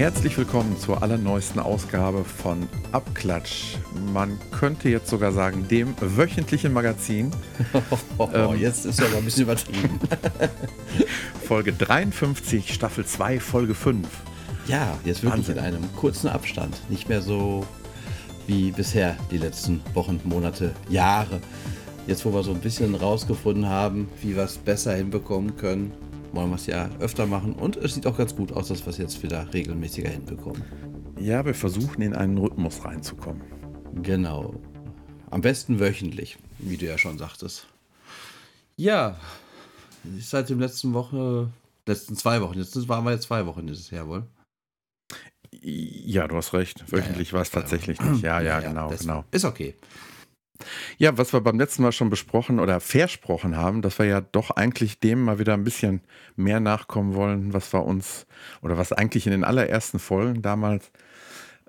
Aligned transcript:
Herzlich 0.00 0.38
willkommen 0.38 0.78
zur 0.78 1.02
allerneuesten 1.02 1.60
Ausgabe 1.60 2.24
von 2.24 2.66
Abklatsch. 2.90 3.76
Man 4.14 4.38
könnte 4.50 4.88
jetzt 4.88 5.10
sogar 5.10 5.30
sagen, 5.30 5.68
dem 5.68 5.94
wöchentlichen 6.00 6.72
Magazin. 6.72 7.30
Oh, 8.16 8.26
ähm, 8.32 8.58
jetzt 8.58 8.86
ist 8.86 9.02
aber 9.02 9.18
ein 9.18 9.26
bisschen 9.26 9.42
übertrieben. 9.42 10.00
Folge 11.46 11.74
53, 11.74 12.72
Staffel 12.72 13.04
2, 13.04 13.40
Folge 13.40 13.74
5. 13.74 14.08
Ja, 14.68 14.96
jetzt 15.04 15.22
wirklich 15.22 15.48
Wahnsinn. 15.48 15.58
in 15.58 15.62
einem 15.62 15.94
kurzen 15.94 16.28
Abstand. 16.28 16.80
Nicht 16.88 17.10
mehr 17.10 17.20
so 17.20 17.66
wie 18.46 18.70
bisher 18.70 19.18
die 19.30 19.36
letzten 19.36 19.82
Wochen, 19.92 20.18
Monate, 20.24 20.72
Jahre. 20.88 21.42
Jetzt, 22.06 22.24
wo 22.24 22.32
wir 22.32 22.42
so 22.42 22.52
ein 22.52 22.60
bisschen 22.60 22.94
rausgefunden 22.94 23.68
haben, 23.68 24.08
wie 24.22 24.34
wir 24.34 24.44
es 24.44 24.56
besser 24.56 24.94
hinbekommen 24.94 25.58
können, 25.58 25.92
wollen 26.32 26.50
wir 26.50 26.56
es 26.56 26.66
ja 26.66 26.90
öfter 26.98 27.26
machen. 27.26 27.54
Und 27.54 27.76
es 27.76 27.94
sieht 27.94 28.06
auch 28.06 28.16
ganz 28.16 28.34
gut 28.34 28.52
aus, 28.52 28.68
dass 28.68 28.84
wir 28.84 28.90
es 28.90 28.98
jetzt 28.98 29.22
wieder 29.22 29.52
regelmäßiger 29.52 30.08
hinbekommen. 30.08 30.62
Ja, 31.18 31.44
wir 31.44 31.54
versuchen 31.54 32.02
in 32.02 32.14
einen 32.14 32.38
Rhythmus 32.38 32.84
reinzukommen. 32.84 33.42
Genau. 34.02 34.54
Am 35.30 35.40
besten 35.40 35.80
wöchentlich, 35.80 36.38
wie 36.58 36.76
du 36.76 36.86
ja 36.86 36.98
schon 36.98 37.18
sagtest. 37.18 37.66
Ja, 38.76 39.18
seit 40.18 40.48
dem 40.48 40.60
letzten 40.60 40.94
Woche, 40.94 41.50
letzten 41.86 42.16
zwei 42.16 42.40
Wochen, 42.40 42.58
jetzt 42.58 42.88
waren 42.88 43.04
wir 43.04 43.12
jetzt 43.12 43.24
zwei 43.24 43.46
Wochen 43.46 43.66
dieses 43.66 43.90
Jahr 43.90 44.08
wohl. 44.08 44.24
Ja, 45.52 46.28
du 46.28 46.36
hast 46.36 46.52
recht. 46.54 46.90
Wöchentlich 46.90 47.28
ja, 47.28 47.32
ja. 47.32 47.34
war 47.34 47.42
es 47.42 47.50
tatsächlich 47.50 48.00
nicht. 48.00 48.22
Ja, 48.22 48.40
ja, 48.40 48.60
ja 48.60 48.68
genau, 48.68 48.88
genau. 48.88 49.24
Ist 49.30 49.44
okay. 49.44 49.74
Ja, 50.98 51.16
was 51.18 51.32
wir 51.32 51.40
beim 51.40 51.58
letzten 51.58 51.82
Mal 51.82 51.92
schon 51.92 52.10
besprochen 52.10 52.60
oder 52.60 52.80
versprochen 52.80 53.56
haben, 53.56 53.82
dass 53.82 53.98
wir 53.98 54.06
ja 54.06 54.20
doch 54.20 54.50
eigentlich 54.50 55.00
dem 55.00 55.24
mal 55.24 55.38
wieder 55.38 55.54
ein 55.54 55.64
bisschen 55.64 56.02
mehr 56.36 56.60
nachkommen 56.60 57.14
wollen, 57.14 57.52
was 57.52 57.72
wir 57.72 57.84
uns 57.84 58.26
oder 58.62 58.78
was 58.78 58.92
eigentlich 58.92 59.26
in 59.26 59.32
den 59.32 59.44
allerersten 59.44 59.98
Folgen 59.98 60.42
damals 60.42 60.90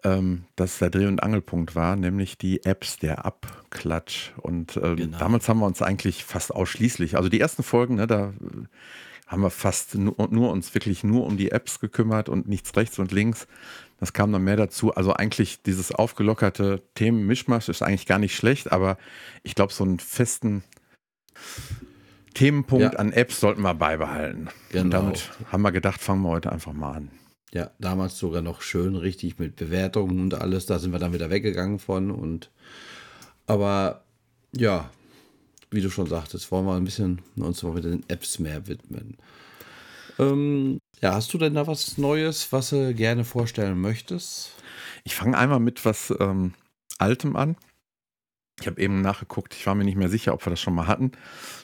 ähm, 0.04 0.46
das 0.56 0.80
der 0.80 0.90
Dreh- 0.90 1.08
und 1.08 1.24
Angelpunkt 1.24 1.76
war, 1.76 1.96
nämlich 1.96 2.38
die 2.38 2.66
Apps, 2.66 2.98
der 2.98 3.26
Abklatsch. 3.26 4.32
Und 4.38 4.78
ähm, 4.78 4.96
genau. 4.96 5.18
damals 5.18 5.48
haben 5.48 5.60
wir 5.60 5.68
uns 5.68 5.82
eigentlich 5.82 6.24
fast 6.24 6.54
ausschließlich, 6.54 7.18
also 7.18 7.30
die 7.30 7.40
ersten 7.40 7.64
Folgen, 7.64 7.96
ne, 7.96 8.08
da 8.08 8.34
haben 9.32 9.42
wir 9.42 9.50
fast 9.50 9.96
nur, 9.96 10.16
nur, 10.30 10.52
uns 10.52 10.74
wirklich 10.74 11.06
nur 11.06 11.26
um 11.26 11.38
die 11.38 11.52
Apps 11.52 11.80
gekümmert 11.80 12.28
und 12.28 12.50
nichts 12.50 12.76
rechts 12.76 13.00
und 13.00 13.14
links. 13.14 13.48
Das 13.98 14.12
kam 14.12 14.34
dann 14.34 14.44
mehr 14.44 14.58
dazu. 14.58 14.94
Also 14.94 15.14
eigentlich 15.14 15.62
dieses 15.62 15.94
aufgelockerte 15.94 16.82
Themenmischmasch 16.96 17.70
ist 17.70 17.82
eigentlich 17.82 18.06
gar 18.06 18.20
nicht 18.20 18.36
schlecht, 18.36 18.74
aber 18.74 18.98
ich 19.44 19.56
glaube, 19.56 19.72
so 19.72 19.86
einen 19.86 20.00
festen 20.00 20.64
Themenpunkt 22.34 22.94
ja. 22.94 23.00
an 23.00 23.14
Apps 23.14 23.40
sollten 23.40 23.62
wir 23.62 23.74
beibehalten. 23.74 24.50
Genau. 24.70 24.84
Und 24.84 24.92
damit 24.92 25.32
haben 25.50 25.62
wir 25.62 25.72
gedacht, 25.72 26.02
fangen 26.02 26.24
wir 26.24 26.30
heute 26.30 26.52
einfach 26.52 26.74
mal 26.74 26.92
an. 26.92 27.12
Ja, 27.54 27.72
damals 27.80 28.18
sogar 28.18 28.42
noch 28.42 28.62
schön 28.62 28.98
richtig 28.98 29.40
mit 29.40 29.56
Bewertungen 29.56 30.20
und 30.20 30.34
alles. 30.34 30.66
Da 30.66 30.78
sind 30.78 30.92
wir 30.92 31.00
dann 31.00 31.14
wieder 31.14 31.30
weggegangen 31.30 31.80
von. 31.80 32.12
Und 32.12 32.52
aber 33.48 34.04
ja, 34.54 34.90
wie 35.72 35.82
du 35.82 35.90
schon 35.90 36.08
sagtest, 36.08 36.52
wollen 36.52 36.66
wir 36.66 36.76
ein 36.76 36.84
bisschen 36.84 37.22
uns 37.38 37.64
mal 37.64 37.74
mit 37.74 37.86
den 37.86 38.04
Apps 38.10 38.40
mehr 38.40 38.68
widmen. 38.68 39.18
Ähm, 40.20 40.80
ja, 41.02 41.14
hast 41.16 41.34
du 41.34 41.38
denn 41.38 41.56
da 41.56 41.66
was 41.66 41.98
Neues, 41.98 42.52
was 42.52 42.70
du 42.72 42.94
gerne 42.94 43.24
vorstellen 43.24 43.80
möchtest? 43.80 44.52
Ich 45.04 45.16
fange 45.16 45.38
einmal 45.38 45.60
mit 45.60 45.84
was 45.86 46.14
ähm, 46.20 46.54
Altem 47.00 47.36
an. 47.36 47.56
Ich 48.60 48.68
habe 48.68 48.80
eben 48.80 49.02
nachgeguckt, 49.02 49.56
ich 49.56 49.66
war 49.66 49.74
mir 49.74 49.86
nicht 49.86 49.98
mehr 49.98 50.10
sicher, 50.10 50.34
ob 50.36 50.46
wir 50.46 50.52
das 50.52 50.60
schon 50.62 50.76
mal 50.76 50.86
hatten. 50.86 51.14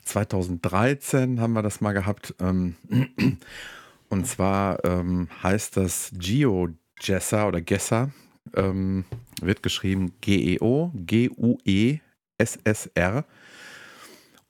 2013 0.05 1.39
haben 1.39 1.53
wir 1.53 1.61
das 1.61 1.81
mal 1.81 1.93
gehabt. 1.93 2.33
Ähm, 2.39 2.75
und 4.09 4.25
zwar 4.25 4.83
ähm, 4.83 5.27
heißt 5.43 5.77
das 5.77 6.11
GeoGesser 6.13 7.47
oder 7.47 7.61
Gesser. 7.61 8.09
Ähm, 8.55 9.05
wird 9.41 9.61
geschrieben 9.61 10.13
G-E-O, 10.21 10.91
G-U-E-S-S-R. 10.95 12.05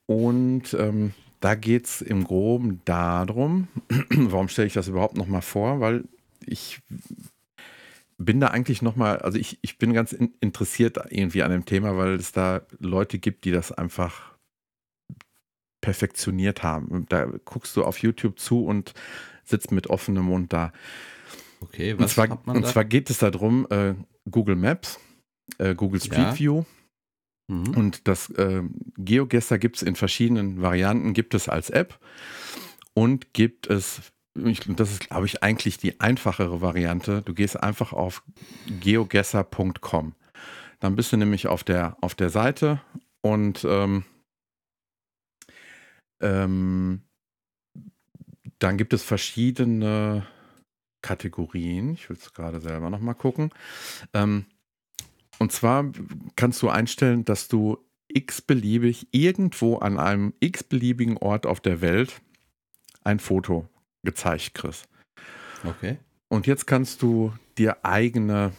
Und 0.07 0.73
ähm, 0.73 1.13
da 1.39 1.53
geht 1.53 1.85
es 1.85 2.01
im 2.01 2.23
Groben 2.23 2.81
darum, 2.85 3.67
warum 4.09 4.47
stelle 4.47 4.67
ich 4.67 4.73
das 4.73 4.87
überhaupt 4.87 5.15
nochmal 5.15 5.43
vor? 5.43 5.79
Weil 5.79 6.05
ich 6.45 6.79
bin 8.17 8.39
da 8.39 8.47
eigentlich 8.47 8.81
nochmal, 8.81 9.19
also 9.19 9.37
ich, 9.37 9.59
ich 9.61 9.77
bin 9.77 9.93
ganz 9.93 10.13
in, 10.13 10.33
interessiert 10.39 10.97
irgendwie 11.09 11.43
an 11.43 11.51
dem 11.51 11.65
Thema, 11.65 11.97
weil 11.97 12.15
es 12.15 12.31
da 12.31 12.61
Leute 12.79 13.19
gibt, 13.19 13.45
die 13.45 13.51
das 13.51 13.71
einfach 13.71 14.33
perfektioniert 15.81 16.63
haben. 16.63 17.05
Da 17.09 17.25
guckst 17.45 17.75
du 17.75 17.83
auf 17.83 17.99
YouTube 17.99 18.39
zu 18.39 18.65
und 18.65 18.93
sitzt 19.43 19.71
mit 19.71 19.87
offenem 19.87 20.25
Mund 20.25 20.51
da. 20.51 20.71
Okay, 21.59 21.93
was 21.95 22.03
und 22.03 22.09
zwar, 22.09 22.29
hat 22.29 22.47
man 22.47 22.61
da? 22.61 22.67
Und 22.67 22.71
zwar 22.71 22.85
geht 22.85 23.09
es 23.09 23.19
darum, 23.19 23.67
äh, 23.69 23.93
Google 24.29 24.55
Maps, 24.55 24.99
äh, 25.57 25.75
Google 25.75 26.01
Street 26.01 26.17
ja. 26.17 26.39
View 26.39 26.65
Mhm. 27.47 27.69
Und 27.75 28.07
das 28.07 28.29
äh, 28.31 28.63
GeoGuessr 28.97 29.57
gibt 29.57 29.77
es 29.77 29.81
in 29.81 29.95
verschiedenen 29.95 30.61
Varianten, 30.61 31.13
gibt 31.13 31.33
es 31.33 31.49
als 31.49 31.69
App 31.69 31.99
und 32.93 33.33
gibt 33.33 33.67
es, 33.67 34.01
ich, 34.35 34.61
das 34.67 34.91
ist 34.91 35.07
glaube 35.07 35.25
ich 35.25 35.43
eigentlich 35.43 35.77
die 35.77 35.99
einfachere 35.99 36.61
Variante, 36.61 37.21
du 37.21 37.33
gehst 37.33 37.61
einfach 37.61 37.93
auf 37.93 38.23
geoguessr.com. 38.79 40.13
Dann 40.79 40.95
bist 40.95 41.11
du 41.11 41.17
nämlich 41.17 41.47
auf 41.47 41.63
der, 41.63 41.97
auf 42.01 42.13
der 42.15 42.29
Seite 42.29 42.81
und 43.21 43.65
ähm, 43.67 44.03
ähm, 46.21 47.01
dann 48.59 48.77
gibt 48.77 48.93
es 48.93 49.03
verschiedene 49.03 50.25
Kategorien. 51.01 51.93
Ich 51.93 52.09
will 52.09 52.17
es 52.17 52.33
gerade 52.33 52.59
selber 52.59 52.89
nochmal 52.89 53.15
gucken. 53.15 53.51
Ähm, 54.13 54.45
und 55.39 55.51
zwar 55.51 55.91
kannst 56.35 56.61
du 56.61 56.69
einstellen, 56.69 57.25
dass 57.25 57.47
du 57.47 57.77
x-beliebig 58.07 59.07
irgendwo 59.11 59.77
an 59.77 59.99
einem 59.99 60.33
x-beliebigen 60.39 61.17
Ort 61.17 61.45
auf 61.45 61.59
der 61.59 61.81
Welt 61.81 62.21
ein 63.03 63.19
Foto 63.19 63.67
gezeigt 64.03 64.53
kriegst. 64.53 64.87
Okay. 65.63 65.97
Und 66.29 66.47
jetzt 66.47 66.67
kannst 66.67 67.01
du 67.01 67.33
dir 67.57 67.85
eigene, 67.85 68.53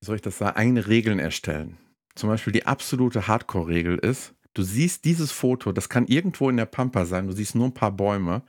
wie 0.00 0.06
soll 0.06 0.16
ich 0.16 0.22
das 0.22 0.38
sagen, 0.38 0.56
eigene 0.56 0.86
Regeln 0.86 1.18
erstellen. 1.18 1.76
Zum 2.14 2.28
Beispiel 2.28 2.52
die 2.52 2.66
absolute 2.66 3.26
Hardcore-Regel 3.26 3.98
ist, 3.98 4.34
du 4.54 4.62
siehst 4.62 5.04
dieses 5.04 5.32
Foto, 5.32 5.72
das 5.72 5.88
kann 5.88 6.06
irgendwo 6.06 6.50
in 6.50 6.56
der 6.56 6.66
Pampa 6.66 7.06
sein, 7.06 7.26
du 7.26 7.32
siehst 7.32 7.54
nur 7.54 7.66
ein 7.66 7.74
paar 7.74 7.92
Bäume 7.92 8.42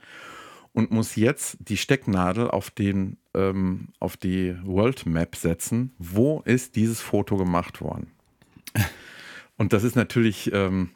und 0.74 0.92
muss 0.92 1.16
jetzt 1.16 1.58
die 1.60 1.78
Stecknadel 1.78 2.50
auf, 2.50 2.70
den, 2.70 3.18
ähm, 3.34 3.90
auf 4.00 4.18
die 4.18 4.56
World 4.64 5.06
Map 5.06 5.36
setzen. 5.36 5.94
Wo 5.98 6.42
ist 6.46 6.76
dieses 6.76 7.02
Foto 7.02 7.38
gemacht 7.38 7.82
worden? 7.82 8.12
Und 9.58 9.74
das 9.74 9.84
ist 9.84 9.96
natürlich, 9.96 10.52
ähm, 10.54 10.90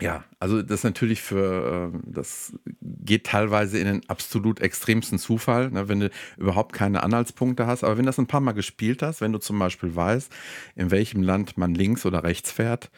ja, 0.00 0.24
also 0.40 0.62
das 0.62 0.80
ist 0.80 0.84
natürlich 0.84 1.20
für, 1.20 1.92
äh, 1.94 1.98
das 2.06 2.54
geht 2.80 3.26
teilweise 3.26 3.78
in 3.78 3.86
den 3.86 4.08
absolut 4.08 4.60
extremsten 4.60 5.18
Zufall, 5.18 5.70
ne, 5.70 5.88
wenn 5.88 6.00
du 6.00 6.10
überhaupt 6.36 6.72
keine 6.72 7.02
Anhaltspunkte 7.02 7.66
hast. 7.66 7.84
Aber 7.84 7.96
wenn 7.96 8.04
du 8.04 8.08
das 8.08 8.18
ein 8.18 8.26
paar 8.26 8.40
Mal 8.40 8.52
gespielt 8.52 9.02
hast, 9.02 9.20
wenn 9.20 9.32
du 9.32 9.38
zum 9.38 9.58
Beispiel 9.58 9.94
weißt, 9.94 10.32
in 10.74 10.90
welchem 10.90 11.22
Land 11.22 11.58
man 11.58 11.74
links 11.74 12.06
oder 12.06 12.24
rechts 12.24 12.50
fährt, 12.50 12.90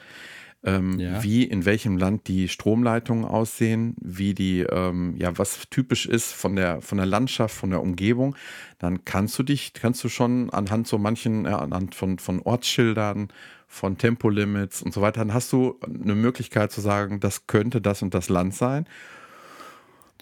ähm, 0.65 0.99
ja. 0.99 1.23
wie 1.23 1.45
in 1.45 1.65
welchem 1.65 1.97
Land 1.97 2.29
die 2.29 2.49
Stromleitungen 2.49 3.25
aussehen, 3.25 3.95
wie 4.01 4.35
die, 4.35 4.61
ähm, 4.61 5.15
ja, 5.17 5.37
was 5.39 5.69
typisch 5.71 6.07
ist 6.07 6.33
von 6.33 6.57
der, 6.57 6.81
von 6.83 6.99
der 6.99 7.07
Landschaft, 7.07 7.55
von 7.55 7.71
der 7.71 7.81
Umgebung, 7.83 8.37
dann 8.79 9.05
kannst 9.05 9.39
du 9.39 9.43
dich, 9.43 9.73
kannst 9.73 10.03
du 10.03 10.09
schon 10.09 10.51
anhand 10.51 10.89
so 10.89 10.99
manchen, 10.99 11.45
ja, 11.45 11.59
anhand 11.59 11.95
von, 11.95 12.19
von 12.19 12.41
Ortsschildern, 12.43 13.29
von 13.69 13.99
Tempolimits 13.99 14.83
und 14.83 14.93
so 14.93 15.01
weiter, 15.01 15.21
dann 15.21 15.35
hast 15.35 15.53
du 15.53 15.79
eine 15.83 16.15
Möglichkeit 16.15 16.73
zu 16.73 16.81
sagen, 16.81 17.21
das 17.21 17.47
könnte 17.47 17.81
das 17.81 18.03
und 18.03 18.15
das 18.15 18.29
Land 18.29 18.55
sein. 18.55 18.87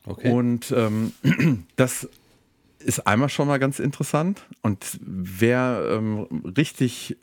Okay. 0.06 0.31
Und 0.31 0.73
ähm, 0.76 1.12
das 1.76 2.08
ist 2.79 3.06
einmal 3.06 3.29
schon 3.29 3.49
mal 3.49 3.58
ganz 3.58 3.79
interessant. 3.79 4.43
Und 4.62 4.99
wer 5.00 5.87
ähm, 5.91 6.26
richtig 6.56 7.17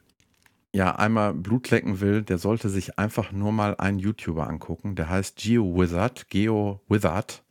ja 0.73 0.95
einmal 0.95 1.33
Blut 1.33 1.69
lecken 1.69 1.99
will, 1.99 2.21
der 2.21 2.37
sollte 2.37 2.69
sich 2.69 2.97
einfach 2.97 3.31
nur 3.31 3.51
mal 3.51 3.75
einen 3.77 3.99
YouTuber 3.99 4.47
angucken. 4.47 4.95
Der 4.95 5.09
heißt 5.09 5.35
GeoWizard, 5.37 6.29
GeoWizard. 6.29 7.43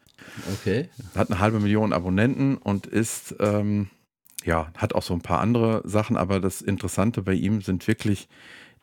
Okay. 0.52 0.88
Hat 1.14 1.30
eine 1.30 1.40
halbe 1.40 1.60
Million 1.60 1.92
Abonnenten 1.92 2.56
und 2.56 2.86
ist, 2.86 3.34
ähm, 3.40 3.88
ja, 4.44 4.72
hat 4.76 4.94
auch 4.94 5.02
so 5.02 5.14
ein 5.14 5.22
paar 5.22 5.40
andere 5.40 5.82
Sachen, 5.84 6.16
aber 6.16 6.40
das 6.40 6.62
Interessante 6.62 7.22
bei 7.22 7.34
ihm 7.34 7.62
sind 7.62 7.86
wirklich 7.86 8.28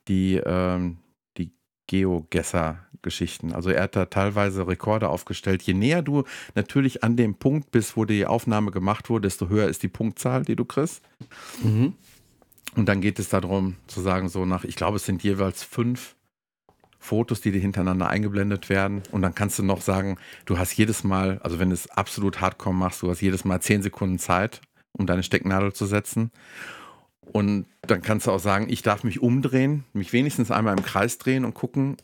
die, 0.08 0.36
ähm, 0.36 0.98
die 1.38 1.52
Geogesser-Geschichten. 1.88 3.54
Also 3.54 3.70
er 3.70 3.84
hat 3.84 3.96
da 3.96 4.06
teilweise 4.06 4.68
Rekorde 4.68 5.10
aufgestellt. 5.10 5.64
Je 5.64 5.74
näher 5.74 6.02
du 6.02 6.24
natürlich 6.56 7.04
an 7.04 7.18
dem 7.18 7.36
Punkt 7.36 7.72
bist, 7.72 7.98
wo 7.98 8.06
die 8.06 8.26
Aufnahme 8.26 8.72
gemacht 8.72 9.10
wurde, 9.10 9.28
desto 9.28 9.50
höher 9.50 9.68
ist 9.68 9.84
die 9.84 9.88
Punktzahl, 9.90 10.44
die 10.44 10.56
du 10.56 10.66
kriegst. 10.66 11.02
Mhm. 11.64 11.94
Und 12.78 12.86
dann 12.88 13.02
geht 13.02 13.18
es 13.18 13.28
darum 13.28 13.76
zu 13.88 14.02
sagen, 14.02 14.30
so 14.30 14.46
nach, 14.46 14.64
ich 14.64 14.76
glaube, 14.76 14.98
es 14.98 15.06
sind 15.06 15.24
jeweils 15.24 15.64
fünf, 15.64 16.16
Fotos, 17.00 17.42
die 17.42 17.52
dir 17.52 17.60
hintereinander 17.60 18.08
eingeblendet 18.08 18.70
werden. 18.70 19.02
Und 19.12 19.24
dann 19.24 19.34
kannst 19.34 19.58
du 19.58 19.64
noch 19.64 19.82
sagen, 19.82 20.18
du 20.46 20.60
hast 20.60 20.74
jedes 20.74 21.04
Mal, 21.04 21.40
also 21.42 21.58
wenn 21.58 21.70
du 21.70 21.74
es 21.74 21.90
absolut 21.90 22.40
hardcore 22.40 22.76
machst, 22.76 23.02
du 23.02 23.10
hast 23.10 23.22
jedes 23.22 23.46
Mal 23.46 23.62
zehn 23.62 23.82
Sekunden 23.82 24.20
Zeit, 24.20 24.62
um 24.92 25.08
deine 25.08 25.24
Stecknadel 25.24 25.74
zu 25.74 25.86
setzen. 25.86 26.32
Und 27.34 27.66
dann 27.82 28.02
kannst 28.02 28.28
du 28.28 28.32
auch 28.32 28.40
sagen, 28.40 28.68
ich 28.70 28.84
darf 28.84 29.04
mich 29.04 29.22
umdrehen, 29.22 29.84
mich 29.94 30.14
wenigstens 30.14 30.52
einmal 30.52 30.78
im 30.78 30.84
Kreis 30.84 31.18
drehen 31.18 31.46
und 31.46 31.56
gucken. 31.56 31.98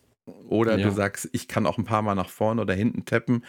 Oder 0.48 0.80
ja. 0.80 0.88
du 0.88 0.94
sagst, 0.94 1.30
ich 1.34 1.48
kann 1.48 1.68
auch 1.68 1.78
ein 1.78 1.86
paar 1.86 2.02
Mal 2.02 2.16
nach 2.16 2.30
vorne 2.30 2.62
oder 2.62 2.74
hinten 2.74 3.06
tappen. 3.06 3.44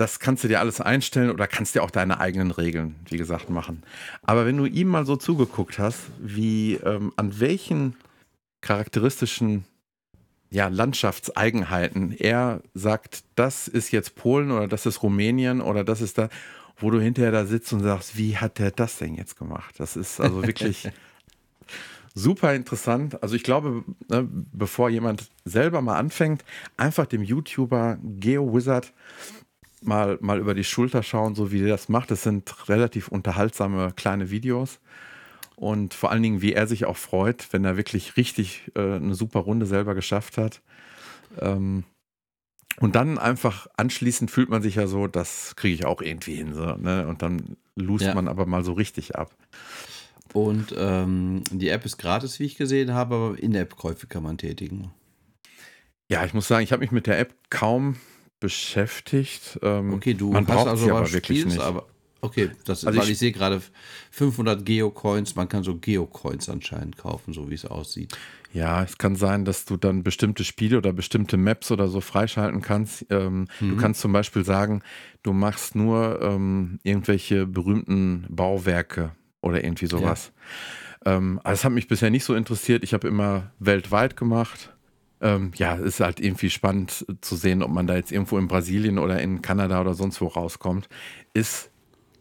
Das 0.00 0.18
kannst 0.18 0.44
du 0.44 0.48
dir 0.48 0.60
alles 0.60 0.80
einstellen 0.80 1.30
oder 1.30 1.46
kannst 1.46 1.74
dir 1.74 1.82
auch 1.82 1.90
deine 1.90 2.20
eigenen 2.20 2.52
Regeln, 2.52 2.94
wie 3.10 3.18
gesagt, 3.18 3.50
machen. 3.50 3.82
Aber 4.22 4.46
wenn 4.46 4.56
du 4.56 4.64
ihm 4.64 4.88
mal 4.88 5.04
so 5.04 5.16
zugeguckt 5.16 5.78
hast, 5.78 5.98
wie 6.18 6.76
ähm, 6.76 7.12
an 7.16 7.38
welchen 7.38 7.96
charakteristischen 8.62 9.66
ja, 10.48 10.68
Landschaftseigenheiten 10.68 12.12
er 12.12 12.62
sagt, 12.72 13.24
das 13.34 13.68
ist 13.68 13.90
jetzt 13.90 14.16
Polen 14.16 14.50
oder 14.50 14.68
das 14.68 14.86
ist 14.86 15.02
Rumänien 15.02 15.60
oder 15.60 15.84
das 15.84 16.00
ist 16.00 16.16
da 16.16 16.30
wo 16.78 16.90
du 16.90 16.98
hinterher 16.98 17.30
da 17.30 17.44
sitzt 17.44 17.74
und 17.74 17.80
sagst, 17.80 18.16
wie 18.16 18.38
hat 18.38 18.58
der 18.58 18.70
das 18.70 18.96
denn 18.96 19.14
jetzt 19.14 19.36
gemacht? 19.36 19.74
Das 19.76 19.96
ist 19.96 20.18
also 20.18 20.42
wirklich 20.42 20.88
super 22.14 22.54
interessant. 22.54 23.22
Also 23.22 23.34
ich 23.34 23.42
glaube, 23.42 23.84
ne, 24.08 24.26
bevor 24.30 24.88
jemand 24.88 25.28
selber 25.44 25.82
mal 25.82 25.98
anfängt, 25.98 26.42
einfach 26.78 27.04
dem 27.04 27.22
YouTuber 27.22 27.98
GeoWizard 28.02 28.94
mal, 29.80 30.18
mal 30.20 30.38
über 30.38 30.54
die 30.54 30.64
Schulter 30.64 31.02
schauen, 31.02 31.34
so 31.34 31.52
wie 31.52 31.60
der 31.60 31.68
das 31.68 31.88
macht. 31.88 32.10
Das 32.10 32.22
sind 32.22 32.68
relativ 32.68 33.08
unterhaltsame 33.08 33.92
kleine 33.96 34.30
Videos. 34.30 34.80
Und 35.56 35.92
vor 35.92 36.10
allen 36.10 36.22
Dingen, 36.22 36.42
wie 36.42 36.54
er 36.54 36.66
sich 36.66 36.86
auch 36.86 36.96
freut, 36.96 37.52
wenn 37.52 37.64
er 37.64 37.76
wirklich 37.76 38.16
richtig 38.16 38.70
äh, 38.74 38.94
eine 38.94 39.14
super 39.14 39.40
Runde 39.40 39.66
selber 39.66 39.94
geschafft 39.94 40.38
hat. 40.38 40.62
Ähm, 41.38 41.84
und 42.78 42.94
dann 42.94 43.18
einfach 43.18 43.66
anschließend 43.76 44.30
fühlt 44.30 44.48
man 44.48 44.62
sich 44.62 44.76
ja 44.76 44.86
so, 44.86 45.06
das 45.06 45.54
kriege 45.56 45.74
ich 45.74 45.84
auch 45.84 46.00
irgendwie 46.00 46.34
hin. 46.34 46.54
So, 46.54 46.76
ne? 46.76 47.06
Und 47.06 47.20
dann 47.20 47.56
lust 47.76 48.06
ja. 48.06 48.14
man 48.14 48.26
aber 48.26 48.46
mal 48.46 48.64
so 48.64 48.72
richtig 48.72 49.16
ab. 49.16 49.34
Und 50.32 50.74
ähm, 50.78 51.42
die 51.50 51.68
App 51.68 51.84
ist 51.84 51.98
gratis, 51.98 52.38
wie 52.38 52.44
ich 52.44 52.56
gesehen 52.56 52.94
habe, 52.94 53.14
aber 53.14 53.38
In-App-Käufe 53.38 54.06
kann 54.06 54.22
man 54.22 54.38
tätigen. 54.38 54.92
Ja, 56.08 56.24
ich 56.24 56.34
muss 56.34 56.48
sagen, 56.48 56.64
ich 56.64 56.72
habe 56.72 56.80
mich 56.80 56.92
mit 56.92 57.06
der 57.06 57.18
App 57.18 57.34
kaum 57.50 57.96
beschäftigt. 58.40 59.58
Ähm, 59.62 59.92
okay, 59.92 60.14
du 60.14 60.32
man 60.32 60.46
braucht 60.46 60.66
also 60.66 60.90
aber 60.90 61.12
wirklich 61.12 61.40
Spiels, 61.40 61.54
nicht. 61.54 61.64
Aber 61.64 61.86
okay, 62.20 62.50
das 62.64 62.84
also 62.84 62.98
weil 62.98 63.06
ich, 63.06 63.12
ich 63.12 63.18
sehe 63.18 63.32
gerade 63.32 63.62
500 64.10 64.64
Geocoins. 64.64 65.36
Man 65.36 65.48
kann 65.48 65.62
so 65.62 65.76
Geocoins 65.76 66.48
anscheinend 66.48 66.96
kaufen, 66.96 67.32
so 67.32 67.50
wie 67.50 67.54
es 67.54 67.64
aussieht. 67.64 68.16
Ja, 68.52 68.82
es 68.82 68.98
kann 68.98 69.14
sein, 69.14 69.44
dass 69.44 69.64
du 69.64 69.76
dann 69.76 70.02
bestimmte 70.02 70.42
Spiele 70.42 70.78
oder 70.78 70.92
bestimmte 70.92 71.36
Maps 71.36 71.70
oder 71.70 71.86
so 71.86 72.00
freischalten 72.00 72.62
kannst. 72.62 73.06
Ähm, 73.10 73.46
mhm. 73.60 73.70
Du 73.70 73.76
kannst 73.76 74.00
zum 74.00 74.12
Beispiel 74.12 74.44
sagen, 74.44 74.82
du 75.22 75.32
machst 75.32 75.76
nur 75.76 76.20
ähm, 76.20 76.80
irgendwelche 76.82 77.46
berühmten 77.46 78.26
Bauwerke 78.28 79.12
oder 79.40 79.62
irgendwie 79.62 79.86
sowas. 79.86 80.32
Ja. 81.04 81.16
Ähm, 81.16 81.40
also 81.44 81.52
das 81.52 81.64
hat 81.64 81.72
mich 81.72 81.86
bisher 81.86 82.10
nicht 82.10 82.24
so 82.24 82.34
interessiert. 82.34 82.82
Ich 82.82 82.92
habe 82.92 83.06
immer 83.06 83.52
weltweit 83.60 84.16
gemacht. 84.16 84.72
Ähm, 85.20 85.52
ja, 85.56 85.74
ist 85.74 86.00
halt 86.00 86.20
irgendwie 86.20 86.50
spannend 86.50 87.04
zu 87.20 87.36
sehen, 87.36 87.62
ob 87.62 87.70
man 87.70 87.86
da 87.86 87.96
jetzt 87.96 88.10
irgendwo 88.12 88.38
in 88.38 88.48
Brasilien 88.48 88.98
oder 88.98 89.20
in 89.20 89.42
Kanada 89.42 89.80
oder 89.80 89.94
sonst 89.94 90.20
wo 90.20 90.26
rauskommt. 90.26 90.88
Ist 91.34 91.70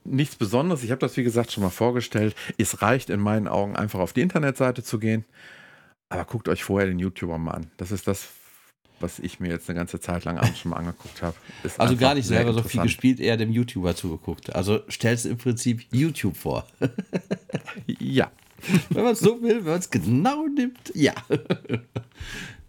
nichts 0.03 0.35
Besonderes. 0.35 0.83
Ich 0.83 0.91
habe 0.91 0.99
das, 0.99 1.15
wie 1.17 1.23
gesagt, 1.23 1.51
schon 1.51 1.63
mal 1.63 1.69
vorgestellt. 1.69 2.35
Es 2.57 2.81
reicht 2.81 3.09
in 3.09 3.19
meinen 3.19 3.47
Augen 3.47 3.75
einfach 3.75 3.99
auf 3.99 4.13
die 4.13 4.21
Internetseite 4.21 4.83
zu 4.83 4.99
gehen 4.99 5.25
aber 6.09 6.25
guckt 6.25 6.49
euch 6.49 6.63
vorher 6.63 6.87
den 6.87 6.99
YouTuber 6.99 7.37
mal 7.37 7.51
an. 7.51 7.71
Das 7.77 7.91
ist 7.91 8.07
das, 8.07 8.29
was 8.99 9.19
ich 9.19 9.39
mir 9.39 9.49
jetzt 9.49 9.69
eine 9.69 9.77
ganze 9.77 9.99
Zeit 9.99 10.25
lang 10.25 10.37
abends 10.37 10.59
schon 10.59 10.71
mal 10.71 10.77
angeguckt 10.77 11.21
habe. 11.21 11.35
also 11.77 11.95
gar 11.95 12.15
nicht 12.15 12.25
selber 12.25 12.51
so 12.53 12.63
viel 12.63 12.81
gespielt, 12.81 13.19
eher 13.19 13.37
dem 13.37 13.51
YouTuber 13.51 13.95
zugeguckt. 13.95 14.53
Also 14.55 14.81
stellst 14.89 15.25
du 15.25 15.29
im 15.29 15.37
Prinzip 15.37 15.85
YouTube 15.91 16.35
vor. 16.35 16.67
ja. 17.87 18.31
Wenn 18.89 19.03
man 19.03 19.13
es 19.13 19.19
so 19.19 19.41
will, 19.41 19.63
wenn 19.63 19.71
man 19.71 19.79
es 19.79 19.89
genau 19.89 20.47
nimmt, 20.47 20.91
ja. 20.93 21.13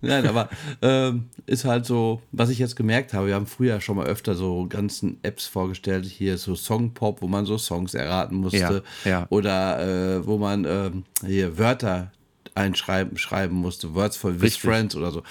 Nein, 0.03 0.27
aber 0.27 0.49
ähm, 0.83 1.27
ist 1.47 1.65
halt 1.65 1.85
so, 1.85 2.23
was 2.33 2.49
ich 2.49 2.59
jetzt 2.59 2.77
gemerkt 2.77 3.13
habe, 3.13 3.29
wir 3.29 3.35
haben 3.35 3.47
früher 3.47 3.81
schon 3.81 3.97
mal 3.97 4.07
öfter 4.07 4.35
so 4.35 4.67
ganzen 4.69 5.19
Apps 5.23 5.47
vorgestellt, 5.47 6.07
hier 6.07 6.39
so 6.39 6.55
Songpop, 6.55 7.21
wo 7.23 7.29
man 7.29 7.45
so 7.45 7.59
Songs 7.59 7.95
erraten 7.95 8.39
musste. 8.39 8.83
Ja, 9.05 9.11
ja. 9.11 9.27
Oder 9.31 10.17
äh, 10.17 10.27
wo 10.27 10.39
man 10.39 10.65
ähm, 10.65 11.05
hier 11.25 11.59
Wörter 11.59 12.13
einschreiben 12.55 13.17
schreiben 13.19 13.57
musste, 13.57 13.95
Words 13.95 14.17
for 14.17 14.41
With 14.41 14.57
Friends 14.57 14.97
oder 14.97 15.11
so. 15.11 15.23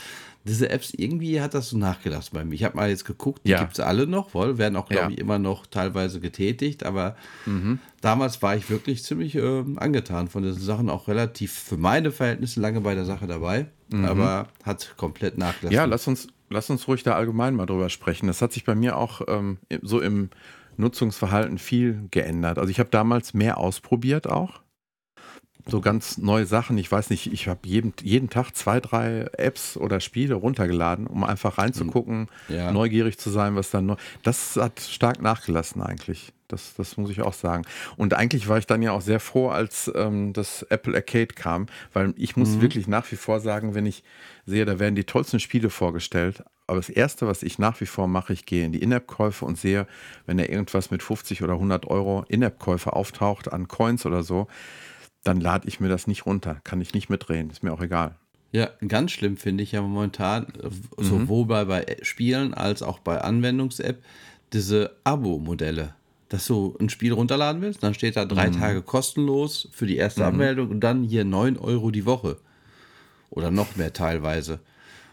Diese 0.46 0.70
Apps, 0.70 0.94
irgendwie 0.96 1.42
hat 1.42 1.54
das 1.54 1.70
so 1.70 1.78
nachgelassen 1.78 2.32
bei 2.34 2.46
mir. 2.46 2.56
Ich 2.56 2.64
habe 2.64 2.78
mal 2.78 2.90
jetzt 2.90 3.06
geguckt, 3.06 3.42
die 3.46 3.52
ja. 3.52 3.60
gibt 3.60 3.74
es 3.74 3.80
alle 3.82 4.08
noch, 4.08 4.34
wohl, 4.34 4.58
werden 4.58 4.78
auch, 4.78 4.88
glaube 4.88 5.12
ich, 5.12 5.20
immer 5.20 5.38
noch 5.38 5.66
teilweise 5.68 6.22
getätigt, 6.22 6.86
aber 6.86 7.18
mhm. 7.46 7.80
damals 8.02 8.42
war 8.42 8.56
ich 8.56 8.70
wirklich 8.70 9.04
ziemlich 9.04 9.36
äh, 9.36 9.64
angetan 9.76 10.30
von 10.30 10.44
diesen 10.44 10.62
Sachen, 10.62 10.90
auch 10.90 11.08
relativ 11.08 11.52
für 11.52 11.78
meine 11.78 12.12
Verhältnisse 12.12 12.62
lange 12.62 12.82
bei 12.82 12.96
der 12.96 13.06
Sache 13.06 13.28
dabei, 13.28 13.68
mhm. 13.90 14.06
aber 14.06 14.48
hat 14.64 14.94
komplett 14.98 15.38
nachgelassen. 15.38 15.76
Ja, 15.76 15.86
lass 15.86 16.08
uns, 16.08 16.28
lass 16.50 16.70
uns 16.70 16.88
ruhig 16.88 17.04
da 17.04 17.16
allgemein 17.16 17.56
mal 17.56 17.66
drüber 17.66 17.90
sprechen. 17.90 18.28
Das 18.28 18.42
hat 18.42 18.54
sich 18.54 18.66
bei 18.66 18.76
mir 18.76 18.98
auch 18.98 19.22
ähm, 19.28 19.58
so 19.82 20.00
im 20.00 20.30
Nutzungsverhalten 20.78 21.58
viel 21.58 22.08
geändert. 22.12 22.58
Also 22.58 22.72
ich 22.72 22.80
habe 22.80 22.90
damals 22.90 23.34
mehr 23.34 23.58
ausprobiert 23.58 24.30
auch 24.30 24.62
so 25.70 25.82
ganz 25.82 26.18
neue 26.18 26.46
Sachen. 26.46 26.78
Ich 26.78 26.92
weiß 26.92 27.10
nicht, 27.10 27.32
ich 27.32 27.48
habe 27.48 27.60
jeden, 27.66 27.94
jeden 28.02 28.30
Tag 28.30 28.56
zwei, 28.56 28.80
drei 28.80 29.28
Apps 29.34 29.78
oder 29.78 30.00
Spiele 30.00 30.36
runtergeladen, 30.36 31.08
um 31.08 31.24
einfach 31.24 31.58
reinzugucken, 31.58 32.28
ja. 32.48 32.72
neugierig 32.72 33.18
zu 33.18 33.30
sein, 33.30 33.56
was 33.56 33.70
dann 33.72 33.86
neu. 33.86 33.96
Das 34.24 34.56
hat 34.56 34.80
stark 34.80 35.22
nachgelassen 35.22 35.82
eigentlich. 35.82 36.34
Das, 36.50 36.74
das 36.76 36.98
muss 36.98 37.10
ich 37.10 37.22
auch 37.22 37.34
sagen. 37.34 37.64
Und 37.96 38.14
eigentlich 38.14 38.48
war 38.48 38.58
ich 38.58 38.68
dann 38.68 38.82
ja 38.82 38.92
auch 38.92 39.02
sehr 39.02 39.20
froh, 39.20 39.50
als 39.50 39.90
ähm, 39.96 40.34
das 40.34 40.64
Apple 40.64 40.96
Arcade 40.96 41.28
kam, 41.28 41.68
weil 41.94 42.14
ich 42.18 42.36
muss 42.36 42.50
mhm. 42.50 42.62
wirklich 42.62 42.88
nach 42.88 43.10
wie 43.12 43.16
vor 43.16 43.40
sagen, 43.40 43.76
wenn 43.76 43.86
ich 43.86 44.04
sehe, 44.46 44.66
da 44.66 44.80
werden 44.80 44.96
die 44.96 45.06
tollsten 45.06 45.40
Spiele 45.40 45.70
vorgestellt. 45.70 46.44
Aber 46.68 46.78
das 46.78 46.90
Erste, 46.90 47.26
was 47.28 47.42
ich 47.44 47.58
nach 47.58 47.80
wie 47.82 47.86
vor 47.86 48.08
mache, 48.08 48.34
ich 48.34 48.46
gehe 48.46 48.66
in 48.66 48.72
die 48.72 48.82
In-App-Käufe 48.82 49.46
und 49.46 49.58
sehe, 49.58 49.88
wenn 50.26 50.38
da 50.38 50.44
irgendwas 50.44 50.92
mit 50.92 51.02
50 51.02 51.42
oder 51.44 51.54
100 51.54 51.88
Euro 51.88 52.26
In-App-Käufe 52.28 52.94
auftaucht 52.94 53.52
an 53.52 53.68
Coins 53.68 54.06
oder 54.06 54.24
so, 54.24 54.48
dann 55.24 55.40
lade 55.40 55.68
ich 55.68 55.80
mir 55.80 55.90
das 55.90 56.08
nicht 56.08 56.26
runter. 56.26 56.62
Kann 56.64 56.82
ich 56.82 56.94
nicht 56.94 57.10
mitdrehen, 57.10 57.50
ist 57.50 57.64
mir 57.64 57.74
auch 57.74 57.82
egal. 57.82 58.16
Ja, 58.52 58.70
ganz 58.88 59.12
schlimm 59.12 59.38
finde 59.38 59.64
ich 59.64 59.74
ja 59.74 59.82
momentan, 59.82 60.48
äh, 60.62 60.68
mhm. 60.68 61.04
sowohl 61.04 61.46
bei 61.46 61.98
Spielen 62.02 62.54
als 62.54 62.82
auch 62.82 63.00
bei 63.00 63.22
Anwendungs-App, 63.22 64.04
diese 64.54 64.96
Abo-Modelle. 65.04 65.94
Dass 66.30 66.46
du 66.46 66.78
ein 66.80 66.90
Spiel 66.90 67.12
runterladen 67.14 67.62
willst, 67.62 67.82
dann 67.84 67.94
steht 67.94 68.16
da 68.16 68.26
drei 68.26 68.50
mhm. 68.50 68.60
Tage 68.60 68.82
kostenlos 68.82 69.68
für 69.72 69.88
die 69.88 69.98
erste 69.98 70.22
mhm. 70.22 70.28
Anmeldung 70.28 70.70
und 70.70 70.80
dann 70.80 71.04
hier 71.04 71.26
9 71.26 71.58
Euro 71.58 71.92
die 71.92 72.06
Woche. 72.06 72.38
Oder 73.30 73.52
noch 73.52 73.76
mehr 73.76 73.94
teilweise. 73.94 74.60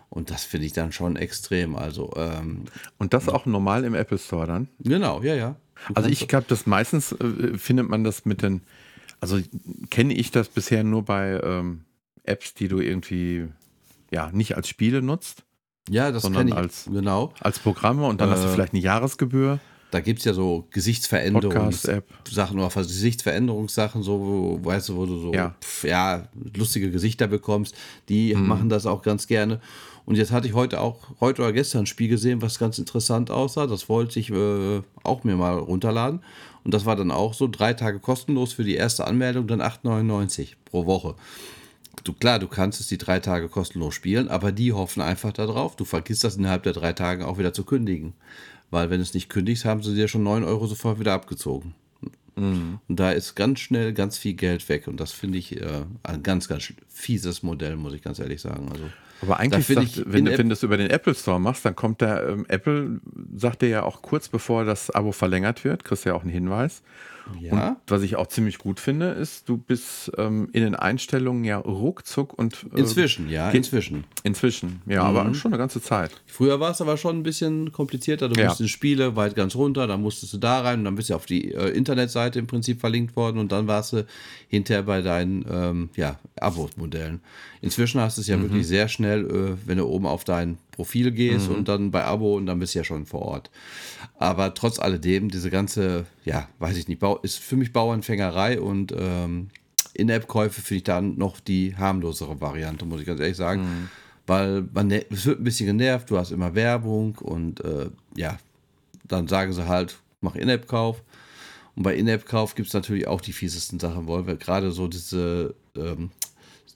Und 0.08 0.30
das 0.30 0.44
finde 0.44 0.66
ich 0.66 0.72
dann 0.72 0.92
schon 0.92 1.16
extrem. 1.16 1.74
Also, 1.74 2.12
ähm, 2.16 2.64
und 2.98 3.12
das 3.12 3.28
auch 3.28 3.46
normal 3.46 3.84
im 3.84 3.94
Apple 3.94 4.18
Store 4.18 4.46
dann? 4.46 4.68
Genau, 4.78 5.22
ja, 5.22 5.34
ja. 5.34 5.56
Du 5.88 5.94
also 5.94 6.08
ich 6.08 6.28
glaube, 6.28 6.46
das 6.48 6.66
meistens 6.66 7.12
äh, 7.12 7.58
findet 7.58 7.88
man 7.88 8.04
das 8.04 8.24
mit 8.24 8.42
den 8.42 8.62
also 9.20 9.40
kenne 9.90 10.14
ich 10.14 10.30
das 10.30 10.48
bisher 10.48 10.84
nur 10.84 11.04
bei 11.04 11.40
ähm, 11.42 11.84
Apps, 12.24 12.54
die 12.54 12.68
du 12.68 12.80
irgendwie 12.80 13.48
ja 14.10 14.30
nicht 14.32 14.56
als 14.56 14.68
Spiele 14.68 15.02
nutzt. 15.02 15.44
Ja, 15.88 16.10
das 16.10 16.22
sondern 16.22 16.48
ich, 16.48 16.54
als, 16.54 16.86
genau. 16.90 17.32
als 17.40 17.58
Programme 17.60 18.06
und 18.06 18.20
dann 18.20 18.28
äh, 18.28 18.32
hast 18.32 18.44
du 18.44 18.48
äh, 18.48 18.52
vielleicht 18.52 18.72
eine 18.72 18.82
Jahresgebühr. 18.82 19.60
Da 19.96 20.02
gibt 20.02 20.18
es 20.18 20.26
ja 20.26 20.34
so 20.34 20.66
Gesichtsveränderungssachen 20.72 22.58
oder 22.58 22.68
Gesichtsveränderungssachen, 22.68 24.02
so, 24.02 24.20
wo, 24.20 24.62
weißt 24.62 24.90
du, 24.90 24.96
wo 24.96 25.06
du 25.06 25.18
so 25.18 25.32
ja. 25.32 25.56
Pf, 25.58 25.84
ja 25.84 26.28
lustige 26.54 26.90
Gesichter 26.90 27.28
bekommst. 27.28 27.74
Die 28.10 28.34
mhm. 28.34 28.46
machen 28.46 28.68
das 28.68 28.84
auch 28.84 29.00
ganz 29.00 29.26
gerne. 29.26 29.58
Und 30.04 30.16
jetzt 30.16 30.32
hatte 30.32 30.48
ich 30.48 30.52
heute 30.52 30.82
auch, 30.82 30.98
heute 31.18 31.40
oder 31.40 31.54
gestern 31.54 31.84
ein 31.84 31.86
Spiel 31.86 32.08
gesehen, 32.08 32.42
was 32.42 32.58
ganz 32.58 32.78
interessant 32.78 33.30
aussah. 33.30 33.66
Das 33.66 33.88
wollte 33.88 34.20
ich 34.20 34.28
äh, 34.28 34.82
auch 35.02 35.24
mir 35.24 35.34
mal 35.34 35.56
runterladen. 35.56 36.20
Und 36.62 36.74
das 36.74 36.84
war 36.84 36.94
dann 36.94 37.10
auch 37.10 37.32
so 37.32 37.48
drei 37.48 37.72
Tage 37.72 37.98
kostenlos 37.98 38.52
für 38.52 38.64
die 38.64 38.74
erste 38.74 39.06
Anmeldung, 39.06 39.46
dann 39.46 39.62
8,99 39.62 40.56
pro 40.66 40.84
Woche. 40.84 41.14
Du, 42.04 42.12
klar, 42.12 42.38
du 42.38 42.48
kannst 42.48 42.80
es 42.80 42.88
die 42.88 42.98
drei 42.98 43.18
Tage 43.18 43.48
kostenlos 43.48 43.94
spielen, 43.94 44.28
aber 44.28 44.52
die 44.52 44.74
hoffen 44.74 45.00
einfach 45.00 45.32
darauf, 45.32 45.74
du 45.74 45.86
vergisst 45.86 46.22
das 46.22 46.36
innerhalb 46.36 46.64
der 46.64 46.74
drei 46.74 46.92
Tage 46.92 47.26
auch 47.26 47.38
wieder 47.38 47.54
zu 47.54 47.64
kündigen. 47.64 48.12
Weil 48.70 48.90
wenn 48.90 48.98
du 48.98 49.02
es 49.02 49.14
nicht 49.14 49.28
kündigst, 49.28 49.64
haben 49.64 49.82
sie 49.82 49.94
dir 49.94 50.08
schon 50.08 50.22
9 50.22 50.44
Euro 50.44 50.66
sofort 50.66 50.98
wieder 50.98 51.12
abgezogen. 51.12 51.74
Mhm. 52.36 52.80
Und 52.86 53.00
da 53.00 53.12
ist 53.12 53.34
ganz 53.34 53.60
schnell 53.60 53.92
ganz 53.92 54.18
viel 54.18 54.34
Geld 54.34 54.68
weg. 54.68 54.88
Und 54.88 55.00
das 55.00 55.12
finde 55.12 55.38
ich 55.38 55.60
äh, 55.60 55.84
ein 56.02 56.22
ganz, 56.22 56.48
ganz 56.48 56.72
fieses 56.88 57.42
Modell, 57.42 57.76
muss 57.76 57.94
ich 57.94 58.02
ganz 58.02 58.18
ehrlich 58.18 58.40
sagen. 58.40 58.68
Also 58.70 58.84
Aber 59.22 59.38
eigentlich, 59.38 59.66
finde 59.66 59.86
sagt, 59.86 59.98
ich 59.98 60.04
wenn, 60.06 60.26
wenn 60.26 60.48
du 60.48 60.52
es 60.52 60.62
über 60.62 60.76
den 60.76 60.90
Apple 60.90 61.14
Store 61.14 61.40
machst, 61.40 61.64
dann 61.64 61.74
kommt 61.74 62.02
der 62.02 62.28
ähm, 62.28 62.46
Apple, 62.48 63.00
sagt 63.34 63.62
dir 63.62 63.68
ja 63.68 63.82
auch 63.84 64.02
kurz 64.02 64.28
bevor 64.28 64.64
das 64.64 64.90
Abo 64.90 65.12
verlängert 65.12 65.64
wird, 65.64 65.84
kriegst 65.84 66.04
du 66.04 66.10
ja 66.10 66.14
auch 66.14 66.22
einen 66.22 66.30
Hinweis. 66.30 66.82
Ja. 67.40 67.68
Und 67.70 67.76
was 67.88 68.02
ich 68.02 68.16
auch 68.16 68.28
ziemlich 68.28 68.58
gut 68.58 68.78
finde, 68.80 69.08
ist, 69.10 69.48
du 69.48 69.56
bist 69.56 70.12
ähm, 70.16 70.48
in 70.52 70.62
den 70.62 70.74
Einstellungen 70.74 71.44
ja 71.44 71.58
ruckzuck 71.58 72.32
und 72.38 72.66
äh, 72.74 72.78
Inzwischen, 72.80 73.28
ja, 73.28 73.50
inzwischen. 73.50 74.04
Inzwischen, 74.22 74.80
ja, 74.86 75.02
aber 75.02 75.34
schon 75.34 75.52
eine 75.52 75.58
ganze 75.58 75.80
Zeit. 75.82 76.10
Früher 76.26 76.60
war 76.60 76.70
es 76.70 76.80
aber 76.80 76.96
schon 76.96 77.18
ein 77.18 77.22
bisschen 77.22 77.72
komplizierter. 77.72 78.28
Du 78.28 78.40
Ja. 78.40 78.48
musstest 78.48 78.70
Spiele 78.70 79.16
weit 79.16 79.34
ganz 79.34 79.54
runter, 79.56 79.86
dann 79.86 80.02
musstest 80.02 80.32
du 80.34 80.38
da 80.38 80.60
rein 80.60 80.80
und 80.80 80.84
dann 80.84 80.94
bist 80.94 81.10
du 81.10 81.14
auf 81.14 81.26
die 81.26 81.52
äh, 81.52 81.70
Internetseite 81.70 82.38
im 82.38 82.46
Prinzip 82.46 82.80
verlinkt 82.80 83.16
worden 83.16 83.38
und 83.38 83.50
dann 83.52 83.66
warst 83.66 83.92
du 83.92 84.06
hinterher 84.48 84.82
bei 84.84 85.02
deinen 85.02 85.44
ähm, 85.50 85.88
ja, 85.96 86.18
Abo-Modellen. 86.40 87.20
Inzwischen 87.60 88.00
hast 88.00 88.16
du 88.18 88.20
es 88.20 88.28
ja 88.28 88.40
wirklich 88.40 88.66
sehr 88.66 88.88
schnell, 88.88 89.24
äh, 89.26 89.56
wenn 89.68 89.78
du 89.78 89.86
oben 89.86 90.06
auf 90.06 90.24
dein 90.24 90.58
Profil 90.76 91.10
gehst 91.10 91.48
und 91.56 91.68
dann 91.68 91.90
bei 91.90 92.04
Abo 92.04 92.36
und 92.36 92.46
dann 92.46 92.58
bist 92.60 92.74
du 92.74 92.78
ja 92.78 92.84
schon 92.84 93.06
vor 93.06 93.22
Ort. 93.22 93.50
Aber 94.18 94.54
trotz 94.54 94.78
alledem, 94.78 95.30
diese 95.30 95.50
ganze, 95.50 96.06
ja, 96.24 96.48
weiß 96.58 96.76
ich 96.76 96.86
nicht, 96.86 97.02
ist 97.22 97.38
für 97.38 97.56
mich 97.56 97.72
Bauernfängerei 97.72 98.60
und 98.60 98.92
ähm, 98.96 99.48
In-App-Käufe 99.94 100.60
finde 100.60 100.76
ich 100.78 100.84
dann 100.84 101.16
noch 101.18 101.40
die 101.40 101.74
harmlosere 101.76 102.40
Variante, 102.40 102.84
muss 102.84 103.00
ich 103.00 103.06
ganz 103.06 103.20
ehrlich 103.20 103.36
sagen. 103.36 103.88
Weil 104.26 104.68
man, 104.72 104.88
ne- 104.88 105.06
es 105.10 105.24
wird 105.26 105.40
ein 105.40 105.44
bisschen 105.44 105.66
genervt, 105.66 106.10
du 106.10 106.18
hast 106.18 106.30
immer 106.30 106.54
Werbung 106.54 107.16
und 107.16 107.64
äh, 107.64 107.88
ja, 108.16 108.38
dann 109.04 109.28
sagen 109.28 109.52
sie 109.52 109.66
halt, 109.66 109.98
mach 110.20 110.34
In-App-Kauf. 110.34 111.02
Und 111.74 111.82
bei 111.82 111.94
In-App-Kauf 111.94 112.54
gibt 112.54 112.68
es 112.68 112.74
natürlich 112.74 113.06
auch 113.06 113.20
die 113.20 113.32
fiesesten 113.32 113.78
Sachen, 113.78 114.08
weil 114.08 114.26
wir 114.26 114.36
gerade 114.36 114.72
so 114.72 114.88
diese 114.88 115.54
ähm, 115.76 116.10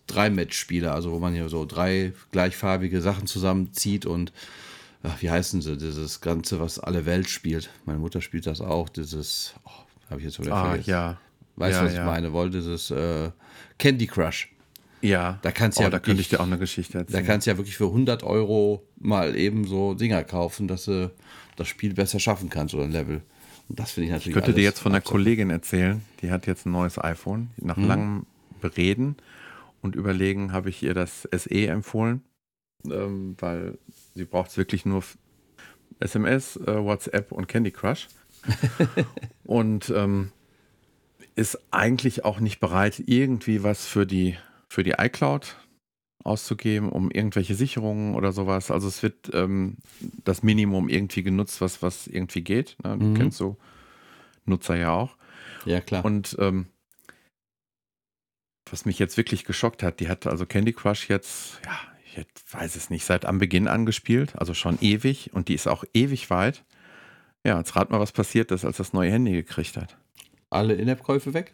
Drei-Match-Spiele, 0.07 0.91
also 0.93 1.13
wo 1.13 1.19
man 1.19 1.35
hier 1.35 1.49
so 1.49 1.65
drei 1.65 2.13
gleichfarbige 2.33 3.01
Sachen 3.01 3.27
zusammenzieht 3.27 4.07
und 4.07 4.33
ach, 5.03 5.21
wie 5.23 5.31
heißen 5.31 5.63
sie, 5.63 5.77
dieses 5.77 6.21
Ganze, 6.21 6.61
was 6.61 6.79
alle 6.79 7.07
Welt 7.07 7.29
spielt. 7.31 7.71
Meine 7.87 7.99
Mutter 8.01 8.21
spielt 8.21 8.47
das 8.47 8.61
auch, 8.61 8.89
dieses, 8.89 9.55
oh, 9.65 9.71
habe 10.11 10.21
ich 10.21 10.27
jetzt 10.27 10.41
wieder 10.41 10.53
Ah, 10.55 10.69
vergessen. 10.71 10.91
ja. 10.91 11.19
Weißt 11.57 11.75
du, 11.77 11.81
ja, 11.81 11.87
was 11.87 11.95
ja. 11.95 12.01
ich 12.01 12.07
meine? 12.07 12.33
Wollte 12.33 12.59
dieses 12.59 12.91
äh, 12.91 13.31
Candy 13.79 14.07
Crush. 14.07 14.49
Ja. 15.03 15.39
Da 15.43 15.51
kannst 15.53 15.79
du 15.79 15.83
oh, 15.83 15.85
ja 15.85 15.91
da 15.91 15.97
wirklich- 15.97 16.05
könnte 16.07 16.21
ich 16.23 16.29
dir 16.29 16.41
auch 16.41 16.47
eine 16.47 16.59
Geschichte 16.59 16.93
Da 16.95 16.99
erzählen. 17.01 17.27
kannst 17.27 17.47
du 17.47 17.51
ja 17.53 17.57
wirklich 17.57 17.77
für 17.77 17.87
100 17.87 18.23
Euro 18.23 18.83
mal 18.99 19.37
eben 19.37 19.65
so 19.67 19.95
Dinger 19.95 20.25
kaufen, 20.25 20.69
dass 20.69 20.85
du 20.87 21.11
das 21.57 21.69
Spiel 21.69 21.95
besser 21.95 22.19
schaffen 22.21 22.49
kannst 22.51 22.75
oder 22.75 22.85
ein 22.85 22.93
Level. 22.93 23.23
Und 23.69 23.79
das 23.79 23.93
finde 23.93 24.07
ich 24.07 24.13
natürlich 24.13 24.29
Ich 24.29 24.35
könnte 24.43 24.53
dir 24.55 24.65
jetzt 24.65 24.81
von 24.81 24.93
einer. 24.93 25.01
Kollegin 25.01 25.51
erzählen, 25.51 26.03
die 26.23 26.31
hat 26.31 26.47
jetzt 26.47 26.67
ein 26.67 26.73
neues 26.73 26.99
iPhone. 26.99 27.51
Nach 27.59 27.77
Mhm. 27.77 27.87
langem 27.87 28.27
Bereden 28.61 29.17
und 29.83 29.95
Überlegen 29.97 30.53
habe 30.53 30.69
ich 30.71 30.83
ihr 30.83 30.95
das 30.95 31.29
SE 31.33 31.67
empfohlen, 31.67 32.23
ähm, 32.85 33.37
weil 33.39 33.79
sie 34.15 34.25
braucht 34.25 34.51
es 34.51 34.57
wirklich 34.57 34.85
nur 34.87 35.03
SMS, 36.01 36.57
äh, 36.57 36.83
WhatsApp 36.83 37.33
und 37.33 37.49
Candy 37.49 37.71
Crush. 37.71 38.09
und 39.45 39.91
ähm, 39.95 40.33
ist 41.35 41.59
eigentlich 41.71 42.25
auch 42.25 42.41
nicht 42.41 42.61
bereit, 42.61 43.03
irgendwie 43.07 43.63
was 43.63 43.87
für 43.87 44.07
die, 44.07 44.37
für 44.69 44.83
die 44.83 44.95
iCloud 44.99 45.57
auszugeben, 46.25 46.91
um 46.91 47.11
irgendwelche 47.11 47.55
Sicherungen 47.55 48.15
oder 48.15 48.33
sowas. 48.33 48.71
Also 48.71 48.89
es 48.89 49.03
wird 49.03 49.31
ähm, 49.33 49.79
das 50.25 50.43
Minimum 50.43 50.89
irgendwie 50.89 51.23
genutzt, 51.23 51.61
was, 51.61 51.83
was 51.83 52.07
irgendwie 52.07 52.43
geht. 52.43 52.77
Ne? 52.85 52.99
Du 52.99 53.05
Mhm. 53.07 53.15
kennst 53.15 53.39
so 53.39 53.57
Nutzer 54.45 54.77
ja 54.77 54.93
auch. 54.93 55.17
Ja, 55.65 55.81
klar. 55.81 56.05
Und 56.05 56.37
ähm, 56.39 56.67
was 58.73 58.85
mich 58.85 58.99
jetzt 58.99 59.17
wirklich 59.17 59.45
geschockt 59.45 59.83
hat, 59.83 60.01
die 60.01 60.09
hat 60.09 60.27
also 60.27 60.47
Candy 60.47 60.73
Crush 60.73 61.09
jetzt, 61.09 61.61
ja, 61.65 61.73
ich 62.05 62.17
jetzt 62.17 62.53
weiß 62.53 62.77
es 62.77 62.91
nicht, 62.91 63.05
seit 63.05 63.25
am 63.25 63.39
Beginn 63.39 63.69
angespielt, 63.69 64.37
also 64.37 64.55
schon 64.55 64.79
ewig 64.81 65.31
und 65.33 65.49
die 65.49 65.55
ist 65.55 65.67
auch 65.69 65.85
ewig 65.95 66.31
weit. 66.31 66.65
Ja, 67.47 67.57
jetzt 67.59 67.75
rat 67.77 67.91
mal, 67.91 68.01
was 68.01 68.13
passiert 68.13 68.51
ist, 68.51 68.65
als 68.65 68.77
das 68.77 68.93
neue 68.93 69.11
Handy 69.11 69.33
gekriegt 69.33 69.77
hat. 69.77 69.97
Alle 70.51 70.75
In-App-Käufe 70.75 71.33
weg? 71.33 71.53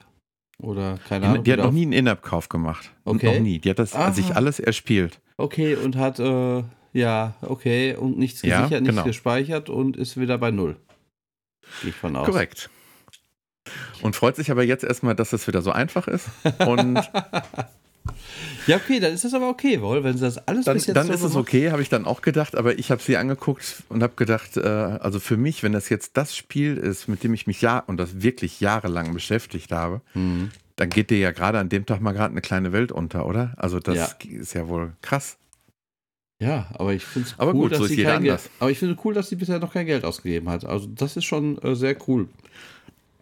Oder 0.59 0.99
keine 1.09 1.27
Ahnung? 1.27 1.45
Die, 1.45 1.51
hat 1.53 1.57
wieder 1.59 1.63
noch 1.65 1.69
auf- 1.69 1.75
nie 1.75 1.83
einen 1.83 1.93
In-App-Kauf 1.93 2.49
gemacht. 2.49 2.91
Okay. 3.05 3.35
Noch 3.35 3.41
nie. 3.41 3.59
Die 3.59 3.71
hat 3.71 3.79
das 3.79 3.95
Aha. 3.95 4.11
sich 4.13 4.35
alles 4.35 4.59
erspielt. 4.59 5.21
Okay, 5.37 5.77
und 5.77 5.97
hat, 5.97 6.19
äh, 6.19 6.63
ja, 6.95 7.35
okay, 7.43 7.95
und 7.95 8.19
nichts 8.19 8.41
Ja, 8.43 8.63
gesichert, 8.63 8.83
nichts 8.83 8.97
genau. 8.97 9.05
gespeichert 9.07 9.69
und 9.69 9.97
ist 9.99 10.19
wieder 10.19 10.39
bei 10.39 10.51
Null. 10.51 10.77
Gehe 11.83 11.91
ich 11.91 11.97
von 11.97 12.17
aus. 12.17 12.27
Korrekt. 12.27 12.71
Und 14.03 14.17
freut 14.17 14.37
sich 14.37 14.51
aber 14.51 14.63
jetzt 14.65 14.85
erstmal, 14.85 15.15
dass 15.15 15.33
es 15.33 15.47
wieder 15.47 15.63
so 15.63 15.73
einfach 15.73 16.09
ist. 16.09 16.27
Und 16.67 16.97
Ja, 18.67 18.77
okay, 18.77 18.99
dann 19.01 19.13
ist 19.13 19.25
das 19.25 19.35
aber 19.35 19.49
okay, 19.49 19.81
wohl, 19.81 20.03
wenn 20.05 20.15
sie 20.17 20.25
das 20.25 20.39
alles 20.47 20.65
dann, 20.65 20.75
bis 20.75 20.87
jetzt 20.87 20.97
dann 20.97 21.07
so 21.07 21.13
ist 21.13 21.23
es 21.23 21.35
okay, 21.37 21.71
habe 21.71 21.83
ich 21.83 21.89
dann 21.89 22.05
auch 22.05 22.21
gedacht, 22.23 22.57
aber 22.57 22.79
ich 22.79 22.91
habe 22.91 23.01
sie 23.03 23.17
angeguckt 23.17 23.83
und 23.89 24.03
habe 24.03 24.15
gedacht, 24.17 24.57
äh, 24.57 24.61
also 24.61 25.21
für 25.21 25.37
mich, 25.37 25.63
wenn 25.63 25.73
das 25.73 25.89
jetzt 25.89 26.17
das 26.17 26.37
Spiel 26.37 26.77
ist, 26.77 27.09
mit 27.09 27.23
dem 27.25 27.33
ich 27.35 27.47
mich 27.47 27.61
ja 27.63 27.79
und 27.79 27.97
das 27.97 28.23
wirklich 28.23 28.61
jahrelang 28.61 29.13
beschäftigt 29.15 29.71
habe, 29.73 30.01
Mhm. 30.15 30.51
dann 30.77 30.91
geht 30.91 31.11
dir 31.11 31.19
ja 31.19 31.31
gerade 31.33 31.59
an 31.59 31.69
dem 31.69 31.87
Tag 31.87 32.01
mal 32.01 32.13
gerade 32.13 32.33
eine 32.33 32.41
kleine 32.43 32.73
Welt 32.73 32.91
unter, 32.93 33.27
oder? 33.27 33.55
Also 33.57 33.79
das 33.81 33.97
Ja. 33.97 34.09
ist 34.41 34.55
ja 34.55 34.67
wohl 34.69 34.93
krass. 35.03 35.37
Ja, 36.41 36.67
aber 36.75 36.93
ich 36.93 37.05
finde 37.05 37.29
es 37.29 37.37
cool, 37.41 37.53
gut, 37.53 37.73
dass 37.73 37.79
so 37.79 37.87
sie 37.87 37.97
jeder 37.97 38.13
kein 38.15 38.23
Geld, 38.25 38.33
anders. 38.41 38.51
aber 38.59 38.71
ich 38.71 38.79
finde 38.79 38.97
cool, 39.05 39.15
dass 39.15 39.29
sie 39.31 39.37
bisher 39.37 39.59
noch 39.59 39.73
kein 39.73 39.87
Geld 39.87 40.05
ausgegeben 40.05 40.49
hat. 40.51 40.65
Also 40.65 40.87
das 40.87 41.17
ist 41.17 41.25
schon 41.25 41.57
äh, 41.63 41.75
sehr 41.75 41.97
cool. 42.09 42.29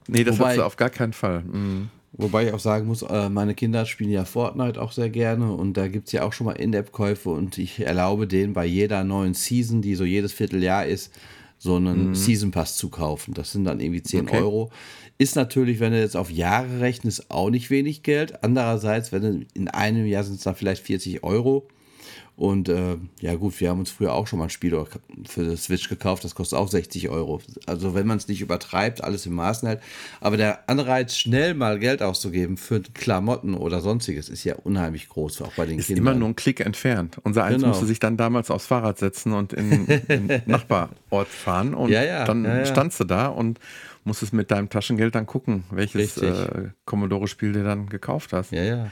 Nee, 0.08 0.25
das 0.25 0.38
Wobei- 0.38 0.62
auf 0.62 0.76
gar 0.76 0.90
keinen 0.90 1.12
Fall. 1.12 1.42
Mhm. 1.42 1.88
Wobei 2.16 2.46
ich 2.46 2.52
auch 2.52 2.61
sagen 2.61 2.87
muss, 2.87 3.02
äh, 3.02 3.28
meine 3.28 3.54
Kinder 3.54 3.87
spielen 3.87 4.11
ja 4.11 4.25
Fortnite 4.25 4.80
auch 4.80 4.92
sehr 4.92 5.11
gerne 5.11 5.52
und 5.52 5.76
da 5.76 5.88
gibt 5.88 6.06
es 6.06 6.12
ja 6.12 6.23
auch 6.23 6.32
schon 6.32 6.44
mal 6.44 6.52
In-App-Käufe 6.52 7.28
und 7.30 7.58
ich 7.58 7.80
erlaube 7.84 8.28
denen 8.28 8.52
bei 8.52 8.64
jeder 8.66 9.02
neuen 9.02 9.34
Season, 9.34 9.82
die 9.82 9.96
so 9.96 10.04
jedes 10.04 10.32
Vierteljahr 10.32 10.87
ist, 10.87 11.12
so 11.58 11.75
einen 11.76 12.14
Season 12.14 12.52
Pass 12.52 12.76
zu 12.76 12.88
kaufen. 12.88 13.34
Das 13.34 13.50
sind 13.50 13.64
dann 13.64 13.80
irgendwie 13.80 14.02
10 14.02 14.23
Mhm. 14.23 14.28
Okay. 14.28 14.38
Euro. 14.38 14.70
Ist 15.18 15.34
natürlich, 15.34 15.80
wenn 15.80 15.92
du 15.92 15.99
jetzt 15.99 16.16
auf 16.16 16.30
Jahre 16.30 16.80
rechnest, 16.80 17.30
auch 17.32 17.50
nicht 17.50 17.70
wenig 17.70 18.02
Geld. 18.04 18.44
Andererseits, 18.44 19.11
wenn 19.11 19.23
du 19.23 19.46
in 19.54 19.68
einem 19.68 20.06
Jahr 20.06 20.23
sind 20.25 20.34
es 20.37 20.42
dann 20.44 20.54
vielleicht 20.54 20.84
40 20.84 21.25
Euro. 21.25 21.66
Und 22.37 22.69
äh, 22.69 22.97
ja 23.21 23.37
gut, 23.37 23.61
wir 23.61 23.71
haben 23.71 23.79
uns 23.79 23.91
früher 23.93 24.12
auch 24.12 24.26
schon 24.26 24.41
mal 24.41 24.47
ein 24.47 24.50
Spiel 24.50 24.76
für 25.25 25.45
das 25.45 25.64
Switch 25.64 25.88
gekauft, 25.88 26.25
das 26.25 26.35
kostet 26.35 26.59
auch 26.59 26.69
60 26.69 27.09
Euro. 27.09 27.41
Also 27.67 27.95
wenn 27.95 28.09
man 28.09 28.17
es 28.17 28.26
nicht 28.26 28.41
übertreibt, 28.41 29.05
alles 29.05 29.25
im 29.26 29.35
Maßen 29.35 29.69
hält. 29.69 29.81
Aber 30.21 30.37
der 30.37 30.69
Anreiz, 30.69 31.17
schnell 31.17 31.55
mal 31.55 31.79
Geld 31.79 32.03
auszugeben 32.03 32.57
für 32.57 32.81
Klamotten 32.81 33.55
oder 33.55 33.81
sonstiges, 33.81 34.29
ist 34.29 34.43
ja 34.43 34.57
unheimlich 34.57 35.09
groß, 35.09 35.43
auch 35.43 35.53
bei 35.57 35.64
den 35.64 35.79
Ist 35.79 35.87
Kindern. 35.87 36.03
immer 36.07 36.14
nur 36.17 36.29
ein 36.31 36.37
Klick 36.37 36.59
entfernt. 36.59 37.19
Unser 37.23 37.45
Eins 37.45 37.57
Genau. 37.59 37.69
musste 37.69 37.87
sich 37.87 38.00
dann 38.00 38.17
damals 38.17 38.50
aufs 38.50 38.67
Fahrrad 38.67 38.99
setzen 38.99 39.33
und 39.33 39.53
in 39.53 39.87
den 39.87 40.43
Nachbarort 40.47 41.29
fahren. 41.29 41.73
Und 41.73 41.91
Ja, 41.91 42.03
ja, 42.03 42.25
dann 42.25 42.45
ja. 42.45 42.67
standst 42.67 42.99
du 42.99 43.05
da 43.05 43.29
und 43.29 43.61
musstest 44.04 44.32
mit 44.32 44.50
deinem 44.50 44.68
Taschengeld 44.68 45.14
dann 45.14 45.26
gucken, 45.26 45.64
welches 45.70 46.18
äh, 46.18 46.68
Commodore-Spiel 46.84 47.52
du 47.52 47.64
dann 47.64 47.88
gekauft 47.88 48.32
hast. 48.32 48.52
ja, 48.52 48.62
ja. 48.62 48.90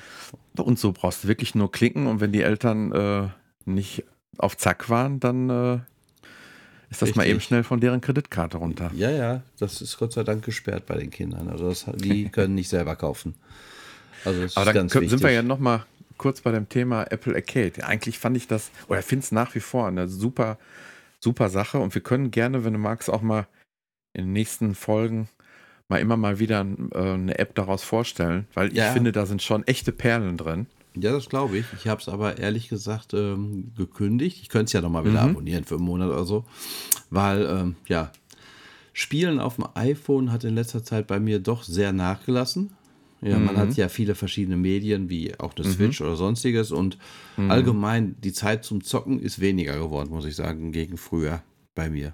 Und 0.56 0.78
so 0.78 0.92
brauchst 0.92 1.24
du 1.24 1.28
wirklich 1.28 1.54
nur 1.54 1.70
klicken 1.72 2.06
und 2.06 2.20
wenn 2.20 2.32
die 2.32 2.42
Eltern 2.42 2.92
äh, 2.92 3.28
nicht 3.64 4.04
auf 4.38 4.56
Zack 4.56 4.90
waren, 4.90 5.18
dann 5.20 5.48
äh, 5.50 5.78
ist 6.90 7.00
das 7.00 7.14
mal 7.14 7.22
Richtig. 7.22 7.30
eben 7.30 7.40
schnell 7.40 7.64
von 7.64 7.80
deren 7.80 8.00
Kreditkarte 8.02 8.58
runter. 8.58 8.90
Ja, 8.94 9.10
ja, 9.10 9.42
das 9.58 9.80
ist 9.80 9.96
Gott 9.98 10.12
sei 10.12 10.24
Dank 10.24 10.44
gesperrt 10.44 10.84
bei 10.86 10.96
den 10.96 11.10
Kindern. 11.10 11.48
Also 11.48 11.68
das, 11.68 11.86
die 11.96 12.28
können 12.30 12.54
nicht 12.54 12.68
selber 12.68 12.96
kaufen. 12.96 13.34
Also 14.24 14.42
das 14.42 14.56
Aber 14.56 14.64
ist 14.64 14.66
dann 14.68 14.74
ganz 14.74 14.92
können- 14.92 15.08
sind 15.08 15.22
wir 15.22 15.30
ja 15.30 15.42
noch 15.42 15.58
mal 15.58 15.86
kurz 16.18 16.42
bei 16.42 16.52
dem 16.52 16.68
Thema 16.68 17.04
Apple 17.10 17.34
Arcade. 17.34 17.84
Eigentlich 17.86 18.18
fand 18.18 18.36
ich 18.36 18.46
das, 18.46 18.70
oder 18.88 19.02
finde 19.02 19.24
es 19.24 19.32
nach 19.32 19.54
wie 19.54 19.60
vor 19.60 19.86
eine 19.88 20.06
super, 20.06 20.58
super 21.18 21.48
Sache. 21.48 21.78
Und 21.78 21.94
wir 21.94 22.02
können 22.02 22.30
gerne, 22.30 22.64
wenn 22.64 22.74
du 22.74 22.78
magst, 22.78 23.08
auch 23.10 23.22
mal 23.22 23.46
in 24.14 24.24
den 24.26 24.32
nächsten 24.32 24.74
Folgen 24.74 25.28
mal 25.88 26.00
immer 26.00 26.16
mal 26.16 26.38
wieder 26.38 26.66
äh, 26.94 26.98
eine 27.12 27.38
App 27.38 27.54
daraus 27.54 27.82
vorstellen, 27.82 28.46
weil 28.54 28.68
ich 28.68 28.78
Ja. 28.78 28.92
finde, 28.92 29.12
da 29.12 29.26
sind 29.26 29.42
schon 29.42 29.66
echte 29.66 29.92
Perlen 29.92 30.36
drin. 30.36 30.66
Ja, 30.94 31.12
das 31.12 31.28
glaube 31.28 31.58
ich. 31.58 31.72
Ich 31.72 31.86
habe 31.86 32.00
es 32.00 32.08
aber 32.08 32.38
ehrlich 32.38 32.68
gesagt 32.68 33.14
ähm, 33.14 33.72
gekündigt. 33.76 34.38
Ich 34.42 34.48
könnte 34.48 34.66
es 34.66 34.72
ja 34.72 34.80
nochmal 34.82 35.04
wieder 35.04 35.22
Mhm. 35.22 35.30
abonnieren 35.30 35.64
für 35.64 35.76
einen 35.76 35.84
Monat 35.84 36.10
oder 36.10 36.24
so. 36.24 36.44
Weil, 37.10 37.46
ähm, 37.46 37.76
ja, 37.88 38.12
Spielen 38.94 39.40
auf 39.40 39.56
dem 39.56 39.66
iPhone 39.74 40.30
hat 40.32 40.44
in 40.44 40.54
letzter 40.54 40.84
Zeit 40.84 41.06
bei 41.06 41.18
mir 41.18 41.38
doch 41.40 41.62
sehr 41.62 41.92
nachgelassen. 41.94 42.72
Ja, 43.22 43.38
man 43.38 43.54
Mhm. 43.54 43.58
hat 43.58 43.76
ja 43.76 43.88
viele 43.88 44.14
verschiedene 44.14 44.56
Medien, 44.58 45.08
wie 45.08 45.38
auch 45.40 45.54
eine 45.56 45.64
Switch 45.64 46.00
oder 46.02 46.16
sonstiges. 46.16 46.72
Und 46.72 46.98
Mhm. 47.38 47.50
allgemein, 47.50 48.16
die 48.20 48.32
Zeit 48.34 48.64
zum 48.64 48.84
Zocken 48.84 49.18
ist 49.20 49.40
weniger 49.40 49.78
geworden, 49.78 50.10
muss 50.10 50.26
ich 50.26 50.36
sagen, 50.36 50.72
gegen 50.72 50.98
früher 50.98 51.42
bei 51.74 51.88
mir. 51.88 52.12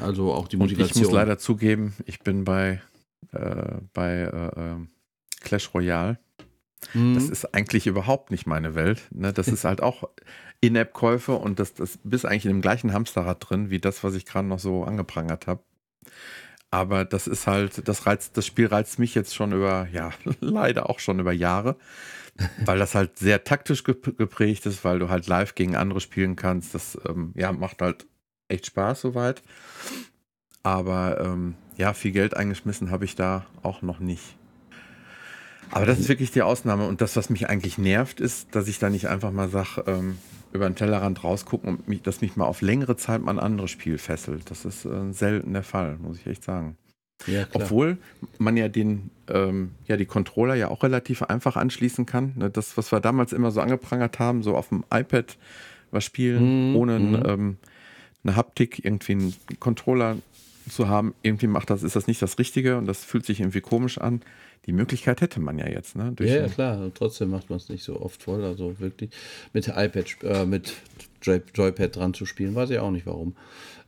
Also 0.00 0.32
auch 0.32 0.48
die 0.48 0.56
Und 0.56 0.70
ich 0.70 0.78
Motivation. 0.78 1.04
muss 1.04 1.12
leider 1.12 1.38
zugeben, 1.38 1.94
ich 2.04 2.20
bin 2.20 2.44
bei, 2.44 2.80
äh, 3.32 3.78
bei 3.92 4.12
äh, 4.22 4.60
ähm, 4.60 4.88
Clash 5.40 5.72
Royale. 5.74 6.18
Mhm. 6.94 7.14
Das 7.14 7.28
ist 7.28 7.54
eigentlich 7.54 7.86
überhaupt 7.86 8.30
nicht 8.30 8.46
meine 8.46 8.74
Welt. 8.74 9.02
Ne? 9.10 9.32
Das 9.32 9.48
ist 9.48 9.64
halt 9.64 9.82
auch 9.82 10.08
In-App-Käufe 10.60 11.32
und 11.32 11.58
das, 11.58 11.74
das 11.74 11.98
bist 12.04 12.26
eigentlich 12.26 12.44
in 12.44 12.52
dem 12.52 12.60
gleichen 12.60 12.92
Hamsterrad 12.92 13.48
drin, 13.48 13.70
wie 13.70 13.78
das, 13.78 14.04
was 14.04 14.14
ich 14.14 14.26
gerade 14.26 14.46
noch 14.46 14.58
so 14.58 14.84
angeprangert 14.84 15.46
habe. 15.46 15.62
Aber 16.70 17.04
das 17.04 17.26
ist 17.26 17.46
halt, 17.46 17.88
das 17.88 18.06
reizt, 18.06 18.36
das 18.36 18.44
Spiel 18.44 18.66
reizt 18.66 18.98
mich 18.98 19.14
jetzt 19.14 19.34
schon 19.34 19.52
über, 19.52 19.88
ja, 19.92 20.10
leider 20.40 20.90
auch 20.90 20.98
schon 20.98 21.18
über 21.20 21.32
Jahre. 21.32 21.76
weil 22.66 22.78
das 22.78 22.94
halt 22.94 23.18
sehr 23.18 23.44
taktisch 23.44 23.82
geprägt 23.82 24.66
ist, 24.66 24.84
weil 24.84 24.98
du 24.98 25.08
halt 25.08 25.26
live 25.26 25.54
gegen 25.54 25.74
andere 25.74 26.00
spielen 26.00 26.36
kannst. 26.36 26.74
Das 26.74 26.98
ähm, 27.08 27.32
ja, 27.34 27.50
macht 27.52 27.80
halt 27.80 28.06
echt 28.48 28.66
Spaß 28.66 29.00
soweit. 29.00 29.42
Aber 30.62 31.20
ähm, 31.20 31.54
ja, 31.76 31.92
viel 31.92 32.12
Geld 32.12 32.36
eingeschmissen 32.36 32.90
habe 32.90 33.04
ich 33.04 33.14
da 33.14 33.46
auch 33.62 33.82
noch 33.82 34.00
nicht. 34.00 34.36
Aber 35.70 35.86
das 35.86 35.98
ist 35.98 36.08
wirklich 36.08 36.30
die 36.30 36.42
Ausnahme. 36.42 36.86
Und 36.86 37.00
das, 37.00 37.16
was 37.16 37.30
mich 37.30 37.48
eigentlich 37.48 37.78
nervt, 37.78 38.20
ist, 38.20 38.54
dass 38.54 38.68
ich 38.68 38.78
da 38.78 38.90
nicht 38.90 39.08
einfach 39.08 39.32
mal 39.32 39.48
sage, 39.48 39.84
ähm, 39.86 40.18
über 40.52 40.68
den 40.68 40.76
Tellerrand 40.76 41.22
rausgucken 41.22 41.68
und 41.70 41.88
mich, 41.88 42.02
dass 42.02 42.20
mich 42.20 42.36
mal 42.36 42.46
auf 42.46 42.62
längere 42.62 42.96
Zeit 42.96 43.22
mal 43.22 43.32
ein 43.32 43.38
anderes 43.38 43.70
Spiel 43.70 43.98
fesselt. 43.98 44.50
Das 44.50 44.64
ist 44.64 44.84
äh, 44.84 45.12
selten 45.12 45.52
der 45.52 45.62
Fall, 45.62 45.98
muss 45.98 46.18
ich 46.18 46.26
echt 46.26 46.44
sagen. 46.44 46.76
Ja, 47.26 47.46
Obwohl 47.52 47.98
man 48.38 48.56
ja 48.56 48.68
den, 48.68 49.10
ähm, 49.28 49.72
ja, 49.86 49.96
die 49.96 50.04
Controller 50.04 50.54
ja 50.54 50.68
auch 50.68 50.82
relativ 50.82 51.22
einfach 51.22 51.56
anschließen 51.56 52.06
kann. 52.06 52.34
Ne, 52.36 52.50
das, 52.50 52.76
was 52.76 52.92
wir 52.92 53.00
damals 53.00 53.32
immer 53.32 53.50
so 53.50 53.60
angeprangert 53.60 54.18
haben, 54.18 54.42
so 54.42 54.56
auf 54.56 54.68
dem 54.68 54.84
iPad 54.92 55.36
was 55.90 56.04
spielen, 56.04 56.70
mhm. 56.70 56.76
ohne 56.76 56.98
mhm. 56.98 57.22
Ähm, 57.26 57.56
eine 58.26 58.36
Haptik, 58.36 58.84
irgendwie 58.84 59.12
einen 59.12 59.34
Controller 59.60 60.16
zu 60.68 60.88
haben, 60.88 61.14
irgendwie 61.22 61.46
macht 61.46 61.70
das, 61.70 61.82
ist 61.82 61.96
das 61.96 62.06
nicht 62.06 62.20
das 62.22 62.38
Richtige 62.38 62.76
und 62.76 62.86
das 62.86 63.04
fühlt 63.04 63.24
sich 63.24 63.40
irgendwie 63.40 63.60
komisch 63.60 63.98
an. 63.98 64.22
Die 64.66 64.72
Möglichkeit 64.72 65.20
hätte 65.20 65.38
man 65.38 65.58
ja 65.58 65.68
jetzt, 65.68 65.94
ne? 65.94 66.12
ja, 66.18 66.26
ja, 66.26 66.48
klar. 66.48 66.78
Und 66.80 66.96
trotzdem 66.96 67.30
macht 67.30 67.50
man 67.50 67.58
es 67.58 67.68
nicht 67.68 67.84
so 67.84 68.00
oft 68.00 68.20
voll. 68.20 68.44
Also 68.44 68.80
wirklich 68.80 69.10
mit 69.52 69.68
iPad, 69.68 70.16
äh, 70.22 70.44
mit 70.44 70.74
Joypad 71.26 71.96
dran 71.96 72.14
zu 72.14 72.26
spielen, 72.26 72.54
weiß 72.54 72.70
ich 72.70 72.78
auch 72.78 72.90
nicht 72.90 73.06
warum. 73.06 73.34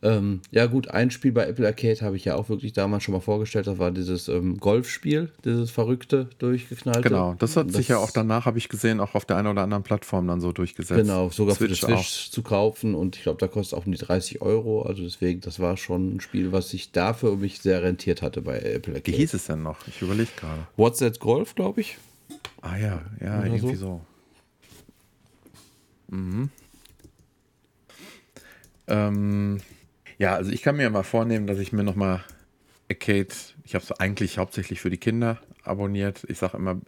Ähm, 0.01 0.43
ja, 0.53 0.67
gut, 0.67 0.89
ein 0.89 1.11
Spiel 1.11 1.33
bei 1.33 1.47
Apple 1.47 1.67
Arcade 1.67 2.01
habe 2.03 2.15
ich 2.17 2.25
ja 2.25 2.37
auch 2.37 2.49
wirklich 2.49 2.73
damals 2.73 3.03
schon 3.03 3.15
mal 3.15 3.21
vorgestellt. 3.21 3.67
Das 3.67 3.79
war 3.79 3.91
dieses 3.91 4.29
ähm, 4.29 4.59
Golfspiel, 4.59 5.33
dieses 5.45 5.73
verrückte, 5.73 6.29
durchgeknallte. 6.39 7.03
Genau, 7.09 7.35
das 7.39 7.57
hat 7.57 7.69
das, 7.69 7.77
sich 7.77 7.89
ja 7.89 7.99
auch 7.99 8.13
danach, 8.13 8.47
habe 8.47 8.59
ich 8.59 8.69
gesehen, 8.69 9.01
auch 9.01 9.17
auf 9.17 9.25
der 9.25 9.37
einen 9.37 9.49
oder 9.49 9.63
anderen 9.63 9.83
Plattform 9.83 10.29
dann 10.29 10.41
so 10.41 10.53
durchgesetzt. 10.53 11.01
Genau, 11.01 11.31
sogar 11.31 11.57
Switch 11.57 11.81
für 11.81 11.89
die 11.89 11.95
Switch 11.95 12.29
auch. 12.29 12.31
zu 12.31 12.43
kaufen 12.43 12.95
und 12.95 13.17
ich 13.17 13.23
glaube, 13.23 13.41
da 13.41 13.49
kostet 13.49 13.77
auch 13.77 13.87
um 13.87 13.93
die 13.93 13.99
30 13.99 14.41
Euro. 14.41 14.83
Also 14.83 15.03
deswegen, 15.03 15.41
das 15.41 15.59
war 15.59 15.77
schon 15.77 16.17
ein 16.17 16.21
Spiel, 16.21 16.53
was 16.53 16.71
sich 16.71 16.93
dafür 16.93 17.35
mich 17.35 17.61
sehr 17.61 17.83
rentiert 17.83 18.23
hatte 18.23 18.41
bei 18.41 18.61
Apple 18.61 18.95
Arcade. 18.95 19.17
Wie 19.17 19.21
hieß 19.21 19.35
es 19.35 19.47
denn 19.47 19.65
noch? 19.65 19.79
Ich 19.89 20.01
überlege 20.01 20.31
gerade. 20.37 20.69
What's 20.77 21.01
That 21.01 21.19
Golf, 21.19 21.57
glaube 21.57 21.81
ich. 21.81 21.99
Ah 22.61 22.77
ja, 22.77 23.03
ja, 23.21 23.39
oder 23.39 23.47
irgendwie 23.47 23.75
so. 23.75 24.01
so. 26.09 26.17
Mhm. 26.17 26.51
Ähm, 28.89 29.61
ja, 30.19 30.35
also 30.35 30.51
ich 30.51 30.63
kann 30.63 30.77
mir 30.77 30.91
mal 30.91 31.03
vornehmen, 31.03 31.47
dass 31.47 31.59
ich 31.59 31.73
mir 31.73 31.85
nochmal 31.85 32.25
Arcade, 32.91 33.29
ich 33.65 33.75
habe 33.75 33.85
es 33.85 33.93
eigentlich 33.93 34.39
hauptsächlich 34.39 34.81
für 34.81 34.91
die 34.91 34.97
Kinder 34.97 35.39
abonniert. 35.63 36.25
Ich 36.29 36.39
sage 36.39 36.57
immer, 36.57 36.81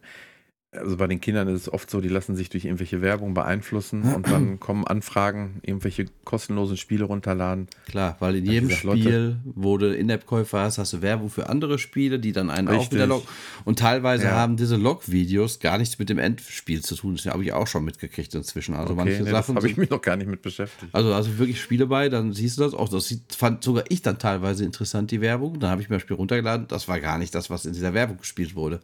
also 0.72 0.96
bei 0.96 1.08
den 1.08 1.20
Kindern 1.20 1.48
ist 1.48 1.62
es 1.62 1.72
oft 1.72 1.90
so, 1.90 2.00
die 2.00 2.08
lassen 2.08 2.36
sich 2.36 2.48
durch 2.48 2.64
irgendwelche 2.64 3.02
Werbung 3.02 3.34
beeinflussen 3.34 4.02
und 4.14 4.28
dann 4.28 4.60
kommen 4.60 4.86
Anfragen, 4.86 5.58
irgendwelche 5.62 6.06
kostenlosen 6.24 6.76
Spiele 6.76 7.04
runterladen. 7.04 7.66
Klar, 7.86 8.16
weil 8.20 8.36
in 8.36 8.46
jedem 8.46 8.70
Spiel, 8.70 9.38
wo 9.44 9.78
du 9.78 9.92
In-App-Käufer 9.92 10.60
hast, 10.60 10.78
hast 10.78 10.92
du 10.92 11.02
Werbung 11.02 11.28
für 11.28 11.48
andere 11.48 11.80
Spiele, 11.80 12.20
die 12.20 12.30
dann 12.30 12.50
einen 12.50 12.68
richtig. 12.68 12.86
auch 12.86 12.92
wieder 12.92 13.06
locken. 13.08 13.28
Und 13.64 13.80
teilweise 13.80 14.26
ja. 14.26 14.30
haben 14.30 14.56
diese 14.56 14.76
Log-Videos 14.76 15.58
gar 15.58 15.76
nichts 15.76 15.98
mit 15.98 16.08
dem 16.08 16.18
Endspiel 16.18 16.82
zu 16.82 16.94
tun. 16.94 17.16
Das 17.16 17.26
habe 17.26 17.42
ich 17.42 17.52
auch 17.52 17.66
schon 17.66 17.84
mitgekriegt 17.84 18.32
inzwischen. 18.36 18.76
Also 18.76 18.92
okay, 18.92 19.04
manche 19.04 19.22
nee, 19.24 19.30
Sachen. 19.30 19.56
habe 19.56 19.68
ich 19.68 19.76
mich 19.76 19.90
noch 19.90 20.02
gar 20.02 20.16
nicht 20.16 20.28
mit 20.28 20.40
beschäftigt. 20.40 20.94
Also, 20.94 21.12
also 21.12 21.36
wirklich 21.38 21.60
Spiele 21.60 21.86
bei, 21.88 22.08
dann 22.08 22.32
siehst 22.32 22.58
du 22.58 22.62
das 22.62 22.74
auch. 22.74 22.88
Das 22.88 23.12
fand 23.36 23.64
sogar 23.64 23.84
ich 23.88 24.02
dann 24.02 24.18
teilweise 24.18 24.64
interessant, 24.64 25.10
die 25.10 25.20
Werbung. 25.20 25.58
Dann 25.58 25.70
habe 25.70 25.82
ich 25.82 25.88
mir 25.88 25.96
das 25.96 26.02
Spiel 26.02 26.16
runtergeladen. 26.16 26.68
Das 26.68 26.86
war 26.86 27.00
gar 27.00 27.18
nicht 27.18 27.34
das, 27.34 27.50
was 27.50 27.66
in 27.66 27.72
dieser 27.72 27.92
Werbung 27.92 28.18
gespielt 28.18 28.54
wurde. 28.54 28.80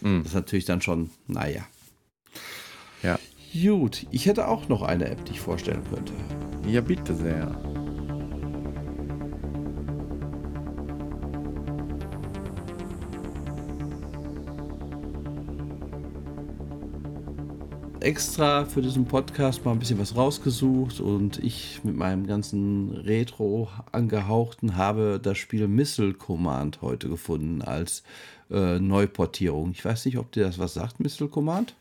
Mhm. 0.00 0.18
Das 0.18 0.28
ist 0.28 0.34
natürlich 0.34 0.64
dann 0.64 0.80
schon, 0.80 1.10
naja. 1.26 1.66
Ja. 3.02 3.18
Gut, 3.52 4.06
ich 4.10 4.26
hätte 4.26 4.48
auch 4.48 4.68
noch 4.68 4.82
eine 4.82 5.08
App, 5.08 5.24
die 5.24 5.32
ich 5.32 5.40
vorstellen 5.40 5.82
könnte. 5.90 6.12
Ja, 6.66 6.80
bitte 6.80 7.14
sehr. 7.14 7.56
extra 18.08 18.64
für 18.64 18.80
diesen 18.80 19.04
Podcast 19.04 19.66
mal 19.66 19.72
ein 19.72 19.78
bisschen 19.78 19.98
was 19.98 20.16
rausgesucht 20.16 20.98
und 20.98 21.38
ich 21.44 21.80
mit 21.84 21.94
meinem 21.94 22.26
ganzen 22.26 22.90
Retro 22.90 23.68
angehauchten 23.92 24.76
habe 24.76 25.20
das 25.22 25.36
Spiel 25.36 25.68
Missile 25.68 26.14
Command 26.14 26.80
heute 26.80 27.10
gefunden 27.10 27.60
als 27.60 28.02
äh, 28.50 28.78
Neuportierung. 28.78 29.72
Ich 29.72 29.84
weiß 29.84 30.06
nicht, 30.06 30.18
ob 30.18 30.32
dir 30.32 30.44
das 30.44 30.58
was 30.58 30.74
sagt, 30.74 31.00
Missile 31.00 31.28
Command. 31.28 31.74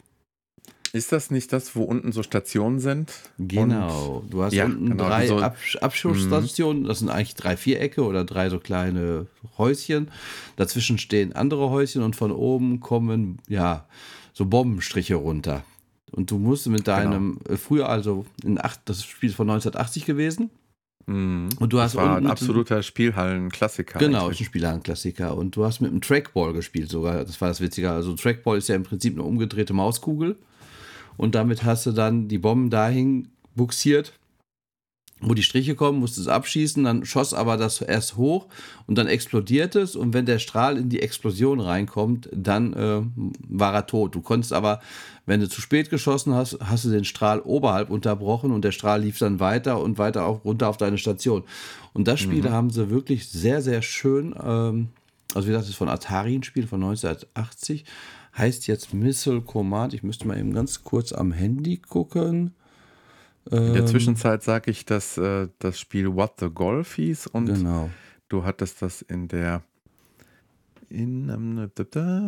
Ist 0.94 1.12
das 1.12 1.32
nicht 1.32 1.52
das, 1.54 1.76
wo 1.76 1.84
unten 1.84 2.12
so 2.12 2.24
Stationen 2.24 2.80
sind? 2.80 3.12
Genau. 3.38 4.24
Du 4.30 4.42
hast 4.42 4.54
ja, 4.54 4.66
unten 4.66 4.90
genau, 4.90 5.08
drei 5.08 5.28
so 5.28 5.38
Absch 5.38 5.76
Abschussstationen. 5.78 6.86
Das 6.86 7.00
sind 7.00 7.10
eigentlich 7.10 7.36
drei 7.36 7.58
Vierecke 7.58 8.04
oder 8.04 8.24
drei 8.24 8.50
so 8.50 8.60
kleine 8.60 9.28
Häuschen. 9.58 10.10
Dazwischen 10.56 10.98
stehen 10.98 11.34
andere 11.34 11.70
Häuschen 11.70 12.04
und 12.04 12.16
von 12.16 12.32
oben 12.32 12.80
kommen 12.80 13.40
ja 13.48 13.86
so 14.34 14.46
Bombenstriche 14.46 15.16
runter. 15.16 15.64
Und 16.12 16.32
du 16.32 16.38
musst 16.38 16.68
mit 16.68 16.86
genau. 16.86 16.98
deinem, 16.98 17.40
genau. 17.44 17.58
früher 17.58 17.90
also 17.90 18.26
in 18.44 18.64
acht, 18.64 18.80
das 18.86 19.04
Spiel 19.04 19.30
ist 19.30 19.36
von 19.36 19.50
1980 19.50 20.06
gewesen. 20.06 20.50
Mhm. 21.08 21.50
Und 21.60 21.74
du 21.74 21.80
hast 21.80 21.96
das 21.96 22.04
war 22.04 22.18
ein 22.18 22.28
absoluter 22.28 22.84
Spielhallen-Klassiker. 22.84 23.98
Genau, 23.98 24.30
ist 24.30 24.40
ein 24.42 24.46
Spielhallen-Klassiker. 24.46 25.36
Und 25.36 25.56
du 25.56 25.66
hast 25.66 25.80
mit 25.80 25.90
einem 25.90 26.02
Trackball 26.02 26.54
gespielt 26.54 26.90
sogar. 26.90 27.24
Das 27.24 27.40
war 27.42 27.48
das 27.48 27.62
Witzige. 27.62 27.90
Also 27.92 28.14
Trackball 28.14 28.58
ist 28.58 28.68
ja 28.68 28.76
im 28.76 28.84
Prinzip 28.84 29.14
eine 29.14 29.24
umgedrehte 29.24 29.74
Mauskugel. 29.74 30.38
Und 31.16 31.34
damit 31.34 31.64
hast 31.64 31.86
du 31.86 31.92
dann 31.94 32.28
die 32.28 32.38
Bomben 32.38 32.70
dahin 32.70 33.30
buxiert, 33.56 34.14
wo 35.20 35.34
die 35.34 35.44
Striche 35.44 35.76
kommen, 35.76 36.00
musste 36.00 36.22
es 36.22 36.28
abschießen, 36.28 36.84
dann 36.84 37.04
schoss 37.04 37.34
aber 37.34 37.58
das 37.58 37.82
erst 37.82 38.18
hoch 38.18 38.48
und 38.86 38.98
dann 38.98 39.08
explodiert 39.08 39.76
es 39.76 39.96
und 39.96 40.14
wenn 40.14 40.26
der 40.26 40.38
Strahl 40.38 40.78
in 40.78 40.90
die 40.90 41.02
Explosion 41.02 41.60
reinkommt, 41.60 42.30
dann 42.32 42.74
äh, 42.74 43.02
war 43.50 43.74
er 43.74 43.88
tot. 43.88 44.14
Du 44.14 44.22
konntest 44.22 44.54
aber, 44.54 44.80
wenn 45.26 45.40
du 45.40 45.50
zu 45.50 45.60
spät 45.60 45.90
geschossen 45.90 46.36
hast, 46.36 46.60
hast 46.62 46.86
du 46.86 46.90
den 46.90 47.04
Strahl 47.04 47.40
oberhalb 47.40 47.90
unterbrochen 47.90 48.52
und 48.52 48.64
der 48.64 48.72
Strahl 48.72 49.02
lief 49.02 49.18
dann 49.18 49.40
weiter 49.40 49.82
und 49.82 49.98
weiter 49.98 50.26
auch 50.26 50.46
runter 50.46 50.70
auf 50.70 50.78
deine 50.78 51.00
Station. 51.00 51.44
Und 51.94 52.08
das 52.08 52.20
Spiel 52.20 52.44
mhm. 52.44 52.52
haben 52.52 52.70
sie 52.70 52.92
wirklich 52.92 53.28
sehr, 53.28 53.64
sehr 53.64 53.82
schön, 53.82 54.36
ähm, 54.40 54.90
also 55.34 55.48
wie 55.48 55.52
gesagt, 55.52 55.64
das 55.64 55.70
ist 55.70 55.78
von 55.78 55.90
Atari 55.90 56.36
ein 56.36 56.44
Spiel 56.44 56.68
von 56.68 56.84
1980, 56.84 57.86
heißt 58.38 58.68
jetzt 58.68 58.94
Missile 58.94 59.42
Command. 59.42 59.96
Ich 59.96 60.04
müsste 60.04 60.28
mal 60.28 60.38
eben 60.38 60.54
ganz 60.54 60.84
kurz 60.84 61.12
am 61.12 61.32
Handy 61.32 61.78
gucken. 61.78 62.54
In 63.52 63.74
der 63.74 63.82
ähm, 63.82 63.88
Zwischenzeit 63.88 64.44
sage 64.44 64.72
ich, 64.72 64.86
dass 64.86 65.18
äh, 65.18 65.48
das 65.60 65.80
Spiel 65.80 66.16
What 66.16 66.34
the 66.40 66.50
Golf 66.50 66.96
hieß 66.96 67.28
und 67.28 67.46
genau. 67.46 67.90
du 68.30 68.44
hattest 68.44 68.82
das 68.82 69.02
in 69.02 69.28
der 69.28 69.64
in 70.90 71.30
ähm, 71.30 71.72
da, 71.76 71.84
da, 71.84 72.20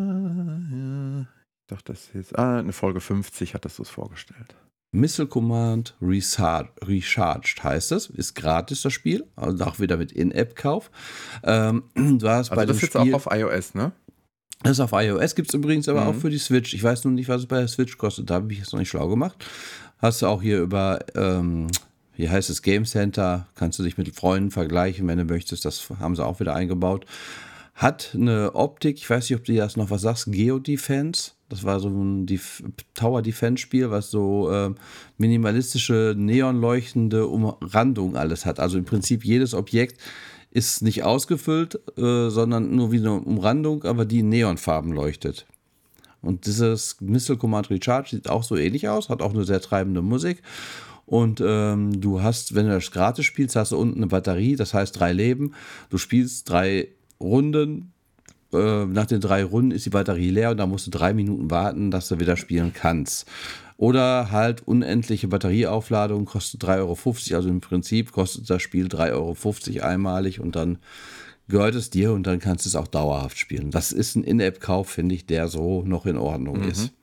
ja, 0.71 1.27
doch 1.67 1.81
das 1.81 2.09
ist 2.13 2.37
ah, 2.37 2.59
eine 2.59 2.73
Folge 2.73 2.99
50 2.99 3.53
hattest 3.53 3.79
du 3.79 3.83
es 3.83 3.89
vorgestellt. 3.89 4.55
Missile 4.91 5.27
Command 5.27 5.95
Recharged 6.01 7.63
heißt 7.63 7.91
es. 7.91 8.09
Ist 8.09 8.33
gratis 8.33 8.81
das 8.81 8.91
Spiel, 8.91 9.25
also 9.35 9.63
auch 9.65 9.79
wieder 9.79 9.97
mit 9.97 10.11
In-App-Kauf. 10.11 10.89
Ähm, 11.43 11.83
du 11.95 12.27
hast 12.27 12.49
also 12.49 12.55
bei 12.55 12.65
das 12.65 12.77
ist 12.77 12.81
jetzt 12.83 12.97
auch 12.97 13.13
auf 13.13 13.27
iOS, 13.31 13.75
ne? 13.75 13.91
Das 14.63 14.73
ist 14.73 14.79
auf 14.79 14.91
iOS, 14.91 15.35
gibt 15.35 15.49
es 15.49 15.53
übrigens 15.53 15.87
aber 15.87 16.01
mhm. 16.01 16.07
auch 16.07 16.15
für 16.15 16.29
die 16.29 16.37
Switch. 16.37 16.73
Ich 16.73 16.83
weiß 16.83 17.05
nun 17.05 17.13
nicht, 17.13 17.29
was 17.29 17.41
es 17.41 17.47
bei 17.47 17.59
der 17.59 17.67
Switch 17.67 17.97
kostet. 17.97 18.29
Da 18.29 18.35
habe 18.35 18.51
ich 18.51 18.59
es 18.59 18.71
noch 18.73 18.79
nicht 18.79 18.89
schlau 18.89 19.07
gemacht. 19.07 19.45
Hast 19.99 20.21
du 20.21 20.27
auch 20.27 20.41
hier 20.41 20.61
über, 20.61 20.99
ähm, 21.15 21.67
wie 22.15 22.29
heißt 22.29 22.49
es, 22.49 22.61
Game 22.61 22.85
Center, 22.85 23.47
kannst 23.55 23.79
du 23.79 23.83
dich 23.83 23.97
mit 23.97 24.15
Freunden 24.15 24.49
vergleichen, 24.49 25.05
wenn 25.07 25.17
du 25.17 25.25
möchtest. 25.25 25.65
Das 25.65 25.89
haben 25.99 26.15
sie 26.15 26.25
auch 26.25 26.39
wieder 26.39 26.55
eingebaut. 26.55 27.05
Hat 27.75 28.11
eine 28.13 28.55
Optik, 28.55 28.97
ich 28.97 29.09
weiß 29.09 29.29
nicht, 29.29 29.37
ob 29.37 29.45
du 29.45 29.53
das 29.55 29.75
noch 29.75 29.89
was 29.89 30.01
sagst, 30.01 30.31
Geo-Defense. 30.31 31.31
Das 31.49 31.65
war 31.65 31.81
so 31.81 31.89
ein 31.89 32.25
Def 32.25 32.63
Tower 32.93 33.21
Defense 33.21 33.61
Spiel, 33.61 33.91
was 33.91 34.09
so 34.09 34.49
äh, 34.49 34.73
minimalistische, 35.17 36.13
neonleuchtende 36.15 37.27
Umrandung 37.27 38.15
alles 38.15 38.45
hat. 38.45 38.59
Also 38.59 38.77
im 38.77 38.85
Prinzip 38.85 39.25
jedes 39.25 39.53
Objekt 39.53 39.99
ist 40.51 40.81
nicht 40.81 41.03
ausgefüllt, 41.03 41.79
äh, 41.97 42.29
sondern 42.29 42.73
nur 42.73 42.93
wie 42.93 42.99
eine 42.99 43.13
Umrandung, 43.13 43.83
aber 43.83 44.05
die 44.05 44.19
in 44.19 44.29
Neonfarben 44.29 44.93
leuchtet. 44.93 45.45
Und 46.21 46.45
dieses 46.45 46.97
Missile 46.99 47.37
Command 47.37 47.69
Recharge 47.69 48.09
sieht 48.09 48.29
auch 48.29 48.43
so 48.43 48.55
ähnlich 48.55 48.89
aus, 48.89 49.09
hat 49.09 49.21
auch 49.21 49.33
eine 49.33 49.45
sehr 49.45 49.61
treibende 49.61 50.01
Musik. 50.01 50.41
Und 51.05 51.41
ähm, 51.43 51.99
du 51.99 52.21
hast, 52.21 52.53
wenn 52.53 52.67
du 52.67 52.71
das 52.71 52.91
gratis 52.91 53.25
spielst, 53.25 53.55
hast 53.55 53.71
du 53.71 53.77
unten 53.77 53.97
eine 53.97 54.07
Batterie, 54.07 54.55
das 54.55 54.73
heißt 54.73 54.99
drei 54.99 55.11
Leben. 55.11 55.53
Du 55.89 55.97
spielst 55.97 56.47
drei 56.49 56.89
Runden. 57.19 57.93
Äh, 58.53 58.85
nach 58.85 59.07
den 59.07 59.19
drei 59.19 59.43
Runden 59.43 59.71
ist 59.71 59.85
die 59.85 59.91
Batterie 59.91 60.29
leer 60.29 60.51
und 60.51 60.57
da 60.57 60.67
musst 60.67 60.85
du 60.85 60.91
drei 60.91 61.13
Minuten 61.13 61.49
warten, 61.49 61.89
dass 61.89 62.09
du 62.09 62.19
wieder 62.19 62.37
spielen 62.37 62.73
kannst. 62.73 63.25
Oder 63.77 64.29
halt 64.29 64.67
unendliche 64.67 65.29
Batterieaufladung 65.29 66.25
kostet 66.25 66.63
3,50 66.63 66.79
Euro. 66.79 67.07
Also 67.37 67.49
im 67.49 67.61
Prinzip 67.61 68.11
kostet 68.11 68.49
das 68.49 68.61
Spiel 68.61 68.87
3,50 68.87 69.77
Euro 69.77 69.87
einmalig 69.87 70.39
und 70.41 70.55
dann 70.55 70.77
gehört 71.49 71.75
es 71.75 71.89
dir 71.89 72.13
und 72.13 72.25
dann 72.25 72.39
kannst 72.39 72.65
du 72.65 72.69
es 72.69 72.75
auch 72.75 72.87
dauerhaft 72.87 73.37
spielen. 73.37 73.71
Das 73.71 73.91
ist 73.91 74.15
ein 74.15 74.23
In-App-Kauf, 74.23 74.89
finde 74.89 75.15
ich, 75.15 75.25
der 75.25 75.47
so 75.47 75.83
noch 75.83 76.05
in 76.05 76.17
Ordnung 76.17 76.61
mhm. 76.61 76.69
ist. 76.69 76.93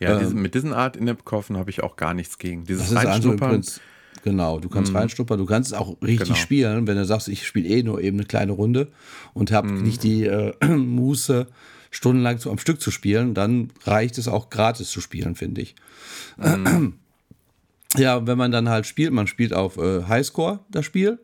Ja, 0.00 0.18
diese, 0.18 0.34
mit 0.34 0.54
diesen 0.54 0.72
Art 0.72 0.96
In-App-Kaufen 0.96 1.56
habe 1.56 1.70
ich 1.70 1.82
auch 1.82 1.96
gar 1.96 2.14
nichts 2.14 2.38
gegen. 2.38 2.64
Dieses 2.64 2.90
Das 2.90 3.04
ist 3.04 3.08
also 3.08 3.32
im 3.32 3.38
Prinzip, 3.38 3.82
genau, 4.22 4.60
du 4.60 4.68
kannst 4.68 4.94
reinschnuppern, 4.94 5.38
du 5.38 5.46
kannst 5.46 5.72
es 5.72 5.78
auch 5.78 5.96
richtig 6.02 6.28
Genau. 6.28 6.38
spielen, 6.38 6.86
wenn 6.86 6.96
du 6.96 7.04
sagst, 7.04 7.28
ich 7.28 7.46
spiele 7.46 7.68
eh 7.68 7.82
nur 7.82 8.00
eben 8.00 8.18
eine 8.18 8.26
kleine 8.26 8.52
Runde 8.52 8.88
und 9.32 9.50
habe 9.52 9.72
nicht 9.72 10.02
die 10.02 10.24
äh, 10.24 10.52
Muße, 10.66 11.46
stundenlang 11.90 12.38
zu, 12.38 12.50
am 12.50 12.58
Stück 12.58 12.80
zu 12.80 12.90
spielen, 12.90 13.34
dann 13.34 13.70
reicht 13.84 14.18
es 14.18 14.28
auch 14.28 14.50
gratis 14.50 14.90
zu 14.90 15.00
spielen, 15.00 15.34
finde 15.34 15.62
ich. 15.62 15.74
Ja, 17.96 18.26
wenn 18.26 18.36
man 18.36 18.50
dann 18.50 18.68
halt 18.68 18.84
spielt, 18.84 19.12
man 19.12 19.26
spielt 19.26 19.54
auf 19.54 19.78
äh, 19.78 20.02
Highscore 20.02 20.60
das 20.70 20.84
Spiel. 20.84 21.18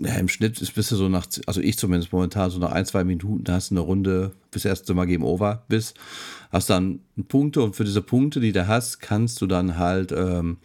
Ja, 0.00 0.14
im 0.14 0.28
Schnitt 0.28 0.60
ist 0.60 0.74
bist 0.74 0.90
du 0.90 0.96
so 0.96 1.08
nach, 1.08 1.26
also 1.46 1.60
ich 1.60 1.78
zumindest 1.78 2.12
momentan 2.12 2.50
so 2.50 2.58
nach 2.58 2.72
ein, 2.72 2.86
zwei 2.86 3.04
Minuten, 3.04 3.44
hast 3.52 3.70
du 3.70 3.74
eine 3.74 3.80
Runde, 3.80 4.32
bis 4.50 4.64
erst 4.64 4.92
mal 4.92 5.06
Game 5.06 5.22
Over 5.22 5.64
bist, 5.68 5.96
hast 6.50 6.70
dann 6.70 7.00
Punkte 7.28 7.62
und 7.62 7.76
für 7.76 7.84
diese 7.84 8.02
Punkte, 8.02 8.40
die 8.40 8.52
du 8.52 8.66
hast, 8.66 9.00
kannst 9.00 9.40
du 9.40 9.46
dann 9.46 9.78
halt 9.78 10.12
ähm, 10.12 10.58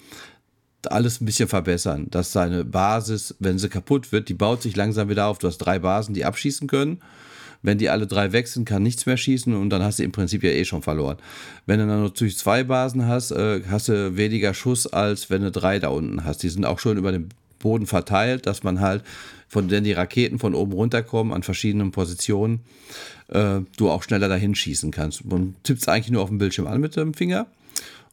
alles 0.88 1.22
ein 1.22 1.26
bisschen 1.26 1.48
verbessern. 1.48 2.08
Dass 2.10 2.32
deine 2.32 2.66
Basis, 2.66 3.36
wenn 3.40 3.60
sie 3.60 3.70
kaputt 3.70 4.12
wird, 4.12 4.30
die 4.30 4.34
baut 4.34 4.62
sich 4.62 4.76
langsam 4.76 5.10
wieder 5.10 5.28
auf. 5.28 5.38
Du 5.38 5.48
hast 5.48 5.60
drei 5.60 5.80
Basen, 5.80 6.14
die 6.14 6.26
abschießen 6.26 6.68
können. 6.68 7.02
Wenn 7.64 7.78
die 7.78 7.90
alle 7.90 8.08
drei 8.08 8.32
weg 8.32 8.48
sind, 8.48 8.66
kann 8.66 8.82
nichts 8.82 9.06
mehr 9.06 9.18
schießen 9.18 9.54
und 9.54 9.70
dann 9.70 9.84
hast 9.84 10.00
du 10.00 10.04
im 10.04 10.12
Prinzip 10.12 10.42
ja 10.44 10.50
eh 10.50 10.66
schon 10.66 10.82
verloren. 10.82 11.18
Wenn 11.68 11.80
du 11.80 11.86
dann 11.86 12.02
natürlich 12.02 12.38
zwei 12.38 12.64
Basen 12.64 13.06
hast, 13.06 13.32
äh, 13.32 13.62
hast 13.70 13.88
du 13.88 14.18
weniger 14.18 14.56
Schuss, 14.56 14.88
als 14.88 15.30
wenn 15.30 15.44
du 15.44 15.52
drei 15.52 15.78
da 15.78 15.90
unten 15.90 16.26
hast. 16.26 16.42
Die 16.42 16.50
sind 16.50 16.66
auch 16.66 16.80
schon 16.80 16.98
über 16.98 17.12
den 17.12 17.30
Boden 17.62 17.88
verteilt, 17.88 18.46
dass 18.46 18.64
man 18.64 18.80
halt, 18.80 19.04
von 19.48 19.68
denen 19.68 19.84
die 19.84 19.94
Raketen 19.94 20.40
von 20.40 20.54
oben 20.54 20.74
runterkommen 20.74 21.34
an 21.34 21.44
verschiedenen 21.44 21.92
Positionen, 21.92 22.62
äh, 23.30 23.62
du 23.78 23.90
auch 23.90 24.04
schneller 24.04 24.30
dahin 24.30 24.56
schießen 24.56 24.92
kannst. 24.92 25.26
Man 25.26 25.56
tippt 25.64 25.82
es 25.82 25.88
eigentlich 25.88 26.12
nur 26.12 26.24
auf 26.24 26.30
dem 26.30 26.38
Bildschirm 26.38 26.68
an 26.68 26.82
mit 26.82 26.96
dem 26.96 27.14
Finger. 27.14 27.48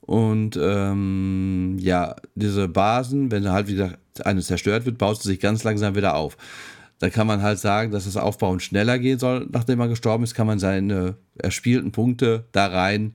Und 0.00 0.58
ähm, 0.60 1.76
ja, 1.80 2.16
diese 2.34 2.66
Basen, 2.66 3.30
wenn 3.30 3.50
halt 3.50 3.68
wieder 3.68 3.98
eine 4.24 4.40
zerstört 4.40 4.86
wird, 4.86 4.96
baut 4.96 5.20
sie 5.22 5.28
sich 5.28 5.40
ganz 5.40 5.64
langsam 5.64 5.94
wieder 5.96 6.14
auf. 6.14 6.36
Da 6.98 7.10
kann 7.10 7.26
man 7.26 7.42
halt 7.42 7.58
sagen, 7.58 7.92
dass 7.92 8.06
das 8.06 8.16
Aufbauen 8.16 8.58
schneller 8.58 8.98
gehen 8.98 9.18
soll, 9.18 9.46
nachdem 9.52 9.78
man 9.78 9.90
gestorben 9.90 10.24
ist, 10.24 10.34
kann 10.34 10.46
man 10.46 10.58
seine 10.58 11.16
erspielten 11.36 11.92
Punkte 11.92 12.44
da 12.52 12.66
rein 12.66 13.14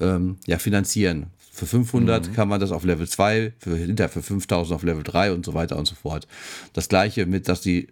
ähm, 0.00 0.36
ja, 0.46 0.58
finanzieren. 0.58 1.28
Für 1.56 1.64
500 1.64 2.34
kann 2.34 2.48
man 2.48 2.60
das 2.60 2.70
auf 2.70 2.84
Level 2.84 3.08
2, 3.08 3.54
für, 3.58 3.76
hinter 3.76 4.10
für 4.10 4.22
5000 4.22 4.76
auf 4.76 4.82
Level 4.82 5.02
3 5.02 5.32
und 5.32 5.46
so 5.46 5.54
weiter 5.54 5.78
und 5.78 5.86
so 5.86 5.94
fort. 5.94 6.28
Das 6.74 6.90
gleiche 6.90 7.24
mit, 7.24 7.48
dass 7.48 7.62
die 7.62 7.88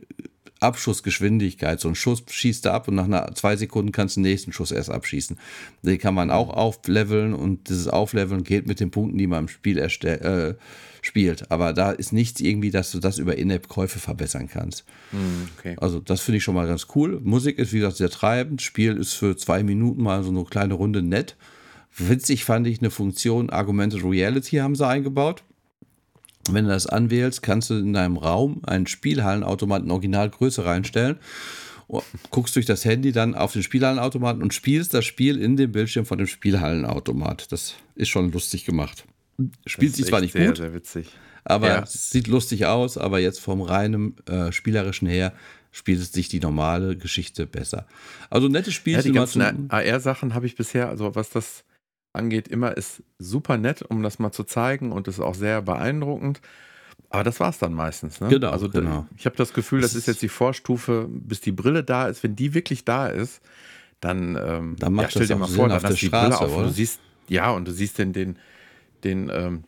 Abschussgeschwindigkeit, 0.60 1.80
so 1.80 1.88
ein 1.88 1.94
Schuss 1.94 2.22
schießt 2.28 2.66
er 2.66 2.74
ab 2.74 2.88
und 2.88 2.94
nach 2.94 3.04
einer, 3.04 3.34
zwei 3.34 3.56
Sekunden 3.56 3.90
kannst 3.90 4.16
du 4.16 4.20
den 4.20 4.30
nächsten 4.30 4.52
Schuss 4.52 4.70
erst 4.70 4.90
abschießen. 4.90 5.38
Den 5.80 5.98
kann 5.98 6.12
man 6.12 6.30
auch 6.30 6.50
aufleveln 6.50 7.32
und 7.32 7.70
dieses 7.70 7.88
Aufleveln 7.88 8.44
geht 8.44 8.66
mit 8.66 8.80
den 8.80 8.90
Punkten, 8.90 9.16
die 9.16 9.26
man 9.26 9.44
im 9.44 9.48
Spiel 9.48 9.78
äh, 9.78 10.54
spielt. 11.00 11.50
Aber 11.50 11.72
da 11.72 11.90
ist 11.90 12.12
nichts 12.12 12.42
irgendwie, 12.42 12.70
dass 12.70 12.92
du 12.92 12.98
das 12.98 13.16
über 13.16 13.38
In-App-Käufe 13.38 13.98
verbessern 13.98 14.46
kannst. 14.46 14.84
Hm, 15.10 15.48
okay. 15.58 15.76
Also 15.78 16.00
das 16.00 16.20
finde 16.20 16.36
ich 16.36 16.44
schon 16.44 16.54
mal 16.54 16.66
ganz 16.66 16.86
cool. 16.94 17.18
Musik 17.24 17.58
ist, 17.58 17.72
wie 17.72 17.78
gesagt, 17.78 17.96
sehr 17.96 18.10
treibend. 18.10 18.60
Spiel 18.60 18.98
ist 18.98 19.14
für 19.14 19.38
zwei 19.38 19.62
Minuten 19.62 20.02
mal 20.02 20.22
so 20.22 20.28
eine 20.28 20.44
kleine 20.44 20.74
Runde 20.74 21.00
nett. 21.00 21.34
Witzig 21.96 22.44
fand 22.44 22.66
ich 22.66 22.80
eine 22.80 22.90
Funktion, 22.90 23.50
Augmented 23.50 24.02
Reality 24.04 24.56
haben 24.56 24.74
sie 24.74 24.86
eingebaut. 24.86 25.44
Wenn 26.50 26.64
du 26.64 26.70
das 26.70 26.86
anwählst, 26.86 27.42
kannst 27.42 27.70
du 27.70 27.74
in 27.74 27.92
deinem 27.92 28.16
Raum 28.16 28.60
einen 28.66 28.86
Spielhallenautomaten 28.86 29.90
Originalgröße 29.90 30.64
reinstellen. 30.64 31.18
Oh, 31.88 32.02
Guckst 32.30 32.56
durch 32.56 32.66
das 32.66 32.84
Handy 32.84 33.12
dann 33.12 33.34
auf 33.34 33.52
den 33.52 33.62
Spielhallenautomaten 33.62 34.42
und 34.42 34.52
spielst 34.52 34.92
das 34.94 35.04
Spiel 35.04 35.40
in 35.40 35.56
dem 35.56 35.72
Bildschirm 35.72 36.04
von 36.06 36.18
dem 36.18 36.26
Spielhallenautomat. 36.26 37.50
Das 37.52 37.74
ist 37.94 38.08
schon 38.08 38.32
lustig 38.32 38.64
gemacht. 38.64 39.04
Spielt 39.66 39.94
sich 39.94 40.06
zwar 40.06 40.20
nicht 40.20 40.32
sehr, 40.32 40.48
gut, 40.48 40.56
Sehr 40.58 40.74
witzig. 40.74 41.08
aber 41.44 41.68
Ja. 41.68 41.82
es 41.82 42.10
sieht 42.10 42.26
lustig 42.26 42.66
aus, 42.66 42.96
aber 42.98 43.20
jetzt 43.20 43.40
vom 43.40 43.60
reinen 43.62 44.16
äh, 44.26 44.50
spielerischen 44.52 45.08
her 45.08 45.32
spielt 45.72 46.00
es 46.00 46.12
sich 46.12 46.28
die 46.28 46.40
normale 46.40 46.96
Geschichte 46.96 47.46
besser. 47.46 47.86
Also 48.30 48.48
nettes 48.48 48.74
Spiel. 48.74 48.94
Ja, 48.94 49.02
die 49.02 49.12
ganzen 49.12 49.70
AR-Sachen 49.70 50.34
habe 50.34 50.46
ich 50.46 50.56
bisher, 50.56 50.88
also 50.88 51.14
was 51.14 51.30
das 51.30 51.64
angeht, 52.14 52.48
immer 52.48 52.76
ist 52.76 53.02
super 53.18 53.56
nett, 53.58 53.82
um 53.82 54.02
das 54.02 54.18
mal 54.18 54.32
zu 54.32 54.44
zeigen 54.44 54.92
und 54.92 55.08
ist 55.08 55.20
auch 55.20 55.34
sehr 55.34 55.62
beeindruckend. 55.62 56.40
Aber 57.10 57.22
das 57.24 57.38
war 57.40 57.50
es 57.50 57.58
dann 57.58 57.74
meistens. 57.74 58.20
Ne? 58.20 58.28
Genau, 58.28 58.50
Also 58.50 58.68
genau. 58.68 59.06
ich 59.16 59.26
habe 59.26 59.36
das 59.36 59.52
Gefühl, 59.52 59.80
das 59.80 59.94
ist 59.94 60.06
jetzt 60.06 60.22
die 60.22 60.28
Vorstufe, 60.28 61.06
bis 61.08 61.40
die 61.40 61.52
Brille 61.52 61.84
da 61.84 62.08
ist. 62.08 62.22
Wenn 62.22 62.34
die 62.34 62.54
wirklich 62.54 62.84
da 62.84 63.06
ist, 63.06 63.40
dann, 64.00 64.36
ähm, 64.40 64.76
Dann 64.78 64.92
macht 64.92 65.04
ja, 65.04 65.10
stell 65.10 65.26
dir 65.26 65.36
mal 65.36 65.46
Sinn 65.46 65.56
vor, 65.56 65.68
dann 65.68 65.82
hast 65.82 65.90
du 65.90 65.94
die 65.94 66.06
Straße, 66.06 66.38
Brille 66.38 66.40
auf 66.40 66.56
und 66.58 66.64
du 66.64 66.70
siehst, 66.70 67.00
ja, 67.28 67.50
und 67.50 67.66
du 67.68 67.72
siehst 67.72 67.98
den, 67.98 68.12
den, 68.12 68.38
den, 69.04 69.30
ähm, 69.32 69.64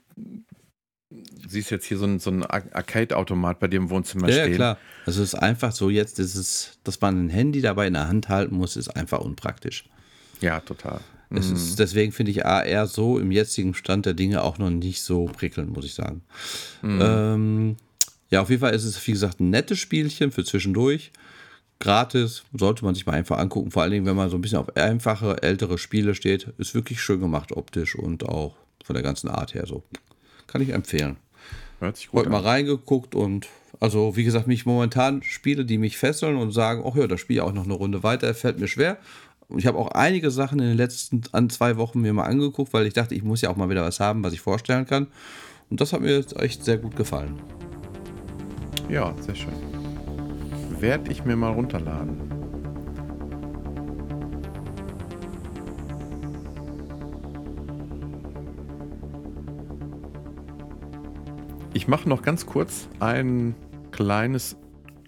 siehst 1.46 1.70
jetzt 1.70 1.86
hier 1.86 1.98
so 1.98 2.04
ein, 2.04 2.18
so 2.18 2.30
ein 2.30 2.42
Ar- 2.44 2.64
Arcade-Automat 2.72 3.60
bei 3.60 3.68
dir 3.68 3.76
im 3.76 3.90
Wohnzimmer 3.90 4.28
Ja, 4.28 4.36
ja, 4.36 4.42
stehen. 4.44 4.56
klar. 4.56 4.78
Also 5.06 5.22
es 5.22 5.34
ist 5.34 5.38
einfach 5.40 5.72
so 5.72 5.88
jetzt, 5.88 6.18
ist 6.18 6.34
es, 6.34 6.78
dass 6.84 7.00
man 7.00 7.26
ein 7.26 7.28
Handy 7.30 7.60
dabei 7.60 7.86
in 7.86 7.94
der 7.94 8.08
Hand 8.08 8.28
halten 8.28 8.56
muss, 8.56 8.76
ist 8.76 8.88
einfach 8.88 9.20
unpraktisch. 9.20 9.84
Ja, 10.40 10.60
total. 10.60 11.00
Es 11.30 11.48
Mhm. 11.50 11.56
ist, 11.56 11.78
deswegen 11.78 12.12
finde 12.12 12.30
ich 12.32 12.46
AR 12.46 12.86
so 12.86 13.18
im 13.18 13.32
jetzigen 13.32 13.74
Stand 13.74 14.06
der 14.06 14.14
Dinge 14.14 14.42
auch 14.42 14.58
noch 14.58 14.70
nicht 14.70 15.02
so 15.02 15.26
prickelnd, 15.26 15.72
muss 15.74 15.84
ich 15.84 15.94
sagen. 15.94 16.22
Mhm. 16.82 16.98
Ähm, 17.02 17.76
ja, 18.30 18.42
auf 18.42 18.50
jeden 18.50 18.60
Fall 18.60 18.74
ist 18.74 18.84
es, 18.84 19.04
wie 19.06 19.12
gesagt, 19.12 19.40
ein 19.40 19.50
nettes 19.50 19.78
Spielchen 19.78 20.30
für 20.32 20.44
zwischendurch. 20.44 21.12
Gratis, 21.78 22.42
sollte 22.56 22.84
man 22.84 22.94
sich 22.94 23.04
mal 23.06 23.12
einfach 23.12 23.38
angucken. 23.38 23.70
Vor 23.70 23.82
allen 23.82 23.92
Dingen, 23.92 24.06
wenn 24.06 24.16
man 24.16 24.30
so 24.30 24.36
ein 24.36 24.40
bisschen 24.40 24.58
auf 24.58 24.74
einfache, 24.76 25.42
ältere 25.42 25.76
Spiele 25.78 26.14
steht. 26.14 26.48
Ist 26.58 26.74
wirklich 26.74 27.00
schön 27.02 27.20
gemacht 27.20 27.52
optisch 27.52 27.94
und 27.96 28.24
auch 28.26 28.54
von 28.84 28.94
der 28.94 29.02
ganzen 29.02 29.28
Art 29.28 29.52
her 29.54 29.66
so. 29.66 29.82
Kann 30.46 30.62
ich 30.62 30.70
empfehlen. 30.70 31.16
Hört 31.80 31.96
sich 31.98 32.08
gut 32.08 32.20
Heute 32.20 32.26
an. 32.28 32.32
mal 32.32 32.40
reingeguckt 32.48 33.14
und 33.14 33.48
also 33.78 34.16
wie 34.16 34.24
gesagt, 34.24 34.46
mich 34.46 34.64
momentan 34.64 35.22
Spiele, 35.22 35.66
die 35.66 35.76
mich 35.76 35.98
fesseln 35.98 36.36
und 36.36 36.50
sagen, 36.52 36.82
ach 36.86 36.96
ja, 36.96 37.06
das 37.06 37.20
Spiel 37.20 37.40
auch 37.40 37.52
noch 37.52 37.64
eine 37.64 37.74
Runde 37.74 38.02
weiter, 38.02 38.32
fällt 38.34 38.58
mir 38.58 38.68
schwer. 38.68 38.96
Ich 39.54 39.66
habe 39.66 39.78
auch 39.78 39.88
einige 39.88 40.30
Sachen 40.30 40.58
in 40.58 40.66
den 40.66 40.76
letzten 40.76 41.22
an 41.32 41.48
zwei 41.50 41.76
Wochen 41.76 42.00
mir 42.00 42.12
mal 42.12 42.24
angeguckt, 42.24 42.72
weil 42.72 42.86
ich 42.86 42.94
dachte, 42.94 43.14
ich 43.14 43.22
muss 43.22 43.42
ja 43.42 43.50
auch 43.50 43.56
mal 43.56 43.70
wieder 43.70 43.82
was 43.82 44.00
haben, 44.00 44.24
was 44.24 44.32
ich 44.32 44.40
vorstellen 44.40 44.86
kann. 44.86 45.06
Und 45.70 45.80
das 45.80 45.92
hat 45.92 46.00
mir 46.00 46.16
jetzt 46.16 46.36
echt 46.40 46.64
sehr 46.64 46.78
gut 46.78 46.96
gefallen. 46.96 47.38
Ja, 48.88 49.14
sehr 49.20 49.34
schön. 49.34 49.52
Werde 50.80 51.10
ich 51.10 51.24
mir 51.24 51.36
mal 51.36 51.52
runterladen. 51.52 52.20
Ich 61.72 61.88
mache 61.88 62.08
noch 62.08 62.22
ganz 62.22 62.46
kurz 62.46 62.88
ein 63.00 63.54
kleines 63.92 64.56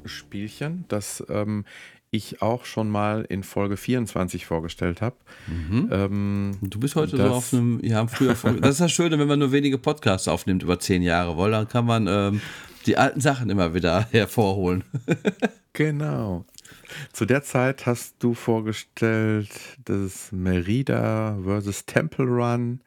Spielchen, 0.05 0.85
das 0.88 1.24
ähm, 1.29 1.64
ich 2.11 2.40
auch 2.42 2.64
schon 2.64 2.88
mal 2.90 3.25
in 3.29 3.42
Folge 3.42 3.77
24 3.77 4.47
vorgestellt 4.47 5.01
habe. 5.03 5.16
Ähm, 5.49 6.57
Du 6.62 6.81
bist 6.81 6.97
heute 6.97 7.16
so 7.16 7.25
auf 7.25 7.53
einem, 7.53 7.81
ja, 7.85 8.07
früher, 8.07 8.35
das 8.61 8.71
ist 8.73 8.81
das 8.81 8.92
Schöne, 8.92 9.18
wenn 9.18 9.29
man 9.29 9.38
nur 9.38 9.53
wenige 9.53 9.79
Podcasts 9.79 10.29
aufnimmt 10.29 10.62
über 10.62 10.79
zehn 10.81 11.03
Jahre, 11.03 11.37
weil 11.38 11.51
dann 11.51 11.68
kann 11.68 11.85
man 11.87 12.07
ähm, 12.09 12.40
die 12.87 12.97
alten 12.97 13.21
Sachen 13.21 13.51
immer 13.51 13.75
wieder 13.75 14.03
hervorholen. 14.11 14.85
Genau. 15.75 16.44
Zu 17.12 17.25
der 17.25 17.44
Zeit 17.44 17.87
hast 17.87 18.16
du 18.18 18.35
vorgestellt 18.35 19.49
das 19.85 20.33
Merida 20.33 21.38
vs. 21.44 21.87
Temple 21.87 22.25
Run. 22.27 22.81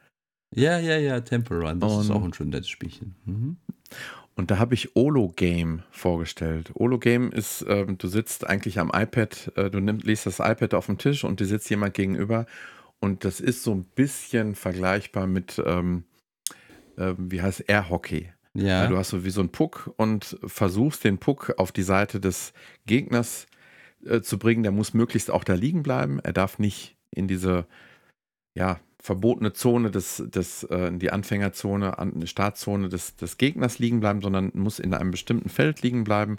Ja, 0.54 0.78
ja, 0.78 0.98
ja, 0.98 1.22
Temple 1.22 1.60
Run, 1.60 1.80
das 1.80 1.94
ist 1.94 2.10
Und- 2.10 2.16
auch 2.18 2.24
ein 2.26 2.34
schön 2.34 2.50
nettes 2.50 2.68
Spielchen. 2.70 3.16
Mhm. 3.26 3.58
Und 4.42 4.50
da 4.50 4.58
habe 4.58 4.74
ich 4.74 4.96
Olo 4.96 5.32
Game 5.36 5.84
vorgestellt. 5.92 6.72
Olo 6.74 6.98
Game 6.98 7.32
ist, 7.32 7.64
ähm, 7.70 8.00
du 8.00 8.08
sitzt 8.08 8.48
eigentlich 8.48 8.80
am 8.80 8.90
iPad, 8.92 9.52
äh, 9.56 9.70
du 9.70 9.80
nimmst, 9.80 10.04
legst 10.04 10.26
das 10.26 10.40
iPad 10.40 10.74
auf 10.74 10.88
den 10.88 10.98
Tisch 10.98 11.24
und 11.24 11.40
dir 11.40 11.46
sitzt 11.46 11.70
jemand 11.70 11.94
gegenüber. 11.94 12.48
Und 13.00 13.24
das 13.24 13.40
ist 13.40 13.62
so 13.62 13.72
ein 13.72 13.84
bisschen 13.84 14.56
vergleichbar 14.56 15.28
mit, 15.28 15.62
ähm, 15.64 16.06
äh, 16.98 17.14
wie 17.20 17.44
heißt 17.44 17.66
Air 17.68 17.92
Hockey. 17.92 18.32
Ja, 18.56 18.66
Ja, 18.66 18.88
du 18.88 18.98
hast 18.98 19.10
so 19.10 19.24
wie 19.24 19.30
so 19.30 19.42
einen 19.42 19.52
Puck 19.52 19.94
und 19.98 20.40
versuchst 20.44 21.04
den 21.04 21.20
Puck 21.20 21.54
auf 21.58 21.72
die 21.72 21.84
Seite 21.84 22.20
des 22.20 22.54
Gegners 22.88 23.46
äh, 24.04 24.22
zu 24.22 24.40
bringen. 24.40 24.64
Der 24.64 24.72
muss 24.72 24.96
möglichst 24.96 25.30
auch 25.30 25.44
da 25.44 25.54
liegen 25.54 25.84
bleiben. 25.84 26.20
Er 26.20 26.34
darf 26.34 26.58
nicht 26.58 26.98
in 27.12 27.28
diese 27.28 27.68
ja, 28.56 28.80
verbotene 29.02 29.54
Zone 29.54 29.92
des, 29.92 30.24
des 30.28 30.64
äh, 30.64 30.92
die 30.94 31.12
Anfängerzone, 31.12 31.98
an, 31.98 32.26
Startzone 32.28 32.88
des, 32.88 33.16
des 33.16 33.38
Gegners 33.38 33.80
liegen 33.80 34.00
bleiben, 34.00 34.22
sondern 34.22 34.52
muss 34.54 34.80
in 34.80 34.94
einem 34.94 35.12
bestimmten 35.12 35.50
Feld 35.50 35.82
liegen 35.82 36.04
bleiben. 36.04 36.38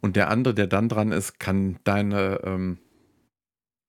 Und 0.00 0.16
der 0.16 0.28
andere, 0.28 0.54
der 0.54 0.66
dann 0.66 0.88
dran 0.88 1.12
ist, 1.12 1.38
kann 1.38 1.78
deine 1.84 2.40
ähm, 2.44 2.78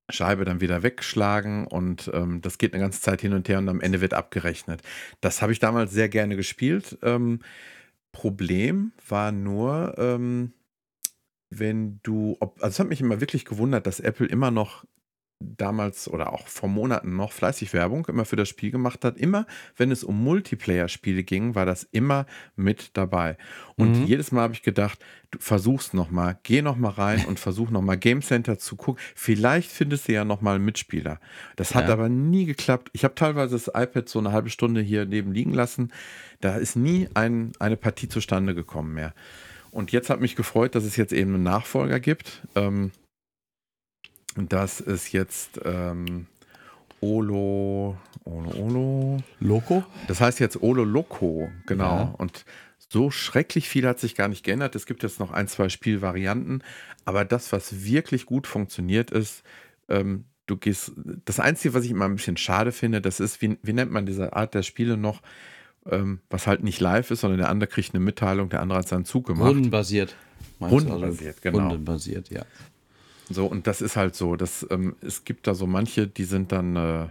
Scheibe 0.08 0.44
dann 0.44 0.60
wieder 0.60 0.82
wegschlagen 0.82 1.66
und 1.66 2.10
ähm, 2.14 2.40
das 2.40 2.58
geht 2.58 2.74
eine 2.74 2.82
ganze 2.82 3.00
Zeit 3.00 3.20
hin 3.20 3.32
und 3.32 3.48
her 3.48 3.58
und 3.58 3.68
am 3.68 3.80
Ende 3.80 4.00
wird 4.00 4.14
abgerechnet. 4.14 4.82
Das 5.20 5.42
habe 5.42 5.52
ich 5.52 5.58
damals 5.58 5.92
sehr 5.92 6.08
gerne 6.08 6.36
gespielt. 6.36 6.98
Ähm, 7.02 7.40
Problem 8.12 8.92
war 9.08 9.30
nur, 9.30 9.94
ähm, 9.98 10.52
wenn 11.50 12.00
du, 12.02 12.36
ob, 12.40 12.56
also 12.62 12.68
es 12.68 12.78
hat 12.78 12.88
mich 12.88 13.00
immer 13.00 13.20
wirklich 13.20 13.44
gewundert, 13.44 13.86
dass 13.86 14.00
Apple 14.00 14.26
immer 14.26 14.50
noch 14.50 14.84
damals 15.40 16.06
oder 16.08 16.32
auch 16.32 16.46
vor 16.48 16.68
Monaten 16.68 17.16
noch 17.16 17.32
fleißig 17.32 17.72
Werbung 17.72 18.06
immer 18.06 18.24
für 18.26 18.36
das 18.36 18.48
Spiel 18.48 18.70
gemacht 18.70 19.04
hat. 19.04 19.16
Immer, 19.16 19.46
wenn 19.76 19.90
es 19.90 20.04
um 20.04 20.22
Multiplayer-Spiele 20.22 21.22
ging, 21.24 21.54
war 21.54 21.64
das 21.66 21.84
immer 21.92 22.26
mit 22.56 22.90
dabei. 22.96 23.36
Und 23.76 23.98
Mhm. 24.00 24.04
jedes 24.06 24.32
Mal 24.32 24.42
habe 24.42 24.52
ich 24.54 24.62
gedacht, 24.62 24.98
du 25.30 25.38
versuchst 25.38 25.94
noch 25.94 26.10
mal, 26.10 26.38
geh 26.42 26.60
noch 26.60 26.76
mal 26.76 26.90
rein 26.90 27.24
und 27.26 27.40
versuch 27.40 27.70
noch 27.70 27.80
mal 27.80 27.96
Game 27.96 28.20
Center 28.20 28.58
zu 28.58 28.76
gucken. 28.76 29.02
Vielleicht 29.14 29.70
findest 29.70 30.08
du 30.08 30.12
ja 30.12 30.24
noch 30.24 30.42
mal 30.42 30.56
einen 30.56 30.64
Mitspieler. 30.64 31.18
Das 31.56 31.74
hat 31.74 31.86
Ja. 31.88 31.94
aber 31.94 32.08
nie 32.08 32.44
geklappt. 32.44 32.90
Ich 32.92 33.04
habe 33.04 33.14
teilweise 33.14 33.54
das 33.54 33.68
iPad 33.68 34.08
so 34.08 34.18
eine 34.18 34.32
halbe 34.32 34.50
Stunde 34.50 34.82
hier 34.82 35.06
neben 35.06 35.32
liegen 35.32 35.54
lassen. 35.54 35.90
Da 36.40 36.56
ist 36.56 36.76
nie 36.76 37.08
ein, 37.14 37.52
eine 37.58 37.76
Partie 37.76 38.08
zustande 38.08 38.54
gekommen 38.54 38.92
mehr. 38.94 39.14
Und 39.70 39.92
jetzt 39.92 40.10
hat 40.10 40.20
mich 40.20 40.36
gefreut, 40.36 40.74
dass 40.74 40.84
es 40.84 40.96
jetzt 40.96 41.12
eben 41.12 41.34
einen 41.34 41.44
Nachfolger 41.44 42.00
gibt. 42.00 42.42
Ähm, 42.56 42.90
das 44.36 44.80
ist 44.80 45.12
jetzt 45.12 45.60
ähm, 45.64 46.26
Olo, 47.00 47.96
Olo, 48.24 48.50
Olo. 48.58 49.16
Loco? 49.40 49.84
Das 50.06 50.20
heißt 50.20 50.40
jetzt 50.40 50.62
Olo 50.62 50.84
Loco, 50.84 51.50
genau. 51.66 51.96
Ja. 51.96 52.14
Und 52.18 52.44
so 52.88 53.10
schrecklich 53.10 53.68
viel 53.68 53.86
hat 53.86 54.00
sich 54.00 54.14
gar 54.14 54.28
nicht 54.28 54.44
geändert. 54.44 54.74
Es 54.74 54.86
gibt 54.86 55.02
jetzt 55.02 55.20
noch 55.20 55.30
ein, 55.30 55.48
zwei 55.48 55.68
Spielvarianten. 55.68 56.62
Aber 57.04 57.24
das, 57.24 57.52
was 57.52 57.84
wirklich 57.84 58.26
gut 58.26 58.46
funktioniert, 58.46 59.10
ist, 59.10 59.42
ähm, 59.88 60.24
du 60.46 60.56
gehst. 60.56 60.92
Das 61.24 61.40
Einzige, 61.40 61.74
was 61.74 61.84
ich 61.84 61.90
immer 61.90 62.06
ein 62.06 62.16
bisschen 62.16 62.36
schade 62.36 62.72
finde, 62.72 63.00
das 63.00 63.20
ist, 63.20 63.40
wie, 63.40 63.58
wie 63.62 63.72
nennt 63.72 63.92
man 63.92 64.06
diese 64.06 64.34
Art 64.34 64.54
der 64.54 64.62
Spiele 64.62 64.96
noch, 64.96 65.22
ähm, 65.88 66.20
was 66.28 66.46
halt 66.46 66.62
nicht 66.62 66.80
live 66.80 67.10
ist, 67.10 67.20
sondern 67.20 67.38
der 67.38 67.48
andere 67.48 67.68
kriegt 67.68 67.94
eine 67.94 68.04
Mitteilung, 68.04 68.48
der 68.50 68.60
andere 68.60 68.80
hat 68.80 68.88
seinen 68.88 69.04
Zug 69.04 69.26
gemacht. 69.26 69.48
Rundenbasiert. 69.48 70.16
du? 70.58 70.66
Rundenbasiert, 70.66 71.42
genau. 71.42 71.58
Rundenbasiert, 71.60 72.28
ja. 72.30 72.44
So, 73.30 73.46
und 73.46 73.66
das 73.66 73.80
ist 73.80 73.96
halt 73.96 74.16
so, 74.16 74.34
dass 74.36 74.66
ähm, 74.70 74.96
es 75.00 75.24
gibt 75.24 75.46
da 75.46 75.54
so 75.54 75.66
manche, 75.66 76.06
die 76.08 76.24
sind 76.24 76.50
dann, 76.52 76.74
äh, 76.76 77.08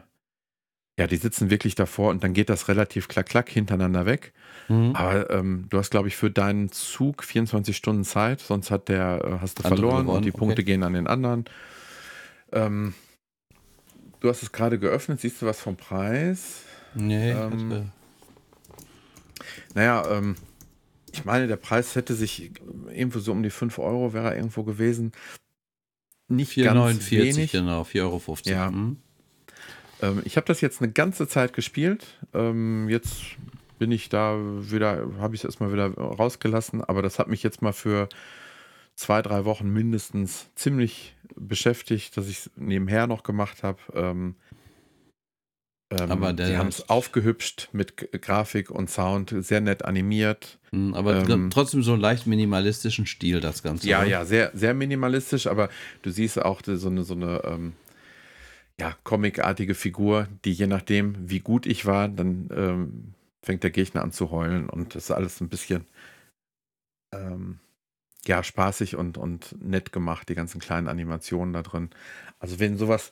ja, 1.00 1.08
die 1.08 1.16
sitzen 1.16 1.50
wirklich 1.50 1.76
davor 1.76 2.10
und 2.10 2.24
dann 2.26 2.34
geht 2.34 2.50
das 2.50 2.68
relativ 2.68 3.08
klack, 3.08 3.28
klack 3.28 3.50
hintereinander 3.50 4.06
weg. 4.06 4.34
Mhm. 4.68 4.92
Aber 4.96 5.30
ähm, 5.30 5.68
du 5.70 5.78
hast, 5.78 5.92
glaube 5.92 6.10
ich, 6.10 6.18
für 6.18 6.30
deinen 6.30 6.72
Zug 6.74 7.24
24 7.24 7.76
Stunden 7.76 8.04
Zeit, 8.04 8.42
sonst 8.42 8.70
hat 8.70 8.90
der, 8.90 9.22
äh, 9.24 9.38
hast 9.42 9.60
du 9.60 9.64
Andere 9.64 9.78
verloren 9.82 10.02
gewonnen, 10.04 10.18
und 10.18 10.26
die 10.26 10.32
okay. 10.32 10.38
Punkte 10.38 10.64
gehen 10.66 10.84
an 10.84 10.94
den 10.94 11.08
anderen. 11.08 11.46
Ähm, 12.52 12.94
du 14.20 14.28
hast 14.28 14.44
es 14.44 14.52
gerade 14.52 14.78
geöffnet, 14.78 15.22
siehst 15.22 15.42
du 15.42 15.46
was 15.46 15.62
vom 15.62 15.78
Preis? 15.78 16.64
Nee, 16.96 17.32
Ähm, 17.32 17.52
hatte- 17.70 17.86
Naja, 19.74 20.06
ähm, 20.12 20.36
ich 21.14 21.24
meine, 21.26 21.48
der 21.48 21.56
Preis 21.56 21.96
hätte 21.96 22.14
sich 22.14 22.52
irgendwo 22.90 23.20
so 23.20 23.32
um 23.32 23.42
die 23.42 23.50
5 23.50 23.80
Euro 23.80 24.14
wäre 24.14 24.32
er 24.32 24.36
irgendwo 24.36 24.64
gewesen. 24.64 25.12
Nicht 26.30 26.56
ganz 26.56 27.04
4,49, 27.04 27.12
wenig. 27.12 27.52
genau, 27.52 27.82
4,50 27.82 28.02
Euro. 28.02 28.38
Ja. 28.46 28.72
Mhm. 28.72 28.98
Ähm, 30.02 30.22
ich 30.26 30.38
habe 30.38 30.46
das 30.46 30.62
jetzt 30.62 30.82
eine 30.82 30.92
ganze 30.92 31.28
Zeit 31.28 31.54
gespielt. 31.54 32.06
Ähm, 32.34 32.88
jetzt 32.90 33.22
bin 33.78 33.92
ich 33.92 34.10
da 34.10 34.38
wieder, 34.38 35.10
habe 35.20 35.36
ich 35.36 35.42
es 35.42 35.46
erstmal 35.46 35.72
wieder 35.72 35.94
rausgelassen, 35.94 36.84
aber 36.84 37.02
das 37.02 37.18
hat 37.20 37.28
mich 37.28 37.44
jetzt 37.44 37.62
mal 37.62 37.74
für 37.74 38.10
zwei, 38.96 39.22
drei 39.22 39.46
Wochen 39.46 39.70
mindestens 39.70 40.50
ziemlich 40.56 41.16
beschäftigt, 41.36 42.18
dass 42.18 42.28
ich 42.28 42.40
es 42.40 42.52
nebenher 42.58 43.08
noch 43.08 43.24
gemacht 43.24 43.64
habe. 43.64 43.80
Ähm, 43.94 44.36
ähm, 45.92 46.12
Aber 46.12 46.34
der- 46.34 46.50
die 46.50 46.58
haben 46.58 46.68
es 46.68 46.88
aufgehübscht 46.90 47.70
mit 47.72 48.12
Grafik 48.22 48.70
und 48.70 48.90
Sound, 48.90 49.34
sehr 49.40 49.62
nett 49.62 49.86
animiert. 49.86 50.60
Mhm, 50.72 50.94
Aber 50.94 51.16
Ähm, 51.28 51.50
trotzdem 51.52 51.82
so 51.84 51.94
einen 51.94 52.02
leicht 52.02 52.28
minimalistischen 52.28 53.06
Stil, 53.06 53.40
das 53.42 53.64
Ganze. 53.64 53.88
Ja, 53.88 54.00
oder? 54.02 54.08
ja, 54.08 54.26
sehr, 54.26 54.52
sehr 54.54 54.74
minimalistisch, 54.74 55.48
aber 55.48 55.70
du 56.04 56.12
siehst 56.12 56.40
auch 56.42 56.62
so 56.66 56.90
eine, 56.90 57.04
so 57.04 57.14
eine 57.16 57.42
ähm, 57.44 57.74
ja, 58.80 58.96
comicartige 59.04 59.74
Figur, 59.76 60.28
die 60.46 60.54
je 60.54 60.68
nachdem, 60.68 61.30
wie 61.30 61.40
gut 61.40 61.66
ich 61.66 61.86
war, 61.86 62.08
dann 62.08 62.50
ähm, 62.56 63.14
fängt 63.44 63.64
der 63.64 63.72
Gegner 63.72 64.04
an 64.04 64.12
zu 64.12 64.32
heulen 64.32 64.70
und 64.70 64.96
das 64.96 65.06
ist 65.06 65.12
alles 65.12 65.42
ein 65.42 65.50
bisschen 65.50 65.86
ähm, 67.14 67.60
ja, 68.26 68.44
spaßig 68.44 68.96
und, 68.96 69.18
und 69.18 69.56
nett 69.64 69.92
gemacht, 69.92 70.30
die 70.30 70.36
ganzen 70.36 70.60
kleinen 70.60 70.88
Animationen 70.88 71.54
da 71.54 71.62
drin. 71.64 71.90
Also 72.38 72.60
wenn 72.60 72.78
sowas 72.78 73.12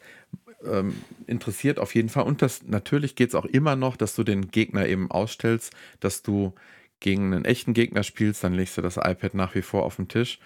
ähm, 0.65 0.96
interessiert, 1.28 1.80
auf 1.80 1.96
jeden 1.96 2.10
Fall. 2.10 2.24
Und 2.24 2.41
das 2.41 2.63
natürlich 2.65 3.15
geht 3.15 3.30
es 3.30 3.36
auch 3.36 3.46
immer 3.46 3.76
noch, 3.76 3.96
dass 3.98 4.15
du 4.15 4.24
den 4.24 4.50
Gegner 4.50 4.88
eben 4.88 5.12
ausstellst, 5.12 5.74
dass 6.00 6.24
du 6.24 6.54
gegen 7.00 7.34
einen 7.34 7.46
echten 7.46 7.74
Gegner 7.74 8.04
spielst, 8.04 8.43
dann 8.43 8.54
legst 8.54 8.78
du 8.78 8.82
das 8.82 8.98
iPad 8.98 9.36
nach 9.36 9.54
wie 9.56 9.62
vor 9.62 9.84
auf 9.84 9.98
den 9.98 10.08
Tisch 10.08 10.39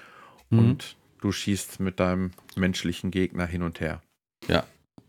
Mhm. 0.50 0.60
und 0.60 0.96
du 1.22 1.32
schießt 1.32 1.80
mit 1.80 2.00
deinem 2.00 2.32
menschlichen 2.56 3.10
Gegner 3.12 3.46
hin 3.46 3.64
und 3.64 3.80
her. 3.80 4.02
Ja, 4.48 4.66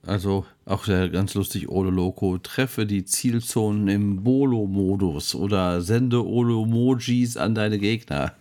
also 0.06 0.46
auch 0.64 0.84
sehr 0.84 1.08
ganz 1.08 1.34
lustig, 1.34 1.68
Olo 1.68 1.90
Loco. 1.90 2.38
Treffe 2.38 2.86
die 2.86 3.04
Zielzonen 3.04 3.88
im 3.88 4.22
Bolo-Modus 4.22 5.34
oder 5.34 5.80
sende 5.80 6.24
Olo-Mojis 6.24 7.36
an 7.36 7.54
deine 7.54 7.78
Gegner. 7.78 8.34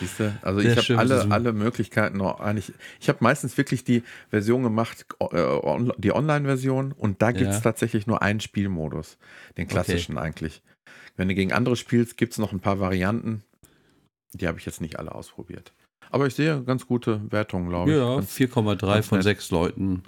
Siehst 0.00 0.20
du? 0.20 0.38
Also 0.42 0.60
Sehr 0.60 0.76
ich 0.76 0.90
habe 0.90 0.98
alle, 0.98 1.30
alle 1.30 1.52
Möglichkeiten 1.52 2.18
noch 2.18 2.40
eigentlich. 2.40 2.72
Ich 3.00 3.08
habe 3.08 3.18
meistens 3.20 3.56
wirklich 3.56 3.84
die 3.84 4.02
Version 4.30 4.62
gemacht, 4.62 5.06
äh, 5.20 5.78
die 5.98 6.12
Online-Version, 6.12 6.92
und 6.92 7.22
da 7.22 7.32
gibt 7.32 7.50
es 7.50 7.56
Ja. 7.56 7.62
tatsächlich 7.62 8.06
nur 8.06 8.22
einen 8.22 8.40
Spielmodus. 8.40 9.18
Den 9.56 9.68
klassischen 9.68 10.18
eigentlich. 10.18 10.62
Wenn 11.16 11.28
du 11.28 11.34
gegen 11.34 11.52
andere 11.52 11.76
spielst, 11.76 12.16
gibt 12.16 12.32
es 12.32 12.38
noch 12.38 12.52
ein 12.52 12.60
paar 12.60 12.78
Varianten. 12.80 13.42
Die 14.34 14.46
habe 14.48 14.58
ich 14.58 14.66
jetzt 14.66 14.80
nicht 14.80 14.98
alle 14.98 15.14
ausprobiert. 15.14 15.72
Aber 16.10 16.26
ich 16.26 16.34
sehe 16.34 16.62
ganz 16.62 16.86
gute 16.86 17.20
Wertungen, 17.32 17.68
glaube 17.68 17.90
ich. 17.90 17.96
Ja, 17.96 18.16
Ganz- 18.16 18.32
4,3 18.32 18.86
ganz 18.94 19.06
von 19.06 19.18
nett. 19.18 19.24
6 19.24 19.50
Leuten. 19.50 20.02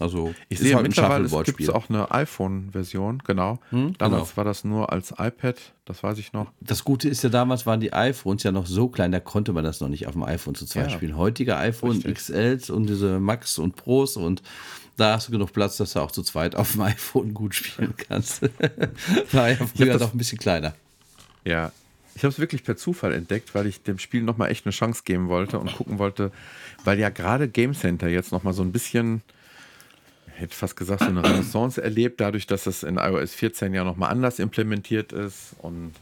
Also 0.00 0.34
Ich 0.48 0.58
sehe 0.58 0.74
halt 0.74 0.86
mittlerweile, 0.88 1.24
es 1.26 1.44
gibt 1.44 1.70
auch 1.70 1.88
eine 1.88 2.10
iPhone-Version, 2.10 3.22
genau. 3.24 3.58
Hm, 3.70 3.94
Damals 3.98 4.24
genau. 4.30 4.36
war 4.36 4.44
das 4.44 4.64
nur 4.64 4.92
als 4.92 5.12
iPad, 5.12 5.56
das 5.84 6.02
weiß 6.02 6.18
ich 6.18 6.32
noch. 6.32 6.50
Das 6.60 6.82
Gute 6.84 7.08
ist 7.08 7.22
ja, 7.22 7.28
damals 7.30 7.64
waren 7.64 7.78
die 7.80 7.92
iPhones 7.92 8.42
ja 8.42 8.50
noch 8.50 8.66
so 8.66 8.88
klein, 8.88 9.12
da 9.12 9.20
konnte 9.20 9.52
man 9.52 9.62
das 9.62 9.80
noch 9.80 9.88
nicht 9.88 10.06
auf 10.06 10.14
dem 10.14 10.24
iPhone 10.24 10.54
zu 10.56 10.66
zweit 10.66 10.90
Ja. 10.90 10.96
spielen. 10.96 11.16
Heutige 11.16 11.56
iPhone 11.56 11.92
Richtig. 11.92 12.14
XLs 12.14 12.70
und 12.70 12.86
diese 12.86 13.20
Max 13.20 13.58
und 13.58 13.76
Pros 13.76 14.16
und 14.16 14.42
da 14.96 15.14
hast 15.14 15.28
du 15.28 15.32
genug 15.32 15.52
Platz, 15.52 15.76
dass 15.76 15.92
du 15.92 16.00
auch 16.00 16.10
zu 16.10 16.22
zweit 16.22 16.54
auf 16.56 16.72
dem 16.72 16.80
iPhone 16.82 17.32
gut 17.34 17.54
spielen 17.54 17.94
kannst. 17.96 18.42
war 19.32 19.50
ja 19.50 19.56
früher 19.56 19.96
noch 19.98 20.12
ein 20.12 20.18
bisschen 20.18 20.38
kleiner. 20.38 20.74
Ja, 21.44 21.72
ich 22.16 22.22
habe 22.22 22.32
es 22.32 22.38
wirklich 22.38 22.62
per 22.62 22.76
Zufall 22.76 23.12
entdeckt, 23.12 23.54
weil 23.56 23.66
ich 23.66 23.82
dem 23.82 23.98
Spiel 23.98 24.22
nochmal 24.22 24.50
echt 24.50 24.66
eine 24.66 24.72
Chance 24.72 25.02
geben 25.04 25.28
wollte 25.28 25.58
und 25.58 25.74
gucken 25.76 25.98
wollte, 25.98 26.30
weil 26.84 26.98
ja 27.00 27.08
gerade 27.10 27.48
Game 27.48 27.74
Center 27.74 28.08
jetzt 28.08 28.30
nochmal 28.30 28.52
so 28.54 28.62
ein 28.62 28.70
bisschen, 28.70 29.22
hätte 30.34 30.54
fast 30.54 30.76
gesagt, 30.76 31.00
so 31.00 31.06
eine 31.06 31.24
Renaissance 31.24 31.82
erlebt, 31.82 32.20
dadurch, 32.20 32.46
dass 32.46 32.66
es 32.66 32.82
in 32.82 32.96
iOS 32.96 33.34
14 33.34 33.74
ja 33.74 33.84
nochmal 33.84 34.10
anders 34.10 34.38
implementiert 34.38 35.12
ist. 35.12 35.54
Und 35.58 35.92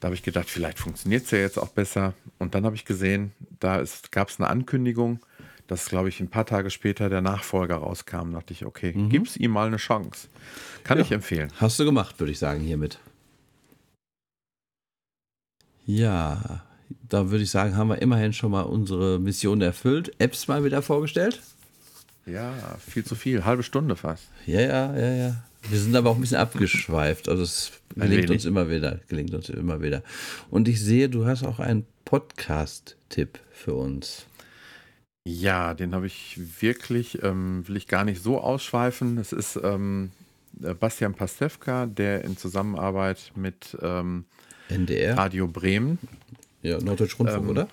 da 0.00 0.06
habe 0.06 0.14
ich 0.14 0.22
gedacht, 0.22 0.48
vielleicht 0.48 0.78
funktioniert 0.78 1.24
es 1.24 1.30
ja 1.30 1.38
jetzt 1.38 1.58
auch 1.58 1.68
besser. 1.68 2.14
Und 2.38 2.54
dann 2.54 2.64
habe 2.64 2.76
ich 2.76 2.84
gesehen, 2.84 3.32
da 3.60 3.82
gab 4.10 4.28
es 4.28 4.38
eine 4.38 4.48
Ankündigung, 4.48 5.20
dass, 5.66 5.88
glaube 5.88 6.08
ich, 6.08 6.20
ein 6.20 6.28
paar 6.28 6.46
Tage 6.46 6.70
später 6.70 7.08
der 7.08 7.20
Nachfolger 7.20 7.76
rauskam. 7.76 8.32
Da 8.32 8.38
dachte 8.38 8.52
ich, 8.52 8.64
okay, 8.64 8.92
gib's 8.92 9.36
ihm 9.36 9.50
mal 9.50 9.66
eine 9.66 9.78
Chance. 9.78 10.28
Kann 10.84 11.00
ich 11.00 11.10
empfehlen. 11.10 11.52
Hast 11.56 11.78
du 11.78 11.84
gemacht, 11.84 12.20
würde 12.20 12.32
ich 12.32 12.38
sagen, 12.38 12.60
hiermit. 12.60 13.00
Ja, 15.84 16.62
da 17.08 17.30
würde 17.30 17.44
ich 17.44 17.50
sagen, 17.50 17.76
haben 17.76 17.88
wir 17.88 18.02
immerhin 18.02 18.32
schon 18.32 18.50
mal 18.50 18.62
unsere 18.62 19.18
Mission 19.18 19.60
erfüllt. 19.60 20.12
Apps 20.18 20.48
mal 20.48 20.64
wieder 20.64 20.82
vorgestellt. 20.82 21.40
Ja, 22.28 22.52
viel 22.84 23.04
zu 23.04 23.14
viel. 23.14 23.44
Halbe 23.44 23.62
Stunde 23.62 23.96
fast. 23.96 24.24
Ja, 24.46 24.60
ja, 24.60 24.96
ja, 24.96 25.14
ja. 25.14 25.44
Wir 25.68 25.78
sind 25.78 25.94
aber 25.96 26.10
auch 26.10 26.16
ein 26.16 26.20
bisschen 26.20 26.38
abgeschweift. 26.38 27.28
Also 27.28 27.42
es 27.42 27.72
gelingt 27.94 28.30
uns 28.30 28.44
immer 28.44 28.68
wieder. 28.70 29.00
Gelingt 29.08 29.34
uns 29.34 29.48
immer 29.48 29.80
wieder. 29.80 30.02
Und 30.50 30.68
ich 30.68 30.80
sehe, 30.80 31.08
du 31.08 31.26
hast 31.26 31.44
auch 31.44 31.58
einen 31.60 31.86
Podcast-Tipp 32.04 33.38
für 33.52 33.74
uns. 33.74 34.26
Ja, 35.24 35.74
den 35.74 35.94
habe 35.94 36.06
ich 36.06 36.38
wirklich, 36.60 37.22
ähm, 37.22 37.66
will 37.66 37.76
ich 37.76 37.88
gar 37.88 38.04
nicht 38.04 38.22
so 38.22 38.40
ausschweifen. 38.40 39.18
Es 39.18 39.32
ist 39.32 39.58
ähm, 39.62 40.12
äh, 40.62 40.74
Bastian 40.74 41.14
Pastewka, 41.14 41.86
der 41.86 42.22
in 42.24 42.36
Zusammenarbeit 42.36 43.32
mit 43.34 43.76
ähm, 43.82 44.24
NDR? 44.68 45.16
Radio 45.18 45.48
Bremen, 45.48 45.98
Ja, 46.62 46.78
Norddeutsche 46.78 47.16
Rundfunk, 47.16 47.42
Ähm, 47.42 47.50
oder? 47.50 47.68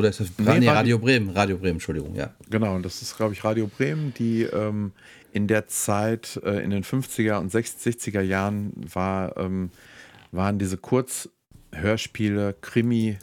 Oder 0.00 0.08
ist 0.08 0.20
das 0.20 0.28
nee, 0.38 0.44
nee, 0.44 0.50
Radio- 0.50 0.72
Radio 0.72 0.98
Bremen? 0.98 1.30
Radio 1.30 1.56
Bremen, 1.58 1.74
Entschuldigung, 1.74 2.14
ja. 2.16 2.30
genau, 2.50 2.74
und 2.74 2.84
das 2.84 3.00
ist, 3.02 3.16
glaube 3.16 3.32
ich, 3.34 3.44
Radio 3.44 3.66
Bremen, 3.68 4.12
die 4.14 4.42
ähm, 4.42 4.92
in 5.32 5.46
der 5.46 5.68
Zeit, 5.68 6.40
äh, 6.44 6.62
in 6.64 6.70
den 6.70 6.82
50er 6.84 7.38
und 7.38 7.52
60er 7.52 8.20
Jahren, 8.20 8.72
war, 8.92 9.36
ähm, 9.36 9.70
waren 10.32 10.58
diese 10.58 10.76
Kurzhörspiele, 11.72 12.56
Krimi, 12.60 13.18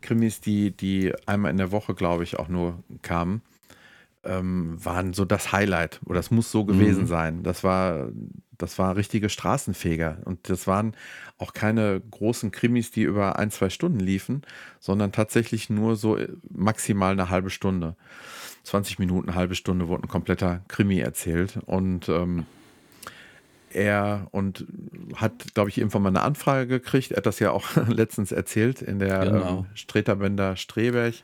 Krimis, 0.00 0.40
die, 0.40 0.70
die 0.70 1.12
einmal 1.26 1.50
in 1.50 1.56
der 1.58 1.72
Woche, 1.72 1.94
glaube 1.94 2.24
ich, 2.24 2.38
auch 2.38 2.48
nur 2.48 2.82
kamen. 3.02 3.42
ähm, 4.26 4.78
waren 4.82 5.12
so 5.12 5.26
das 5.26 5.52
Highlight 5.52 6.00
oder 6.06 6.14
das 6.16 6.30
muss 6.30 6.50
so 6.50 6.64
gewesen 6.64 7.02
Mhm. 7.02 7.06
sein. 7.08 7.42
Das 7.42 7.62
war, 7.62 8.08
das 8.64 8.78
war 8.78 8.96
richtige 8.96 9.28
Straßenfeger 9.28 10.18
und 10.24 10.48
das 10.48 10.66
waren 10.66 10.96
auch 11.38 11.52
keine 11.52 12.00
großen 12.10 12.50
Krimis, 12.50 12.90
die 12.90 13.02
über 13.02 13.38
ein, 13.38 13.50
zwei 13.50 13.68
Stunden 13.68 14.00
liefen, 14.00 14.42
sondern 14.80 15.12
tatsächlich 15.12 15.68
nur 15.70 15.96
so 15.96 16.16
äh, 16.16 16.28
maximal 16.50 17.12
eine 17.12 17.28
halbe 17.28 17.50
Stunde. 17.50 17.94
20 18.64 18.98
Minuten, 18.98 19.28
eine 19.28 19.36
halbe 19.36 19.54
Stunde 19.54 19.88
wurde 19.88 20.04
ein 20.04 20.08
kompletter 20.08 20.62
Krimi 20.68 20.98
erzählt. 20.98 21.58
Und 21.66 22.08
ähm, 22.08 22.46
er 23.70 24.28
und 24.30 24.64
hat, 25.16 25.54
glaube 25.54 25.68
ich, 25.68 25.78
irgendwann 25.78 26.02
mal 26.02 26.08
eine 26.08 26.22
Anfrage 26.22 26.66
gekriegt. 26.66 27.10
Er 27.10 27.18
hat 27.18 27.26
das 27.26 27.40
ja 27.40 27.50
auch 27.50 27.64
letztens 27.88 28.32
erzählt 28.32 28.80
in 28.80 28.98
der 28.98 29.20
Genau. 29.20 29.58
ähm, 29.58 29.66
Streterbender 29.74 30.56
Streberg. 30.56 31.14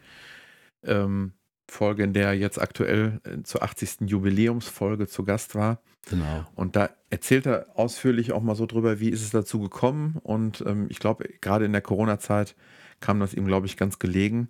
Ähm, 0.84 1.32
Folge, 1.70 2.02
in 2.02 2.12
der 2.12 2.28
er 2.28 2.34
jetzt 2.34 2.60
aktuell 2.60 3.20
äh, 3.24 3.42
zur 3.42 3.62
80. 3.62 4.02
Jubiläumsfolge 4.06 5.06
zu 5.06 5.24
Gast 5.24 5.54
war. 5.54 5.80
Genau. 6.08 6.46
Und 6.54 6.76
da 6.76 6.90
erzählt 7.10 7.46
er 7.46 7.66
ausführlich 7.74 8.32
auch 8.32 8.42
mal 8.42 8.54
so 8.54 8.66
drüber, 8.66 9.00
wie 9.00 9.10
ist 9.10 9.22
es 9.22 9.30
dazu 9.30 9.60
gekommen. 9.60 10.16
Und 10.22 10.64
ähm, 10.66 10.86
ich 10.88 10.98
glaube, 10.98 11.28
gerade 11.40 11.64
in 11.64 11.72
der 11.72 11.82
Corona-Zeit 11.82 12.54
kam 13.00 13.20
das 13.20 13.34
ihm, 13.34 13.46
glaube 13.46 13.66
ich, 13.66 13.76
ganz 13.76 13.98
gelegen. 13.98 14.48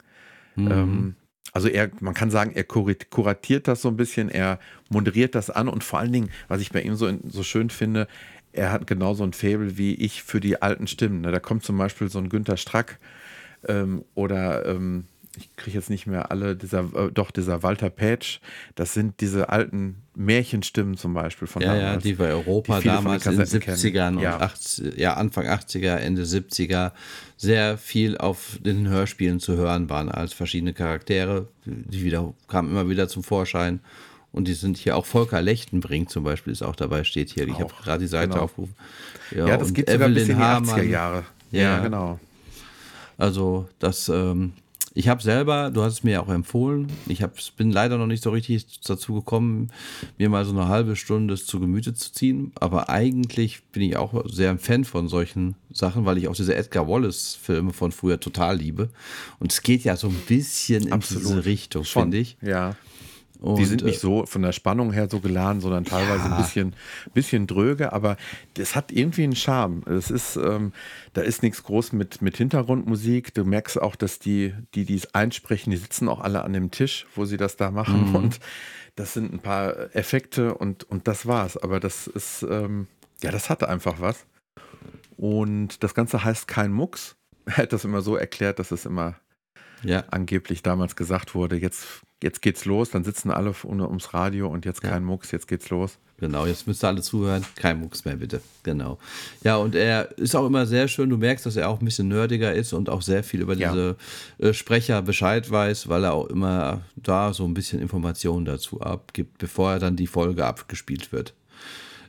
Mhm. 0.56 0.70
Ähm, 0.70 1.14
also 1.52 1.68
er, 1.68 1.90
man 2.00 2.14
kann 2.14 2.30
sagen, 2.30 2.52
er 2.54 2.64
kurat- 2.64 3.11
kuratiert 3.11 3.66
das 3.66 3.83
so 3.83 3.88
ein 3.88 3.96
bisschen, 3.96 4.28
er 4.28 4.61
moderiert 4.88 5.35
das 5.35 5.50
an 5.50 5.68
und 5.68 5.83
vor 5.83 5.98
allen 5.98 6.12
Dingen, 6.12 6.30
was 6.48 6.61
ich 6.61 6.70
bei 6.70 6.83
ihm 6.83 6.94
so, 6.94 7.11
so 7.24 7.42
schön 7.42 7.70
finde, 7.70 8.06
er 8.52 8.72
hat 8.72 8.87
genauso 8.87 9.24
ein 9.24 9.33
Faible 9.33 9.76
wie 9.78 9.94
ich 9.94 10.22
für 10.22 10.40
die 10.40 10.61
alten 10.61 10.87
Stimmen. 10.87 11.20
Ne? 11.22 11.30
Da 11.33 11.40
kommt 11.40 11.64
zum 11.64 11.78
Beispiel 11.78 12.09
so 12.09 12.18
ein 12.18 12.28
Günter 12.28 12.56
Strack 12.56 12.98
ähm, 13.66 14.04
oder 14.14 14.66
ähm, 14.66 15.04
ich 15.36 15.54
kriege 15.56 15.76
jetzt 15.76 15.90
nicht 15.90 16.06
mehr 16.06 16.30
alle, 16.30 16.56
dieser, 16.56 16.80
äh, 16.94 17.10
doch 17.12 17.30
dieser 17.30 17.62
Walter 17.62 17.88
Petsch, 17.88 18.40
das 18.74 18.94
sind 18.94 19.20
diese 19.20 19.48
alten 19.48 20.02
Märchenstimmen 20.14 20.96
zum 20.96 21.14
Beispiel 21.14 21.46
von 21.46 21.62
Ja, 21.62 21.74
ja, 21.74 21.82
damals. 21.82 22.02
die 22.02 22.14
bei 22.14 22.30
Europa 22.30 22.78
die 22.78 22.84
den 22.84 22.92
damals 22.94 23.26
in 23.26 23.32
den 23.32 23.38
Kassetten 23.38 23.60
kennen. 23.60 23.76
70ern 23.76 24.16
und 24.16 24.22
Ja. 24.22 24.40
80, 24.40 24.98
ja, 24.98 25.14
Anfang 25.14 25.46
80er, 25.46 25.96
Ende 25.96 26.24
70er 26.24 26.92
sehr 27.36 27.78
viel 27.78 28.18
auf 28.18 28.58
den 28.60 28.88
Hörspielen 28.88 29.38
zu 29.38 29.56
hören 29.56 29.88
waren 29.88 30.10
als 30.10 30.32
verschiedene 30.32 30.72
Charaktere. 30.72 31.48
Die 31.64 32.04
wieder, 32.04 32.34
kamen 32.48 32.70
immer 32.70 32.88
wieder 32.88 33.08
zum 33.08 33.22
Vorschein. 33.22 33.80
Und 34.32 34.46
die 34.46 34.54
sind 34.54 34.76
hier 34.76 34.96
auch 34.96 35.06
Volker 35.06 35.42
Lechtenbrink 35.42 36.08
zum 36.08 36.22
Beispiel 36.22 36.52
ist 36.52 36.62
auch 36.62 36.76
dabei, 36.76 37.02
steht 37.02 37.30
hier. 37.30 37.48
Ich 37.48 37.58
habe 37.58 37.72
gerade 37.82 38.00
die 38.00 38.06
Seite 38.06 38.30
genau. 38.30 38.42
aufgerufen. 38.42 38.76
Ja, 39.34 39.56
das 39.56 39.68
und 39.68 39.74
geht 39.74 39.90
sogar 39.90 40.08
bis 40.08 40.28
in 40.28 40.36
die 40.36 40.42
Hamann. 40.42 40.68
80er 40.68 40.82
Jahre. 40.84 41.24
Ja. 41.50 41.60
Ja, 41.60 41.78
genau. 41.80 42.20
Also 43.18 43.68
das, 43.80 44.08
ähm, 44.08 44.52
ich 44.92 45.09
habe 45.09 45.22
selber, 45.22 45.70
du 45.70 45.83
hast 45.83 45.92
es 45.92 46.03
mir 46.03 46.12
ja 46.12 46.20
auch 46.20 46.29
empfohlen, 46.29 46.88
ich 47.07 47.22
hab, 47.22 47.35
bin 47.57 47.70
leider 47.70 47.96
noch 47.96 48.07
nicht 48.07 48.22
so 48.22 48.31
richtig 48.31 48.81
dazu 48.81 49.14
gekommen, 49.14 49.70
mir 50.18 50.29
mal 50.29 50.44
so 50.44 50.50
eine 50.50 50.68
halbe 50.68 50.96
Stunde 50.96 51.37
zu 51.37 51.61
Gemüte 51.61 51.94
zu 51.94 52.12
ziehen, 52.12 52.53
aber 52.59 52.88
eigentlich 52.88 53.62
bin 53.72 53.83
ich 53.83 53.96
auch 53.96 54.24
sehr 54.26 54.50
ein 54.50 54.59
Fan 54.59 54.85
von 54.85 55.09
solchen 55.09 55.55
Sachen, 55.72 56.07
weil 56.07 56.18
ich 56.18 56.26
auch 56.26 56.35
diese 56.35 56.55
Edgar 56.55 56.88
Wallace-Filme 56.88 57.72
von 57.72 57.92
früher 57.92 58.18
total 58.18 58.57
liebe. 58.57 58.88
Und 59.38 59.53
es 59.53 59.62
geht 59.62 59.85
ja 59.85 59.96
so 59.96 60.09
ein 60.09 60.20
bisschen 60.26 60.87
in 60.87 60.92
Absolut. 60.92 61.24
diese 61.24 61.44
Richtung, 61.44 61.85
finde 61.85 62.18
ich. 62.18 62.37
Ja. 62.42 62.76
Und, 63.40 63.57
Die 63.59 63.64
sind 63.64 63.83
äh, 63.83 63.87
nicht 63.87 64.00
so 64.00 64.26
von 64.26 64.42
der 64.42 64.53
Spannung 64.53 64.92
her 64.92 65.09
so 65.11 65.20
geladen, 65.20 65.61
sondern 65.61 65.85
teilweise 65.85 66.29
Ja. 66.29 66.37
ein 66.37 66.42
bisschen, 66.42 66.76
bisschen 67.14 67.46
dröge, 67.46 67.92
aber 67.92 68.16
das 68.55 68.76
hat 68.76 68.92
irgendwie 68.92 69.24
einen 69.24 69.35
Charme. 69.35 69.83
Es 69.87 70.11
ist, 70.11 70.37
ähm, 70.37 70.72
da 71.14 71.22
ist 71.22 71.42
nichts 71.42 71.62
groß 71.62 71.92
mit, 71.92 72.20
mit 72.22 72.37
Hintergrundmusik. 72.37 73.33
Du 73.35 73.44
merkst 73.44 73.81
auch, 73.81 73.96
dass 73.96 74.18
die, 74.18 74.55
die 74.74 74.85
dies 74.85 75.14
einsprechen, 75.14 75.70
die 75.70 75.79
sitzen 75.79 76.09
auch 76.09 76.20
alle 76.20 76.44
an 76.44 76.53
dem 76.53 76.70
Tisch, 76.70 77.07
wo 77.14 77.24
sie 77.24 77.38
das 77.38 77.57
da 77.57 77.70
machen. 77.70 78.11
Mhm. 78.11 78.14
Und 78.16 78.40
das 78.96 79.14
sind 79.14 79.33
ein 79.33 79.38
paar 79.40 79.94
Effekte 79.96 80.55
und, 80.55 80.85
und 80.85 81.09
das 81.09 81.26
war's. 81.26 81.57
Aber 81.57 81.81
das 81.81 82.07
ist, 82.07 82.42
ähm, 82.48 82.87
ja, 83.22 83.31
das 83.31 83.48
hatte 83.48 83.68
einfach 83.68 84.00
was. 84.00 84.26
Und 85.16 85.83
das 85.83 85.94
Ganze 85.94 86.24
heißt 86.24 86.46
kein 86.48 86.72
Mucks. 86.72 87.16
Er 87.46 87.57
hat 87.57 87.72
das 87.72 87.85
immer 87.85 88.03
so 88.03 88.16
erklärt, 88.16 88.59
dass 88.59 88.70
es 88.70 88.85
immer 88.85 89.16
Ja, 89.83 90.05
angeblich 90.11 90.62
damals 90.62 90.94
gesagt 90.94 91.35
wurde, 91.35 91.57
jetzt, 91.57 92.03
jetzt 92.22 92.42
geht's 92.42 92.64
los, 92.64 92.90
dann 92.90 93.04
sitzen 93.04 93.30
alle 93.30 93.54
um, 93.64 93.80
ums 93.80 94.12
Radio 94.14 94.48
und 94.48 94.64
jetzt 94.64 94.83
kein 94.83 95.04
Mucks, 95.04 95.30
jetzt 95.30 95.48
geht's 95.48 95.70
los. 95.70 95.98
Genau, 96.18 96.44
jetzt 96.44 96.66
müsst 96.66 96.85
ihr 96.85 96.88
alle 96.88 97.00
zuhören. 97.00 97.46
Kein 97.56 97.80
Mucks 97.80 98.04
mehr, 98.04 98.16
bitte. 98.16 98.42
Genau. 98.62 98.98
Ja, 99.42 99.56
und 99.56 99.74
er 99.74 100.18
ist 100.18 100.37
auch 100.37 100.44
immer 100.46 100.66
sehr 100.66 100.87
schön. 100.87 101.09
Du 101.09 101.16
merkst, 101.16 101.46
dass 101.46 101.56
er 101.56 101.70
auch 101.70 101.80
ein 101.80 101.85
bisschen 101.87 102.09
nerdiger 102.09 102.52
ist 102.52 102.74
und 102.74 102.90
auch 102.90 103.00
sehr 103.00 103.24
viel 103.24 103.40
über 103.40 103.54
Ja. 103.54 103.70
diese 103.72 103.96
äh, 104.38 104.52
Sprecher 104.52 105.00
Bescheid 105.00 105.50
weiß, 105.50 105.88
weil 105.88 106.04
er 106.04 106.12
auch 106.12 106.26
immer 106.26 106.83
da 106.94 107.33
so 107.33 107.46
ein 107.46 107.54
bisschen 107.54 107.80
Informationen 107.80 108.44
dazu 108.44 108.83
abgibt, 108.83 109.38
bevor 109.38 109.72
er 109.72 109.78
dann 109.78 109.96
die 109.96 110.06
Folge 110.06 110.44
abgespielt 110.44 111.11
wird. 111.11 111.33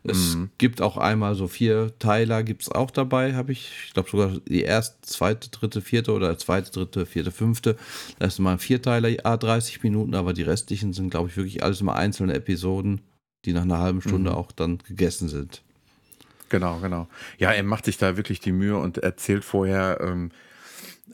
Es 0.04 0.38
gibt 0.58 0.82
auch 0.82 0.98
einmal 0.98 1.36
so 1.36 1.48
vier 1.48 1.94
Teiler, 2.00 2.44
gibt 2.44 2.64
es 2.64 2.72
auch 2.72 2.90
dabei, 2.90 3.36
habe 3.36 3.52
ich. 3.52 3.72
Ich 3.86 3.94
glaube 3.94 4.10
sogar 4.10 4.32
die 4.48 4.64
erste, 4.64 5.00
zweite, 5.02 5.50
dritte, 5.50 5.82
vierte 5.82 6.12
oder 6.14 6.38
zweite, 6.38 6.72
dritte, 6.72 7.06
vierte, 7.06 7.32
fünfte. 7.32 7.78
Da 8.18 8.26
ist 8.26 8.40
mal 8.40 8.54
ein 8.54 8.60
Vierteiler, 8.60 9.10
A30 9.10 9.80
Minuten, 9.84 10.16
aber 10.16 10.34
die 10.34 10.42
restlichen 10.42 10.94
sind, 10.94 11.12
glaube 11.12 11.30
ich, 11.30 11.38
wirklich 11.38 11.64
alles 11.64 11.82
mal 11.84 11.94
einzelne 11.94 12.34
Episoden, 12.34 13.02
die 13.46 13.54
nach 13.54 13.62
einer 13.62 13.78
halben 13.78 14.02
Stunde 14.02 14.36
auch 14.36 14.52
dann 14.52 14.80
gegessen 14.88 15.30
sind. 15.30 15.62
Genau, 16.50 16.80
genau. 16.80 17.08
Ja, 17.38 17.52
er 17.52 17.64
macht 17.64 17.86
sich 17.86 17.98
da 17.98 18.18
wirklich 18.18 18.40
die 18.40 18.52
Mühe 18.52 18.78
und 18.78 18.98
erzählt 18.98 19.46
vorher, 19.46 20.00
ähm, 20.02 20.32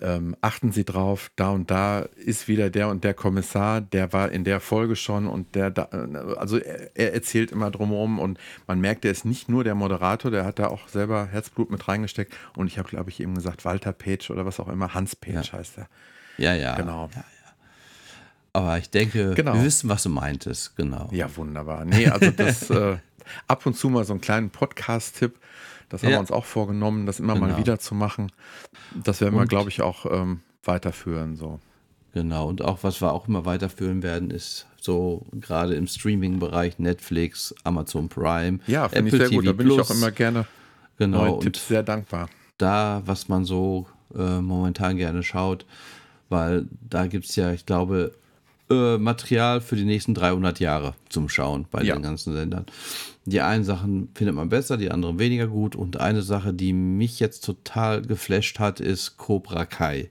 ähm, 0.02 0.36
achten 0.42 0.72
Sie 0.72 0.86
drauf, 0.86 1.32
da 1.36 1.50
und 1.50 1.72
da 1.72 2.02
ist 2.16 2.48
wieder 2.48 2.70
der 2.70 2.90
und 2.90 3.04
der 3.04 3.14
Kommissar, 3.14 3.82
der 3.82 4.14
war 4.14 4.32
in 4.32 4.44
der 4.44 4.60
Folge 4.60 4.96
schon 4.96 5.28
und 5.28 5.56
der 5.56 5.72
da, 5.72 5.90
äh, 5.92 6.36
also 6.38 6.58
er, 6.58 6.96
er 6.96 7.14
erzählt 7.14 7.52
immer 7.52 7.72
drumherum 7.72 8.20
und 8.20 8.40
man 8.68 8.80
merkt, 8.80 9.06
er 9.06 9.12
ist 9.12 9.26
nicht 9.26 9.50
nur 9.50 9.64
der 9.64 9.76
Moderator, 9.76 10.32
der 10.32 10.46
hat 10.46 10.60
da 10.60 10.68
auch 10.68 10.88
selber 10.88 11.28
Herzblut 11.28 11.72
mit 11.72 11.88
reingesteckt 11.88 12.34
und 12.56 12.68
ich 12.68 12.78
habe, 12.78 12.90
glaube 12.90 13.10
ich, 13.10 13.20
eben 13.20 13.36
gesagt, 13.36 13.66
Walter 13.66 13.94
Page 13.94 14.30
oder 14.30 14.46
was 14.46 14.60
auch 14.60 14.68
immer, 14.70 14.94
Hans 14.94 15.16
Page 15.16 15.52
heißt 15.54 15.78
er. 15.80 15.88
Ja, 16.38 16.54
ja. 16.54 16.76
Genau. 16.76 17.10
Ja, 17.14 17.20
ja. 17.20 17.24
Aber 18.54 18.78
ich 18.78 18.90
denke, 18.90 19.34
Genau. 19.36 19.54
wir 19.54 19.64
wissen, 19.64 19.90
was 19.90 20.04
du 20.04 20.10
meintest. 20.10 20.76
Genau. 20.76 21.10
Ja, 21.12 21.36
wunderbar. 21.36 21.86
Nee, 21.86 22.08
also 22.08 22.32
das 22.32 22.70
äh, 22.70 22.98
ab 23.48 23.66
und 23.66 23.76
zu 23.76 23.90
mal 23.90 24.04
so 24.06 24.14
einen 24.14 24.22
kleinen 24.22 24.50
Podcast-Tipp. 24.50 25.38
Das 25.90 26.04
haben 26.04 26.10
Ja. 26.10 26.16
wir 26.18 26.20
uns 26.22 26.32
auch 26.32 26.46
vorgenommen, 26.46 27.06
das 27.06 27.20
immer 27.20 27.36
mal 27.36 27.48
Genau. 27.48 27.58
wieder 27.60 27.80
zu 27.80 27.96
machen. 27.96 28.32
Das 28.94 29.22
werden 29.22 29.36
wir, 29.36 29.46
glaube 29.46 29.70
ich, 29.70 29.82
auch 29.82 30.06
ähm, 30.12 30.42
weiterführen. 30.64 31.36
So. 31.36 31.60
Genau, 32.14 32.48
und 32.50 32.62
auch 32.64 32.80
was 32.84 33.02
wir 33.02 33.14
auch 33.14 33.28
immer 33.28 33.46
weiterführen 33.46 34.04
werden, 34.04 34.32
ist 34.32 34.66
so 34.82 35.26
gerade 35.34 35.76
im 35.76 35.88
Streaming-Bereich 35.88 36.80
Netflix, 36.80 37.54
Amazon 37.64 38.10
Prime, 38.10 38.60
Ja, 38.68 38.90
finde 38.90 39.12
ich 39.12 39.18
sehr 39.18 39.30
gut. 39.30 39.46
Da 39.48 39.52
bin 39.54 39.70
ich 39.70 39.80
auch 39.80 39.90
immer 39.92 40.12
gerne 40.12 40.46
genau, 40.98 41.20
neuen 41.20 41.34
und 41.36 41.42
Tipps 41.42 41.68
sehr 41.68 41.84
dankbar. 41.84 42.30
da, 42.58 43.02
was 43.06 43.28
man 43.30 43.46
so 43.46 43.88
äh, 44.16 44.40
momentan 44.42 44.98
gerne 44.98 45.22
schaut, 45.24 45.66
weil 46.30 46.66
da 46.82 47.08
gibt 47.08 47.26
es 47.26 47.36
ja, 47.36 47.52
ich 47.54 47.66
glaube, 47.66 48.14
äh, 48.70 48.98
Material 48.98 49.62
für 49.62 49.76
die 49.76 49.86
nächsten 49.86 50.14
300 50.14 50.60
Jahre 50.60 50.94
zum 51.10 51.30
Schauen 51.30 51.66
bei 51.72 51.84
Ja. 51.84 51.96
den 51.96 52.04
ganzen 52.04 52.34
Sendern. 52.34 52.66
Die 53.26 53.42
einen 53.42 53.64
Sachen 53.64 54.10
findet 54.14 54.36
man 54.36 54.50
besser, 54.50 54.78
die 54.78 54.92
anderen 54.92 55.20
weniger 55.20 55.48
gut. 55.48 55.76
Und 55.76 56.00
eine 56.00 56.22
Sache, 56.22 56.54
die 56.54 56.74
mich 56.74 57.20
jetzt 57.20 57.44
total 57.46 58.02
geflasht 58.02 58.60
hat, 58.60 58.80
ist 58.80 59.18
Cobra 59.18 59.66
Kai. 59.66 60.10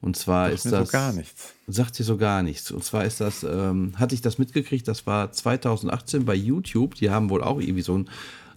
Und 0.00 0.16
zwar 0.16 0.46
Sagt 0.46 0.54
ist 0.54 0.64
mir 0.66 0.70
das. 0.72 0.88
so 0.88 0.92
gar 0.92 1.12
nichts. 1.12 1.54
Sagt 1.66 1.98
dir 1.98 2.04
so 2.04 2.16
gar 2.16 2.42
nichts. 2.42 2.70
Und 2.70 2.82
zwar 2.84 3.04
ist 3.04 3.20
das, 3.20 3.42
ähm, 3.44 3.92
hatte 3.96 4.14
ich 4.14 4.20
das 4.22 4.38
mitgekriegt, 4.38 4.88
das 4.88 5.06
war 5.06 5.30
2018 5.30 6.24
bei 6.24 6.34
YouTube. 6.34 6.94
Die 6.94 7.10
haben 7.10 7.28
wohl 7.30 7.42
auch 7.42 7.60
irgendwie 7.60 7.82
so 7.82 7.94
einen 7.94 8.08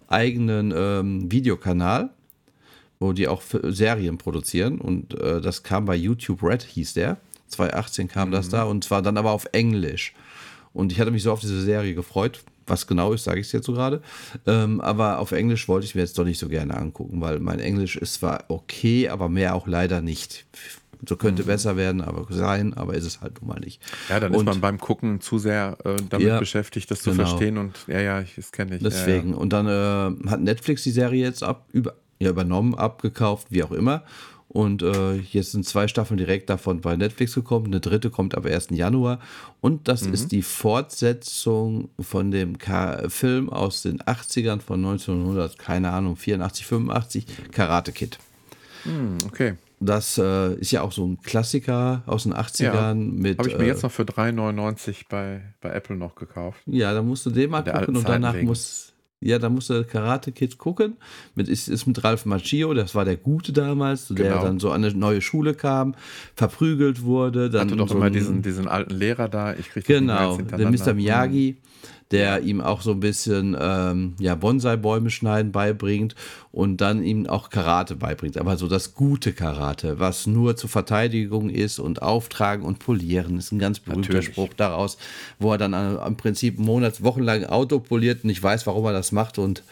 eigenen 0.08 0.73
ähm, 0.76 1.32
Videokanal, 1.32 2.12
wo 2.99 3.12
die 3.13 3.28
auch 3.28 3.41
Serien 3.63 4.17
produzieren. 4.17 4.80
Und 4.80 5.19
äh, 5.19 5.41
das 5.41 5.63
kam 5.63 5.86
bei 5.86 5.95
YouTube 5.95 6.41
Red, 6.43 6.63
hieß 6.63 6.93
der. 6.93 7.17
2018 7.53 8.07
kam 8.07 8.31
das 8.31 8.49
da 8.49 8.63
und 8.63 8.83
zwar 8.83 9.01
dann 9.01 9.17
aber 9.17 9.31
auf 9.31 9.45
Englisch. 9.51 10.13
Und 10.73 10.91
ich 10.91 10.99
hatte 10.99 11.11
mich 11.11 11.23
so 11.23 11.31
auf 11.31 11.39
diese 11.39 11.61
Serie 11.61 11.93
gefreut. 11.93 12.43
Was 12.65 12.87
genau 12.87 13.11
ist, 13.11 13.25
sage 13.25 13.41
ich 13.41 13.47
es 13.47 13.51
jetzt 13.51 13.65
so 13.65 13.73
gerade. 13.73 14.01
Ähm, 14.47 14.79
aber 14.79 15.19
auf 15.19 15.33
Englisch 15.33 15.67
wollte 15.67 15.85
ich 15.85 15.95
mir 15.95 16.01
jetzt 16.01 16.17
doch 16.17 16.23
nicht 16.23 16.39
so 16.39 16.47
gerne 16.47 16.75
angucken, 16.77 17.19
weil 17.19 17.39
mein 17.39 17.59
Englisch 17.59 17.97
ist 17.97 18.15
zwar 18.15 18.45
okay, 18.47 19.09
aber 19.09 19.27
mehr 19.27 19.53
auch 19.53 19.67
leider 19.67 20.01
nicht. 20.01 20.45
So 21.05 21.17
könnte 21.17 21.43
besser 21.43 21.75
werden, 21.75 21.99
aber 21.99 22.25
sein, 22.29 22.73
aber 22.73 22.93
ist 22.93 23.03
es 23.03 23.19
halt 23.19 23.41
nun 23.41 23.49
mal 23.49 23.59
nicht. 23.59 23.81
Ja, 24.07 24.21
dann 24.21 24.31
Und 24.31 24.39
ist 24.39 24.45
man 24.45 24.61
beim 24.61 24.79
Gucken 24.79 25.19
zu 25.19 25.37
sehr 25.37 25.77
äh, 25.83 25.97
damit 26.09 26.25
Ja, 26.27 26.39
beschäftigt, 26.39 26.89
das 26.89 27.01
zu 27.01 27.11
genau. 27.11 27.25
verstehen. 27.25 27.57
Und 27.57 27.75
ja, 27.87 27.99
ja, 27.99 28.21
ich, 28.21 28.35
das 28.35 28.53
kenne 28.53 28.77
ich. 28.77 28.81
Deswegen. 28.81 29.31
Ja, 29.31 29.35
Und 29.35 29.51
dann 29.51 29.67
äh, 29.67 30.29
hat 30.29 30.39
Netflix 30.39 30.83
die 30.83 30.91
Serie 30.91 31.21
jetzt 31.21 31.43
ab, 31.43 31.65
über, 31.73 31.95
ja, 32.19 32.29
übernommen, 32.29 32.75
abgekauft, 32.75 33.47
wie 33.49 33.63
auch 33.63 33.73
immer. 33.73 34.04
Und 34.54 34.83
äh, 34.83 35.15
jetzt 35.15 35.51
sind 35.54 35.65
zwei 35.65 35.87
Staffeln 35.87 36.17
direkt 36.17 36.47
davon 36.49 36.79
bei 36.81 36.95
Netflix 36.95 37.33
gekommen. 37.33 37.65
Eine 37.65 37.79
dritte 37.79 38.12
kommt 38.12 38.35
ab 38.37 38.45
1. 38.45 38.67
Januar. 38.69 39.19
Und 39.62 39.87
das 39.87 40.04
ist 40.04 40.31
die 40.31 40.43
Fortsetzung 40.43 41.89
von 41.99 42.29
dem 42.29 42.60
Ka 42.60 43.10
Film 43.10 43.49
aus 43.49 43.81
den 43.81 43.99
80ern 43.99 44.62
von 44.62 44.79
1900, 44.85 45.58
keine 45.58 45.89
Ahnung, 45.89 46.15
84, 46.15 46.65
85, 46.67 47.25
Karate 47.51 47.91
Kid. 47.91 48.19
ja. 48.85 48.91
Hm, 48.91 49.17
okay. 49.25 49.54
Das 49.79 50.17
äh, 50.17 50.54
ist 50.56 50.71
ja 50.71 50.81
auch 50.81 50.93
so 50.93 51.06
ein 51.06 51.19
Klassiker 51.23 52.04
aus 52.06 52.23
den 52.23 52.33
80ern 52.33 52.63
Ja. 52.63 52.93
mit. 52.93 53.37
Habe 53.39 53.49
ich 53.49 53.58
mir 53.58 53.65
äh, 53.65 53.67
jetzt 53.67 53.83
noch 53.83 53.91
für 53.91 54.04
3,99 54.04 55.06
bei, 55.10 55.41
bei 55.60 55.71
Apple 55.71 55.97
noch 55.97 56.15
gekauft. 56.15 56.60
Ja, 56.67 56.93
dann 56.93 57.06
musst 57.08 57.25
du 57.25 57.31
den 57.31 57.49
mal 57.49 57.63
gucken 57.63 57.97
und 57.97 58.08
danach 58.08 58.39
muss, 58.41 58.92
Ja, 59.24 59.40
da 59.40 59.50
musste 59.50 59.84
Karate 59.84 60.32
Kid 60.32 60.58
gucken. 60.58 60.98
Mit, 61.36 61.48
ist, 61.48 61.67
ist 61.69 61.86
mit 61.88 62.04
Ralph 62.04 62.26
Macchio, 62.26 62.74
das 62.74 62.94
war 62.96 63.06
der 63.06 63.15
Gute 63.17 63.54
damals, 63.54 64.08
der 64.10 64.30
Genau. 64.30 64.44
dann 64.44 64.60
so 64.60 64.71
an 64.71 64.84
eine 64.84 64.94
neue 64.94 65.21
Schule 65.21 65.54
kam, 65.54 65.96
verprügelt 66.36 67.04
wurde. 67.04 67.50
Dann 67.50 67.62
Hatte 67.67 67.76
doch 67.78 67.90
so 67.90 67.96
immer 67.96 68.10
diesen, 68.10 68.42
diesen 68.42 68.67
alten 68.67 68.94
Lehrer 68.94 69.30
da. 69.30 69.54
Ich 69.54 69.69
krieg 69.69 69.86
Genau, 69.86 70.38
hintereinander. 70.38 70.86
Mr. 70.86 70.94
Miyagi, 70.94 71.58
der 72.13 72.43
ihm 72.43 72.61
auch 72.61 72.81
so 72.81 72.91
ein 72.91 72.99
bisschen 72.99 73.57
ähm, 73.59 74.13
ja, 74.19 74.35
Bonsai-Bäume 74.35 75.09
schneiden 75.09 75.51
beibringt 75.51 76.13
und 76.51 76.77
dann 76.77 77.03
ihm 77.03 77.25
auch 77.25 77.49
Karate 77.49 77.95
beibringt. 77.95 78.37
Aber 78.37 78.55
so 78.55 78.67
das 78.67 78.93
gute 78.93 79.33
Karate, 79.33 79.99
was 79.99 80.27
nur 80.27 80.55
zur 80.55 80.69
Verteidigung 80.69 81.49
ist 81.49 81.79
und 81.79 82.03
auftragen 82.03 82.63
und 82.63 82.77
polieren, 82.77 83.39
ist 83.39 83.51
ein 83.51 83.57
ganz 83.57 83.79
berühmter 83.79 84.13
Natürlich. 84.13 84.27
Spruch 84.27 84.53
daraus, 84.55 84.97
wo 85.39 85.51
er 85.53 85.57
dann 85.57 85.73
äh, 85.73 86.05
im 86.05 86.15
Prinzip 86.15 86.59
Monats, 86.59 87.03
wochenlang 87.03 87.45
Auto 87.45 87.79
poliert 87.79 88.19
und 88.23 88.27
nicht 88.27 88.43
weiß, 88.43 88.67
warum 88.67 88.85
er 88.85 88.93
das 88.93 89.11
macht 89.11 89.39
und 89.39 89.63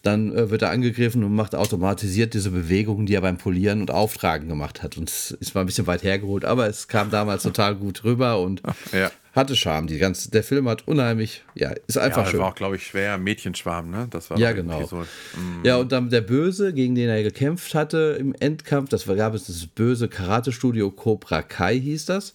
dann 0.00 0.34
äh, 0.34 0.50
wird 0.50 0.62
er 0.62 0.70
angegriffen 0.70 1.22
und 1.22 1.34
macht 1.34 1.54
automatisiert 1.54 2.32
diese 2.32 2.50
Bewegungen, 2.50 3.04
die 3.04 3.14
er 3.14 3.20
beim 3.20 3.36
Polieren 3.36 3.82
und 3.82 3.90
Auftragen 3.90 4.48
gemacht 4.48 4.82
hat. 4.82 4.96
Und 4.96 5.10
es 5.10 5.30
ist 5.32 5.54
mal 5.54 5.60
ein 5.60 5.66
bisschen 5.66 5.86
weit 5.86 6.02
hergeholt, 6.02 6.46
aber 6.46 6.66
es 6.66 6.88
kam 6.88 7.10
damals 7.10 7.42
total 7.42 7.76
gut 7.76 8.02
rüber 8.02 8.40
und 8.40 8.62
Ja. 8.92 9.10
Hatte 9.32 9.56
Charme. 9.56 9.86
Die 9.86 9.98
ganze, 9.98 10.30
der 10.30 10.42
Film 10.42 10.68
hat 10.68 10.86
unheimlich, 10.86 11.42
ja, 11.54 11.70
ist 11.86 11.96
Ja, 11.96 12.02
einfach 12.02 12.22
das 12.22 12.30
schön. 12.32 12.40
war 12.40 12.48
auch, 12.50 12.54
glaube 12.54 12.76
ich, 12.76 12.86
schwer. 12.86 13.16
Mädchenschwarm, 13.18 13.90
ne? 13.90 14.06
Das 14.10 14.28
war 14.30 14.38
Ja, 14.38 14.52
genau. 14.52 14.84
So, 14.86 14.96
mm, 14.96 15.64
Ja, 15.64 15.76
und 15.76 15.90
dann 15.90 16.10
der 16.10 16.20
Böse, 16.20 16.72
gegen 16.74 16.94
den 16.94 17.08
er 17.08 17.22
gekämpft 17.22 17.74
hatte 17.74 18.16
im 18.20 18.34
Endkampf, 18.38 18.90
das 18.90 19.08
war, 19.08 19.16
gab 19.16 19.34
es 19.34 19.46
das 19.46 19.66
böse 19.66 20.08
Karate-Studio 20.08 20.90
Cobra 20.90 21.42
Kai 21.42 21.78
hieß 21.80 22.04
das. 22.06 22.34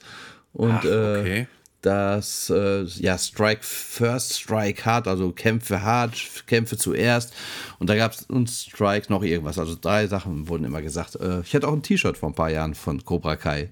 Und 0.54 0.72
Ach, 0.72 0.86
äh, 0.86 1.20
okay. 1.20 1.48
das, 1.84 2.50
äh, 2.50 2.84
ja, 2.84 3.16
Strike 3.18 3.62
First, 3.62 4.40
Strike 4.40 4.84
Hard, 4.84 5.08
also 5.08 5.32
Kämpfe 5.32 5.84
hart, 5.84 6.16
Kämpfe 6.48 6.78
zuerst. 6.78 7.32
Und 7.78 7.92
da 7.92 7.96
gab 7.96 8.14
es 8.14 8.24
und 8.24 8.50
Strike 8.50 9.12
noch 9.14 9.22
irgendwas. 9.22 9.60
Also 9.60 9.78
drei 9.80 10.08
Sachen 10.08 10.48
wurden 10.50 10.64
immer 10.64 10.82
gesagt. 10.82 11.16
Äh, 11.18 11.42
ich 11.42 11.54
hatte 11.54 11.68
auch 11.68 11.74
ein 11.74 11.84
T-Shirt 11.84 12.18
vor 12.18 12.30
ein 12.30 12.36
paar 12.36 12.50
Jahren 12.50 12.74
von 12.74 13.06
Cobra 13.06 13.36
Kai 13.36 13.70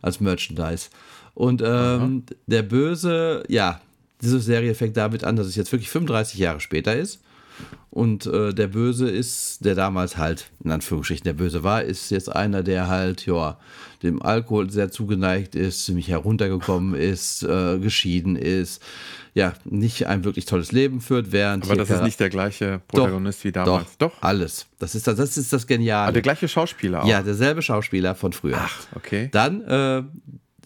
als 0.00 0.20
Merchandise. 0.20 0.90
Und 1.38 1.62
ähm, 1.64 2.24
der 2.48 2.62
Böse, 2.62 3.44
ja, 3.46 3.80
diese 4.20 4.40
Serie 4.40 4.74
fängt 4.74 4.96
damit 4.96 5.22
an, 5.22 5.36
dass 5.36 5.46
es 5.46 5.54
jetzt 5.54 5.70
wirklich 5.70 5.88
35 5.88 6.36
Jahre 6.36 6.58
später 6.58 6.96
ist. 6.96 7.20
Und 7.90 8.26
äh, 8.26 8.52
der 8.52 8.66
Böse 8.66 9.08
ist, 9.08 9.64
der 9.64 9.76
damals 9.76 10.16
halt, 10.16 10.50
in 10.64 10.72
Anführungsstrichen, 10.72 11.22
der 11.22 11.34
Böse 11.34 11.62
war, 11.62 11.84
ist 11.84 12.10
jetzt 12.10 12.28
einer, 12.34 12.64
der 12.64 12.88
halt, 12.88 13.24
ja, 13.24 13.56
dem 14.02 14.20
Alkohol 14.20 14.70
sehr 14.70 14.90
zugeneigt 14.90 15.54
ist, 15.54 15.84
ziemlich 15.84 16.08
heruntergekommen 16.08 16.94
ist, 16.94 17.44
äh, 17.44 17.78
geschieden 17.78 18.34
ist, 18.34 18.82
ja, 19.34 19.54
nicht 19.64 20.08
ein 20.08 20.24
wirklich 20.24 20.44
tolles 20.44 20.72
Leben 20.72 21.00
führt, 21.00 21.30
während. 21.30 21.66
Aber 21.66 21.76
das 21.76 21.88
ist 21.88 22.02
nicht 22.02 22.18
der 22.18 22.30
gleiche 22.30 22.80
Protagonist 22.88 23.44
wie 23.44 23.52
damals. 23.52 23.96
Doch, 23.98 24.20
alles. 24.22 24.66
Das 24.80 24.96
ist 24.96 25.06
das, 25.06 25.14
das, 25.14 25.36
ist 25.36 25.52
das 25.52 25.68
Geniale. 25.68 26.08
Ah, 26.08 26.12
der 26.12 26.22
gleiche 26.22 26.48
Schauspieler 26.48 27.04
auch. 27.04 27.08
ja, 27.08 27.22
derselbe 27.22 27.62
Schauspieler 27.62 28.16
von 28.16 28.32
früher. 28.32 28.58
Ach, 28.58 28.76
okay. 28.96 29.28
Dann, 29.30 29.62
äh, 29.62 30.02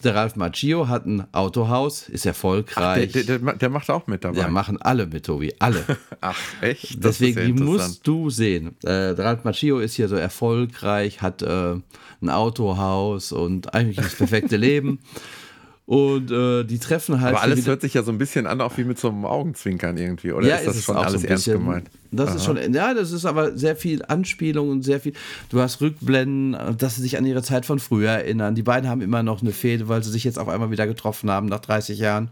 der 0.03 0.15
Ralph 0.15 0.35
Macchio 0.35 0.87
hat 0.87 1.05
ein 1.05 1.25
Autohaus, 1.33 2.09
ist 2.09 2.25
erfolgreich. 2.25 3.11
der, 3.11 3.23
der, 3.23 3.39
der 3.53 3.69
macht 3.69 3.89
auch 3.89 4.07
mit 4.07 4.23
dabei. 4.23 4.39
ja, 4.39 4.47
machen 4.47 4.81
alle 4.81 5.07
mit, 5.07 5.25
Tobi, 5.25 5.53
alle. 5.59 5.83
Ach, 6.21 6.37
echt? 6.61 7.03
Das 7.03 7.17
Deswegen, 7.17 7.39
ja 7.39 7.45
die 7.45 7.53
musst 7.53 8.05
du 8.07 8.29
sehen. 8.29 8.75
Äh, 8.83 9.15
der 9.15 9.19
Ralph 9.19 9.43
Macchio 9.43 9.79
ist 9.79 9.95
hier 9.95 10.07
so 10.07 10.15
erfolgreich, 10.15 11.21
hat 11.21 11.41
äh, 11.41 11.75
ein 12.21 12.29
Autohaus 12.29 13.31
und 13.31 13.73
eigentlich 13.73 13.97
das 13.97 14.15
perfekte 14.15 14.57
Leben. 14.57 14.99
Und 15.85 16.31
äh, 16.31 16.63
die 16.63 16.79
treffen 16.79 17.19
halt. 17.19 17.35
Aber 17.35 17.43
alles 17.43 17.67
hört 17.67 17.81
sich 17.81 17.93
ja 17.93 18.03
so 18.03 18.11
ein 18.11 18.17
bisschen 18.17 18.47
an, 18.47 18.61
auch 18.61 18.77
wie 18.77 18.85
mit 18.85 18.97
so 18.97 19.09
einem 19.09 19.25
Augenzwinkern 19.25 19.97
irgendwie. 19.97 20.31
Oder 20.31 20.47
ja, 20.47 20.55
ist 20.55 20.67
das 20.67 20.77
es 20.77 20.83
schon 20.85 20.95
auch 20.95 21.05
alles 21.05 21.21
so 21.21 21.27
ein 21.27 21.29
ernst 21.29 21.45
bisschen, 21.45 21.59
gemeint? 21.59 21.89
Das 22.11 22.35
ist 22.35 22.45
schon, 22.45 22.73
ja, 22.73 22.93
das 22.93 23.11
ist 23.11 23.25
aber 23.25 23.57
sehr 23.57 23.75
viel 23.75 24.03
Anspielung 24.05 24.69
und 24.69 24.83
sehr 24.83 25.01
viel. 25.01 25.13
Du 25.49 25.59
hast 25.59 25.81
Rückblenden, 25.81 26.77
dass 26.77 26.95
sie 26.95 27.01
sich 27.01 27.17
an 27.17 27.25
ihre 27.25 27.43
Zeit 27.43 27.65
von 27.65 27.79
früher 27.79 28.11
erinnern. 28.11 28.55
Die 28.55 28.63
beiden 28.63 28.89
haben 28.89 29.01
immer 29.01 29.23
noch 29.23 29.41
eine 29.41 29.51
Fehde, 29.51 29.89
weil 29.89 30.03
sie 30.03 30.11
sich 30.11 30.23
jetzt 30.23 30.39
auf 30.39 30.47
einmal 30.47 30.71
wieder 30.71 30.87
getroffen 30.87 31.29
haben 31.29 31.47
nach 31.47 31.59
30 31.59 31.99
Jahren 31.99 32.29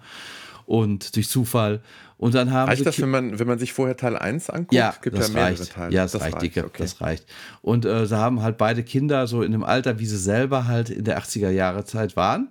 und 0.65 1.15
durch 1.15 1.27
Zufall. 1.27 1.81
Und 2.17 2.35
dann 2.35 2.51
haben 2.51 2.69
Reicht 2.69 2.79
sie 2.79 2.85
das, 2.85 3.01
wenn 3.01 3.09
man, 3.09 3.39
wenn 3.39 3.47
man 3.47 3.57
sich 3.57 3.73
vorher 3.73 3.97
Teil 3.97 4.15
1 4.15 4.51
anguckt? 4.51 4.73
ja, 4.73 4.93
gibt 5.01 5.17
das 5.17 5.29
ja 5.29 5.33
mehrere 5.33 5.59
reicht. 5.59 5.71
Teile. 5.73 5.93
Ja, 5.93 6.03
das, 6.03 6.21
reicht, 6.21 6.41
dicke. 6.41 6.65
okay. 6.65 6.83
Das 6.83 7.01
reicht. 7.01 7.25
Und 7.63 7.83
äh, 7.83 8.05
sie 8.05 8.15
haben 8.15 8.43
halt 8.43 8.57
beide 8.59 8.83
Kinder 8.83 9.25
so 9.25 9.41
in 9.41 9.51
dem 9.51 9.63
Alter, 9.63 9.99
wie 9.99 10.05
sie 10.05 10.17
selber 10.17 10.67
halt 10.67 10.91
in 10.91 11.03
der 11.03 11.19
80er 11.19 11.49
Jahre 11.49 11.83
Zeit 11.83 12.15
waren. 12.15 12.49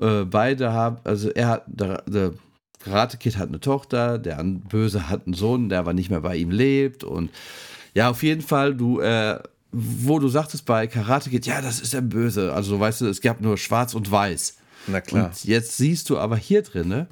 Äh, 0.00 0.24
beide 0.24 0.72
haben, 0.72 0.98
also 1.04 1.30
er 1.30 1.48
hat, 1.48 1.64
der, 1.66 2.02
der 2.06 2.32
Karate 2.84 3.16
Kid 3.16 3.36
hat 3.38 3.48
eine 3.48 3.60
Tochter, 3.60 4.18
der 4.18 4.42
Böse 4.44 5.08
hat 5.08 5.26
einen 5.26 5.34
Sohn, 5.34 5.68
der 5.68 5.78
aber 5.80 5.92
nicht 5.92 6.10
mehr 6.10 6.20
bei 6.20 6.36
ihm 6.36 6.50
lebt. 6.50 7.02
Und 7.04 7.30
ja, 7.94 8.10
auf 8.10 8.22
jeden 8.22 8.42
Fall, 8.42 8.74
du, 8.74 9.00
äh, 9.00 9.38
wo 9.72 10.18
du 10.18 10.28
sagtest 10.28 10.64
bei 10.66 10.86
Karate 10.86 11.30
Kid, 11.30 11.46
ja, 11.46 11.60
das 11.60 11.80
ist 11.80 11.94
der 11.94 12.02
Böse. 12.02 12.52
Also, 12.52 12.78
weißt 12.78 13.00
du, 13.00 13.06
es 13.06 13.20
gab 13.20 13.40
nur 13.40 13.58
schwarz 13.58 13.94
und 13.94 14.10
weiß. 14.10 14.56
Na 14.86 15.00
klar. 15.00 15.26
Und 15.26 15.44
jetzt 15.44 15.76
siehst 15.78 16.10
du 16.10 16.18
aber 16.18 16.36
hier 16.36 16.62
drin, 16.62 17.06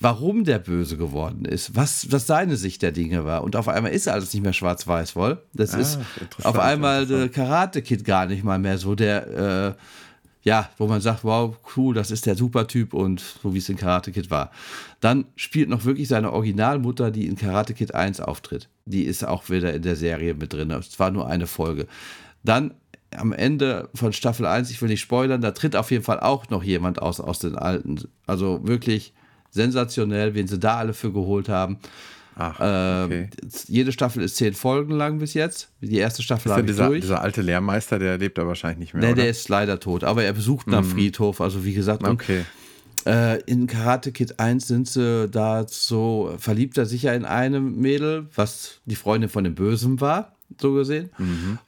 warum 0.00 0.44
der 0.44 0.58
böse 0.58 0.96
geworden 0.96 1.44
ist, 1.44 1.74
was, 1.74 2.10
was 2.12 2.26
seine 2.26 2.56
Sicht 2.56 2.82
der 2.82 2.92
Dinge 2.92 3.24
war. 3.24 3.42
Und 3.42 3.56
auf 3.56 3.68
einmal 3.68 3.92
ist 3.92 4.06
alles 4.08 4.32
nicht 4.34 4.42
mehr 4.42 4.52
schwarz-weiß, 4.52 5.16
wohl. 5.16 5.42
Das 5.54 5.74
Ah, 5.74 5.78
ist 5.78 5.98
auf 6.42 6.58
einmal 6.58 7.06
der 7.06 7.24
interessant. 7.24 7.48
Karate-Kid 7.48 8.04
gar 8.04 8.26
nicht 8.26 8.44
mal 8.44 8.58
mehr 8.58 8.78
so 8.78 8.94
der, 8.94 9.74
äh, 9.76 9.82
ja, 10.42 10.68
wo 10.76 10.86
man 10.86 11.00
sagt, 11.00 11.24
wow, 11.24 11.56
cool, 11.76 11.94
das 11.94 12.10
ist 12.10 12.26
der 12.26 12.34
Supertyp 12.34 12.94
und 12.94 13.20
so 13.42 13.54
wie 13.54 13.58
es 13.58 13.68
in 13.68 13.76
Karate 13.76 14.10
Kid 14.10 14.30
war. 14.30 14.50
Dann 15.00 15.26
spielt 15.36 15.68
noch 15.68 15.84
wirklich 15.84 16.08
seine 16.08 16.32
Originalmutter, 16.32 17.10
die 17.10 17.26
in 17.26 17.36
Karate 17.36 17.74
Kid 17.74 17.94
1 17.94 18.20
auftritt. 18.20 18.68
Die 18.84 19.04
ist 19.04 19.24
auch 19.24 19.50
wieder 19.50 19.72
in 19.72 19.82
der 19.82 19.96
Serie 19.96 20.34
mit 20.34 20.52
drin. 20.52 20.70
Es 20.72 20.98
war 20.98 21.10
nur 21.10 21.28
eine 21.28 21.46
Folge. 21.46 21.86
Dann 22.42 22.74
am 23.16 23.32
Ende 23.32 23.88
von 23.94 24.12
Staffel 24.12 24.46
1, 24.46 24.70
ich 24.70 24.80
will 24.82 24.88
nicht 24.88 25.00
spoilern, 25.00 25.40
da 25.40 25.52
tritt 25.52 25.76
auf 25.76 25.90
jeden 25.90 26.04
Fall 26.04 26.20
auch 26.20 26.48
noch 26.50 26.64
jemand 26.64 27.00
aus, 27.00 27.20
aus 27.20 27.38
den 27.38 27.56
alten. 27.56 28.00
Also 28.26 28.66
wirklich 28.66 29.12
sensationell, 29.50 30.34
wen 30.34 30.48
sie 30.48 30.58
da 30.58 30.78
alle 30.78 30.94
für 30.94 31.12
geholt 31.12 31.48
haben. 31.48 31.78
Ach, 32.36 32.58
Ähm, 32.60 33.04
okay. 33.04 33.28
Jede 33.68 33.92
Staffel 33.92 34.22
ist 34.22 34.36
zehn 34.36 34.54
Folgen 34.54 34.92
lang 34.92 35.18
bis 35.18 35.34
jetzt. 35.34 35.68
Die 35.80 35.98
erste 35.98 36.22
Staffel 36.22 36.48
Ist 36.48 36.52
habe 36.52 36.62
ich 36.62 36.66
dieser, 36.68 36.86
durch. 36.88 37.00
dieser 37.02 37.20
alte 37.20 37.42
Lehrmeister, 37.42 37.98
der 37.98 38.18
lebt 38.18 38.38
da 38.38 38.46
wahrscheinlich 38.46 38.78
nicht 38.78 38.94
mehr. 38.94 39.02
Nee, 39.02 39.12
oder? 39.12 39.22
der 39.22 39.30
ist 39.30 39.48
leider 39.48 39.78
tot, 39.80 40.04
aber 40.04 40.24
er 40.24 40.32
besucht 40.32 40.68
einen 40.68 40.84
Friedhof, 40.84 41.40
also 41.40 41.64
wie 41.64 41.74
gesagt. 41.74 42.02
Und, 42.02 42.10
okay. 42.12 42.44
äh, 43.06 43.40
in 43.42 43.66
Karate 43.66 44.12
Kid 44.12 44.40
1 44.40 44.66
sind 44.66 44.88
sie 44.88 45.28
da 45.28 45.66
so, 45.68 46.34
verliebt 46.38 46.78
er 46.78 46.86
sich 46.86 47.02
ja 47.02 47.12
in 47.12 47.24
eine 47.24 47.60
Mädel, 47.60 48.28
was 48.34 48.80
die 48.86 48.96
Freundin 48.96 49.28
von 49.28 49.44
dem 49.44 49.54
Bösen 49.54 50.00
war, 50.00 50.31
so 50.60 50.74
gesehen. 50.74 51.10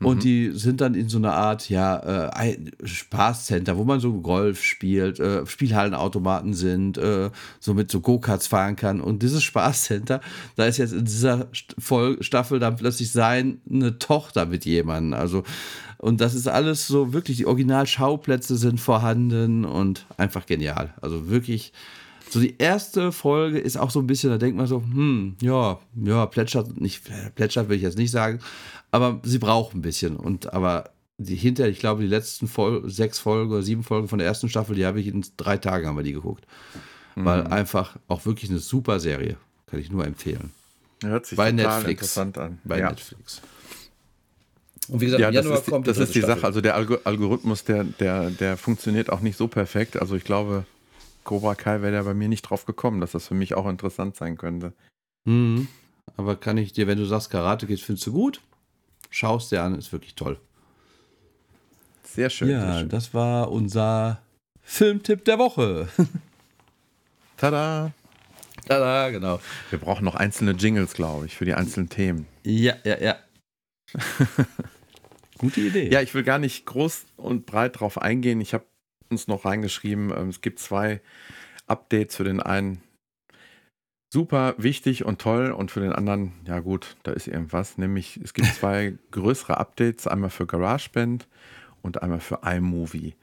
und 0.01 0.24
die 0.24 0.51
sind 0.53 0.80
dann 0.80 0.95
in 0.95 1.09
so 1.09 1.18
einer 1.18 1.35
Art, 1.35 1.68
ja, 1.68 2.28
äh, 2.28 2.57
Spaßcenter, 2.82 3.76
wo 3.76 3.85
man 3.85 4.01
so 4.01 4.12
Golf 4.20 4.62
spielt, 4.62 5.20
äh, 5.20 5.47
Spielhallenautomaten 5.47 6.55
sind, 6.55 6.99
äh, 6.99 7.30
so 7.61 7.74
mit 7.74 7.91
so 7.91 8.01
Go-Karts 8.01 8.47
fahren 8.47 8.76
kann. 8.76 9.01
Und 9.01 9.22
dieses 9.22 9.43
Spaßcenter, 9.43 10.20
da 10.57 10.66
ist 10.66 10.78
jetzt 10.78 10.93
in 10.93 11.05
dieser 11.05 11.49
Staffel 11.53 12.59
dann 12.59 12.76
plötzlich 12.76 13.11
seine 13.11 13.99
Tochter 13.99 14.47
mit 14.47 14.64
jemandem. 14.64 15.18
Also, 15.18 15.45
und 15.99 16.20
das 16.20 16.35
ist 16.35 16.49
alles 16.49 16.87
so 16.87 17.12
wirklich, 17.12 17.39
die 17.39 17.47
Originalschauplätze 17.47 18.57
sind 18.57 18.80
vorhanden 18.80 19.64
und 19.64 20.07
einfach 20.16 20.47
genial. 20.47 20.95
Also 21.01 21.28
wirklich, 21.28 21.72
so 22.35 22.41
die 22.41 22.57
erste 22.59 23.12
Folge 23.12 23.61
ist 23.61 23.76
auch 23.76 23.91
so 23.91 24.01
ein 24.01 24.09
bisschen, 24.09 24.30
da 24.30 24.39
denkt 24.39 24.57
man 24.57 24.66
so, 24.66 24.82
hm, 24.82 25.37
ja, 25.41 25.78
ja, 25.95 26.26
plätschert, 26.26 26.80
nicht, 26.80 27.09
plätschert 27.37 27.68
will 27.68 27.76
ich 27.76 27.82
jetzt 27.85 27.97
nicht 27.97 28.11
sagen, 28.11 28.41
aber 28.91 29.20
sie 29.22 29.39
braucht 29.39 29.72
ein 29.74 29.82
bisschen. 29.82 30.16
Und 30.16 30.53
aber 30.53 30.91
die 31.16 31.37
hinter, 31.37 31.68
ich 31.68 31.78
glaube, 31.78 32.03
die 32.03 32.09
letzten 32.09 32.49
Fol 32.49 32.91
sechs 32.91 33.20
Folgen 33.20 33.53
oder 33.53 33.62
sieben 33.62 33.85
Folgen 33.85 34.09
von 34.09 34.18
der 34.18 34.26
ersten 34.26 34.49
Staffel, 34.49 34.74
die 34.74 34.85
habe 34.85 34.99
ich 34.99 35.07
in 35.07 35.24
drei 35.37 35.59
Tagen 35.59 35.87
haben 35.87 35.97
wir 35.97 36.03
die 36.03 36.12
geguckt. 36.12 36.45
Weil 37.14 37.47
einfach 37.47 37.97
auch 38.09 38.26
wirklich 38.26 38.51
eine 38.51 38.59
super 38.59 38.99
Serie. 38.99 39.37
Kann 39.66 39.78
ich 39.78 39.93
nur 39.93 40.05
empfehlen. 40.05 40.51
Hört 41.05 41.26
sich 41.26 41.37
Bei 41.37 41.53
total 41.53 41.76
Netflix. 41.76 42.01
interessant 42.01 42.39
an. 42.39 42.59
Bei 42.64 42.80
ja. 42.80 42.91
Netflix. 42.91 43.41
Und 44.89 45.01
wie 45.01 45.05
gesagt, 45.05 45.20
Ja, 45.20 45.28
im 45.28 45.35
das 45.35 45.45
Januar 45.45 45.59
ist 45.59 45.66
die, 45.66 45.70
kommt 45.70 45.87
das 45.87 45.99
ist 45.99 46.14
die 46.16 46.20
dritte 46.20 46.35
Sache. 46.35 46.47
Also 46.47 46.61
der 46.61 46.74
Algo 46.74 46.99
Algorithmus, 47.05 47.62
der, 47.62 47.85
der, 47.85 48.30
der 48.30 48.57
funktioniert 48.57 49.11
auch 49.11 49.20
nicht 49.20 49.37
so 49.37 49.47
perfekt. 49.47 50.01
Also 50.01 50.16
ich 50.16 50.24
glaube, 50.24 50.66
Cobra 51.25 51.55
Kai 51.55 51.83
wäre 51.83 51.93
da 51.93 52.03
bei 52.03 52.14
mir 52.14 52.29
nicht 52.29 52.43
drauf 52.43 52.66
gekommen, 52.66 53.01
dass 53.01 53.12
das 53.12 53.29
für 53.29 53.35
mich 53.35 53.55
auch 53.55 53.66
interessant 53.68 54.16
sein 54.16 54.37
könnte. 54.37 54.72
Mhm. 55.25 55.68
Aber 56.16 56.37
kann 56.37 56.59
ich 56.59 56.72
dir, 56.72 56.87
wenn 56.87 56.99
du 56.99 57.07
sagst, 57.07 57.31
Karate 57.31 57.66
Kid 57.66 57.81
findest 57.81 58.07
du 58.07 58.12
gut, 58.12 58.41
schaust 59.11 59.51
dir 59.51 59.62
an, 59.62 59.75
ist 59.75 59.93
wirklich 59.93 60.14
toll. 60.14 60.39
Sehr 62.05 62.31
schön. 62.31 62.49
sehr 62.49 62.59
Ja, 62.61 62.79
schön. 62.81 62.89
das 62.91 63.14
war 63.14 63.51
unser 63.51 64.20
Filmtipp 64.62 65.25
der 65.25 65.39
Woche. 65.39 65.89
Tada! 67.37 67.93
Tada, 68.66 69.11
genau. 69.11 69.41
Wir 69.70 69.79
brauchen 69.79 70.05
noch 70.05 70.14
einzelne 70.14 70.53
Jingles, 70.53 70.95
glaube 70.95 71.27
ich, 71.27 71.37
für 71.37 71.45
die 71.45 71.55
einzelnen 71.55 71.89
Themen. 71.89 72.27
Ja, 72.45 72.75
ja, 72.85 72.99
ja. 73.01 73.16
Gute 75.39 75.61
Idee. 75.61 75.91
Ja, 75.91 76.01
ich 76.01 76.14
will 76.14 76.22
gar 76.22 76.39
nicht 76.39 76.64
groß 76.64 77.05
und 77.16 77.47
breit 77.47 77.81
drauf 77.81 78.01
eingehen. 78.01 78.41
Ich 78.41 78.55
habe 78.55 78.64
uns 79.11 79.28
noch 79.28 79.44
reingeschrieben, 79.44 80.12
ähm, 80.16 80.28
es 80.28 80.40
gibt 80.40 80.59
zwei 80.59 81.00
Updates 81.66 82.16
für 82.16 82.24
den 82.24 82.40
einen 82.40 82.82
super 84.14 84.55
wichtig 84.59 85.05
und 85.05 85.20
toll 85.20 85.50
und 85.50 85.72
für 85.72 85.80
den 85.80 85.92
anderen, 85.92 86.34
ja 86.46 86.61
gut, 86.61 86.96
da 87.02 87.11
ist 87.11 87.26
irgendwas. 87.26 87.78
Nämlich, 87.78 88.20
es 88.22 88.32
gibt 88.32 88.46
zwei 88.55 88.96
größere 89.11 89.59
Updates, 89.59 90.07
einmal 90.07 90.30
für 90.30 90.46
GarageBand 90.46 91.26
und 91.82 92.00
einmal 92.00 92.20
für 92.20 92.40
iMovie. 92.44 93.14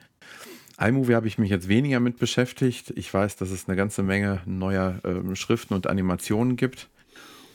iMovie 0.77 1.15
habe 1.15 1.27
ich 1.27 1.38
mich 1.38 1.49
jetzt 1.49 1.69
weniger 1.69 2.01
mit 2.01 2.17
beschäftigt. 2.17 2.91
Ich 2.97 3.13
weiß, 3.13 3.38
dass 3.38 3.51
es 3.51 3.69
eine 3.69 3.77
ganze 3.77 4.03
Menge 4.03 4.41
neuer 4.45 4.99
äh, 5.05 5.36
Schriften 5.36 5.73
und 5.75 5.88
Animationen 5.88 6.57
gibt. 6.57 6.89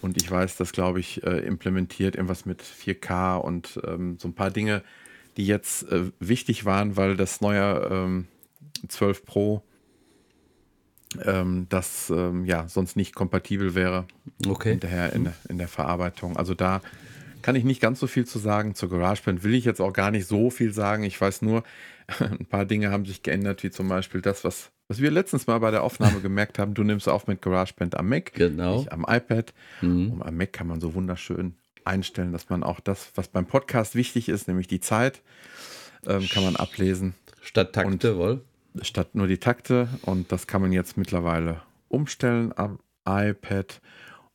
Und 0.01 0.17
ich 0.17 0.31
weiß, 0.31 0.57
dass, 0.57 0.73
glaube 0.73 1.01
ich, 1.01 1.23
äh, 1.25 1.41
implementiert 1.41 2.17
irgendwas 2.17 2.47
mit 2.47 2.63
4K 2.63 3.37
und 3.37 3.79
ähm, 3.87 4.17
so 4.19 4.29
ein 4.29 4.35
paar 4.35 4.51
Dinge, 4.51 4.83
die 5.37 5.47
jetzt 5.47 5.85
äh, 5.91 6.11
wichtig 6.21 6.65
waren, 6.65 6.97
weil 6.97 7.17
das 7.17 7.41
neue 7.41 7.89
ähm, 7.91 8.27
12 8.89 9.25
Pro 9.25 9.63
ähm, 11.25 11.67
das 11.69 12.11
ähm, 12.11 12.45
ja 12.45 12.69
sonst 12.69 12.97
nicht 12.97 13.15
kompatibel 13.15 13.75
wäre 13.75 14.07
Okay. 14.47 14.71
hinterher 14.71 15.13
in, 15.13 15.25
der- 15.25 15.35
in 15.49 15.59
der 15.59 15.69
Verarbeitung. 15.69 16.37
Also 16.37 16.55
da 16.55 16.81
kann 17.43 17.55
ich 17.55 17.65
nicht 17.65 17.81
ganz 17.81 18.01
so 18.01 18.07
viel 18.07 18.27
zu 18.27 18.39
sagen. 18.39 18.75
Zur 18.75 18.91
GarageBand 18.91 19.45
will 19.45 19.55
ich 19.55 19.65
jetzt 19.65 19.81
auch 19.81 19.93
gar 19.93 20.11
nicht 20.11 20.27
so 20.27 20.51
viel 20.51 20.73
sagen. 20.73 21.05
Ich 21.05 21.21
weiß 21.21 21.43
nur, 21.43 21.63
ein 22.19 22.47
paar 22.47 22.65
Dinge 22.65 22.91
haben 22.91 23.05
sich 23.07 23.23
geändert, 23.23 23.63
wie 23.63 23.71
zum 23.71 23.89
Beispiel 23.89 24.21
das, 24.21 24.43
was, 24.45 24.73
was 24.89 25.01
wir 25.01 25.11
letztens 25.11 25.47
mal 25.47 25.59
bei 25.61 25.71
der 25.71 25.85
Aufnahme 25.85 26.21
gemerkt 26.21 26.59
haben. 26.59 26.75
Du 26.75 26.83
nimmst 26.83 27.09
auf 27.09 27.27
mit 27.29 27.41
GarageBand 27.41 27.97
am 27.97 28.09
Mac, 28.09 28.33
Genau. 28.35 28.85
am 28.91 29.07
iPad. 29.09 29.55
Mhm. 29.83 30.11
Und 30.13 30.23
am 30.23 30.37
Mac 30.37 30.53
kann 30.53 30.67
man 30.67 30.81
so 30.81 30.95
wunderschön 30.95 31.55
einstellen, 31.87 32.33
dass 32.33 32.49
man 32.49 32.63
auch 32.63 32.81
das, 32.81 33.13
was 33.15 33.29
beim 33.29 33.47
Podcast 33.47 33.95
wichtig 33.95 34.29
ist, 34.29 34.49
nämlich 34.49 34.67
die 34.67 34.81
Zeit, 34.81 35.23
ähm, 36.07 36.29
kann 36.29 36.45
man 36.45 36.57
ablesen 36.57 37.15
Statt 37.41 37.73
Takte, 37.73 38.19
wohl. 38.19 38.43
statt 38.83 39.15
nur 39.15 39.27
die 39.27 39.39
Takte. 39.39 39.89
Und 40.03 40.33
das 40.33 40.47
kann 40.47 40.63
man 40.63 40.73
jetzt 40.73 40.97
mittlerweile 40.97 41.63
umstellen 41.89 42.53
am 42.57 42.79
iPad. 43.09 43.81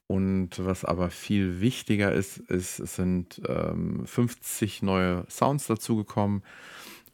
Und 0.08 0.50
was 0.58 0.84
aber 0.84 1.10
viel 1.10 1.62
wichtiger 1.62 2.12
ist, 2.12 2.38
ist 2.38 2.80
es 2.80 2.96
sind 2.96 3.42
ähm, 3.48 4.06
50 4.06 4.82
neue 4.82 5.26
Sounds 5.30 5.68
dazugekommen. 5.68 6.44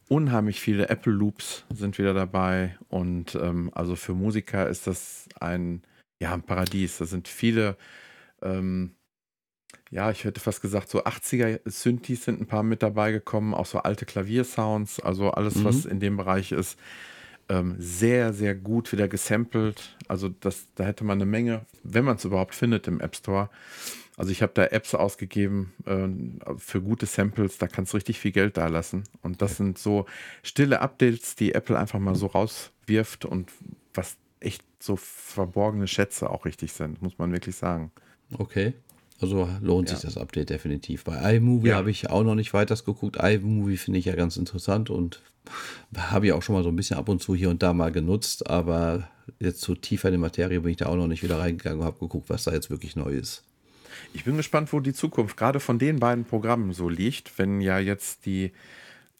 Unheimlich 0.08 0.60
viele 0.60 0.88
Apple 0.88 1.12
Loops 1.12 1.64
sind 1.72 1.98
wieder 1.98 2.14
dabei. 2.14 2.76
Und 2.88 3.36
ähm, 3.36 3.70
also 3.74 3.94
für 3.94 4.14
Musiker 4.14 4.68
ist 4.68 4.86
das 4.86 5.28
ein, 5.38 5.82
ja, 6.20 6.32
ein 6.32 6.42
Paradies. 6.42 6.98
Da 6.98 7.04
sind 7.04 7.28
viele, 7.28 7.76
ähm, 8.42 8.94
ja, 9.90 10.10
ich 10.10 10.24
hätte 10.24 10.40
fast 10.40 10.60
gesagt, 10.60 10.88
so 10.90 11.04
80er 11.04 11.60
Synthes 11.64 12.24
sind 12.24 12.40
ein 12.40 12.46
paar 12.46 12.62
mit 12.62 12.82
dabei 12.82 13.12
gekommen, 13.12 13.54
auch 13.54 13.66
so 13.66 13.78
alte 13.78 14.04
Klaviersounds, 14.06 15.00
also 15.00 15.30
alles, 15.30 15.56
Mhm. 15.56 15.64
was 15.64 15.84
in 15.84 16.00
dem 16.00 16.16
Bereich 16.16 16.52
ist, 16.52 16.78
ähm, 17.48 17.76
sehr, 17.78 18.32
sehr 18.34 18.54
gut 18.54 18.92
wieder 18.92 19.08
gesampelt. 19.08 19.96
Also 20.06 20.28
das, 20.28 20.66
da 20.74 20.84
hätte 20.84 21.04
man 21.04 21.18
eine 21.18 21.24
Menge, 21.26 21.64
wenn 21.82 22.04
man 22.04 22.16
es 22.16 22.24
überhaupt 22.26 22.54
findet 22.54 22.86
im 22.86 23.00
App 23.00 23.16
Store. 23.16 23.48
Also 24.18 24.32
ich 24.32 24.42
habe 24.42 24.52
da 24.54 24.64
Apps 24.66 24.94
ausgegeben 24.94 25.72
äh, 25.86 26.54
für 26.58 26.82
gute 26.82 27.06
Samples, 27.06 27.56
da 27.56 27.68
kannst 27.68 27.92
du 27.92 27.96
richtig 27.96 28.18
viel 28.18 28.32
Geld 28.32 28.56
da 28.56 28.66
lassen. 28.66 29.04
Und 29.22 29.40
das 29.40 29.56
sind 29.56 29.78
so 29.78 30.04
stille 30.42 30.80
Updates, 30.80 31.36
die 31.36 31.54
Apple 31.54 31.78
einfach 31.78 32.00
mal 32.00 32.16
so 32.16 32.26
rauswirft 32.26 33.24
und 33.24 33.50
was 33.94 34.16
echt 34.40 34.62
so 34.80 34.96
verborgene 34.96 35.86
Schätze 35.86 36.28
auch 36.28 36.44
richtig 36.44 36.72
sind, 36.72 37.00
muss 37.00 37.16
man 37.18 37.32
wirklich 37.32 37.56
sagen. 37.56 37.92
Okay. 38.36 38.74
Also 39.20 39.48
lohnt 39.60 39.88
sich 39.88 39.98
Ja. 39.98 40.04
das 40.04 40.16
Update 40.16 40.50
definitiv. 40.50 41.04
Bei 41.04 41.36
iMovie 41.36 41.68
Ja. 41.68 41.76
habe 41.76 41.90
ich 41.90 42.08
auch 42.10 42.22
noch 42.22 42.34
nicht 42.36 42.54
weiters 42.54 42.84
geguckt. 42.84 43.16
iMovie 43.20 43.76
finde 43.76 43.98
ich 43.98 44.04
ja 44.04 44.14
ganz 44.14 44.36
interessant 44.36 44.90
und 44.90 45.20
habe 45.96 46.26
ich 46.26 46.32
auch 46.32 46.42
schon 46.42 46.54
mal 46.54 46.62
so 46.62 46.68
ein 46.68 46.76
bisschen 46.76 46.96
ab 46.98 47.08
und 47.08 47.20
zu 47.22 47.34
hier 47.34 47.50
und 47.50 47.62
da 47.62 47.72
mal 47.72 47.90
genutzt, 47.90 48.48
aber 48.48 49.08
jetzt 49.40 49.60
so 49.60 49.74
tiefer 49.74 50.08
in 50.08 50.12
die 50.12 50.18
Materie 50.18 50.60
bin 50.60 50.70
ich 50.70 50.76
da 50.76 50.86
auch 50.86 50.96
noch 50.96 51.06
nicht 51.08 51.22
wieder 51.22 51.38
reingegangen 51.38 51.80
und 51.80 51.86
habe 51.86 51.98
geguckt, 51.98 52.30
was 52.30 52.44
da 52.44 52.52
jetzt 52.52 52.70
wirklich 52.70 52.96
neu 52.96 53.10
ist. 53.12 53.44
Ich 54.12 54.24
bin 54.24 54.36
gespannt, 54.36 54.72
wo 54.72 54.80
die 54.80 54.92
Zukunft 54.94 55.36
gerade 55.36 55.58
von 55.60 55.78
den 55.78 55.98
beiden 55.98 56.24
Programmen 56.24 56.72
so 56.72 56.88
liegt, 56.88 57.38
wenn 57.38 57.60
ja 57.60 57.78
jetzt 57.78 58.24
die, 58.26 58.52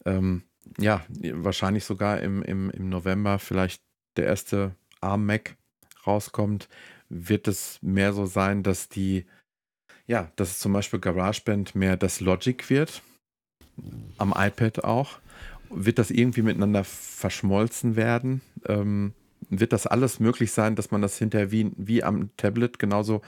ähm, 0.05 0.43
ja, 0.79 1.05
wahrscheinlich 1.33 1.85
sogar 1.85 2.21
im, 2.21 2.43
im, 2.43 2.71
im 2.71 2.89
November 2.89 3.39
vielleicht 3.39 3.83
der 4.17 4.27
erste 4.27 4.75
ARM-Mac 5.01 5.57
rauskommt, 6.07 6.69
wird 7.09 7.49
es 7.49 7.79
mehr 7.83 8.13
so 8.13 8.27
sein, 8.27 8.63
dass 8.63 8.89
die, 8.89 9.27
ja, 10.09 10.33
dass 10.37 10.59
zum 10.59 10.73
Beispiel 10.73 10.99
GarageBand 10.99 11.75
mehr 11.75 11.97
das 11.97 12.21
Logic 12.21 12.69
wird, 12.71 13.03
am 14.17 14.35
iPad 14.37 14.83
auch. 14.83 15.19
Wird 15.71 15.99
das 15.99 16.11
irgendwie 16.11 16.43
miteinander 16.43 16.83
verschmolzen 16.83 17.95
werden? 17.95 18.41
Ähm, 18.67 19.13
wird 19.51 19.73
das 19.73 19.87
alles 19.87 20.19
möglich 20.19 20.51
sein, 20.51 20.75
dass 20.77 20.91
man 20.91 21.03
das 21.03 21.19
hinterher 21.19 21.53
wie, 21.53 21.71
wie 21.77 22.03
am 22.03 22.31
Tablet 22.39 22.79
genauso 22.79 23.21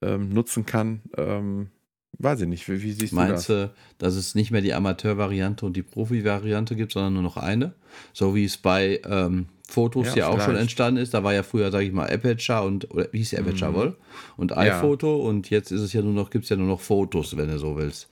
ähm, 0.00 0.30
nutzen 0.30 0.64
kann? 0.64 1.02
Ähm, 1.16 1.70
weiß 2.18 2.42
ich 2.42 2.48
nicht. 2.48 2.68
Wie, 2.68 2.82
wie 2.82 2.92
siehst 2.92 3.12
Meinst 3.12 3.48
du 3.48 3.52
das? 3.54 3.70
du, 3.70 3.74
dass 3.98 4.14
es 4.14 4.36
nicht 4.36 4.52
mehr 4.52 4.62
die 4.62 4.74
Amateur-Variante 4.74 5.66
und 5.66 5.76
die 5.76 5.82
Profi-Variante 5.82 6.76
gibt, 6.76 6.92
sondern 6.92 7.14
nur 7.14 7.22
noch 7.22 7.36
eine? 7.36 7.74
So 8.12 8.36
wie 8.36 8.44
es 8.44 8.56
bei 8.56 9.00
ähm, 9.04 9.46
Fotos 9.68 10.06
ja, 10.08 10.14
Ja, 10.16 10.28
auch 10.28 10.40
schon 10.40 10.56
entstanden 10.56 11.00
ist. 11.02 11.12
Da 11.12 11.24
war 11.24 11.34
ja 11.34 11.42
früher, 11.42 11.70
sage 11.72 11.84
ich 11.86 11.92
mal, 11.92 12.08
Aperture 12.08 12.62
und, 12.62 12.90
oder 12.92 13.08
wie 13.12 13.18
hieß 13.18 13.30
die 13.30 13.38
Aperture 13.38 13.70
Mhm. 13.72 13.74
wohl? 13.74 13.96
Und 14.36 14.52
Ja. 14.52 14.58
iPhoto 14.58 15.16
und 15.16 15.50
jetzt 15.50 15.72
ist 15.72 15.80
es 15.80 15.92
ja 15.92 16.02
nur 16.02 16.12
noch, 16.12 16.30
gibt 16.30 16.44
es 16.44 16.50
ja 16.50 16.56
nur 16.56 16.68
noch 16.68 16.80
Fotos, 16.80 17.36
wenn 17.36 17.48
du 17.48 17.58
so 17.58 17.76
willst. 17.76 18.08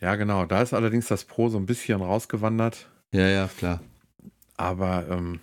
Ja, 0.00 0.14
genau. 0.16 0.44
Da 0.46 0.60
ist 0.62 0.74
allerdings 0.74 1.06
das 1.08 1.24
Pro 1.24 1.48
so 1.48 1.56
ein 1.58 1.66
bisschen 1.66 2.00
rausgewandert. 2.02 2.86
Ja, 3.12 3.26
ja, 3.28 3.48
klar. 3.58 3.80
Aber, 4.56 5.06
ähm, 5.10 5.40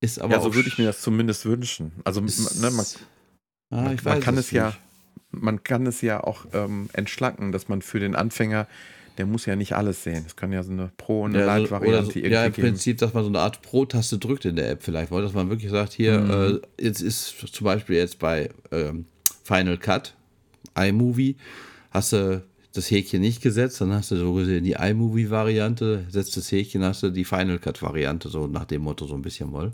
Ist 0.00 0.20
aber 0.20 0.34
ja, 0.34 0.40
so 0.40 0.54
würde 0.54 0.68
ich 0.68 0.78
mir 0.78 0.84
das 0.86 1.00
zumindest 1.02 1.44
wünschen. 1.46 1.92
Also 2.04 2.22
ist- 2.22 2.60
ne, 2.62 2.70
man, 2.70 2.86
ah, 3.70 3.82
man- 3.82 3.98
man 4.04 4.20
kann 4.20 4.38
es 4.38 4.50
ja- 4.52 4.66
nicht. 4.68 4.78
man 5.32 5.62
kann 5.64 5.86
es 5.86 6.00
ja 6.00 6.22
auch 6.22 6.46
ähm, 6.52 6.88
entschlacken, 6.92 7.52
dass 7.52 7.68
man 7.68 7.82
für 7.82 8.00
den 8.00 8.14
Anfänger, 8.16 8.66
der 9.20 9.26
muss 9.26 9.44
ja 9.44 9.54
nicht 9.54 9.74
alles 9.74 10.02
sehen. 10.02 10.24
Es 10.26 10.34
kann 10.34 10.50
ja 10.50 10.62
so 10.62 10.72
eine 10.72 10.90
Pro- 10.96 11.24
und 11.24 11.34
eine 11.36 11.40
Ja, 11.44 11.56
Light-Variante 11.58 12.04
so, 12.12 12.18
irgendwie 12.18 12.32
ja, 12.32 12.46
im 12.46 12.52
geben. 12.54 12.68
Prinzip, 12.68 12.96
dass 12.96 13.12
man 13.12 13.22
so 13.22 13.28
eine 13.28 13.40
Art 13.40 13.60
Pro-Taste 13.60 14.16
drückt 14.18 14.46
in 14.46 14.56
der 14.56 14.70
App 14.70 14.82
vielleicht, 14.82 15.10
weil 15.10 15.20
dass 15.20 15.34
man 15.34 15.50
wirklich 15.50 15.70
sagt, 15.70 15.92
hier, 15.92 16.18
Mhm. 16.20 16.60
äh, 16.78 16.84
jetzt 16.84 17.02
ist 17.02 17.34
zum 17.52 17.66
Beispiel 17.66 17.96
jetzt 17.96 18.18
bei 18.18 18.48
ähm, 18.72 19.04
Final 19.44 19.76
Cut, 19.76 20.14
iMovie, 20.74 21.36
hast 21.90 22.14
du 22.14 22.42
das 22.72 22.90
Häkchen 22.90 23.20
nicht 23.20 23.42
gesetzt, 23.42 23.78
dann 23.82 23.92
hast 23.92 24.10
du 24.10 24.16
so 24.16 24.32
gesehen 24.32 24.64
die 24.64 24.72
iMovie-Variante, 24.72 26.06
setzt 26.08 26.36
das 26.38 26.50
Häkchen, 26.50 26.82
hast 26.82 27.02
du 27.02 27.10
die 27.10 27.24
Final 27.26 27.58
Cut-Variante, 27.58 28.30
so 28.30 28.46
nach 28.46 28.64
dem 28.64 28.80
Motto 28.82 29.06
so 29.06 29.14
ein 29.14 29.22
bisschen 29.22 29.52
wohl. 29.52 29.72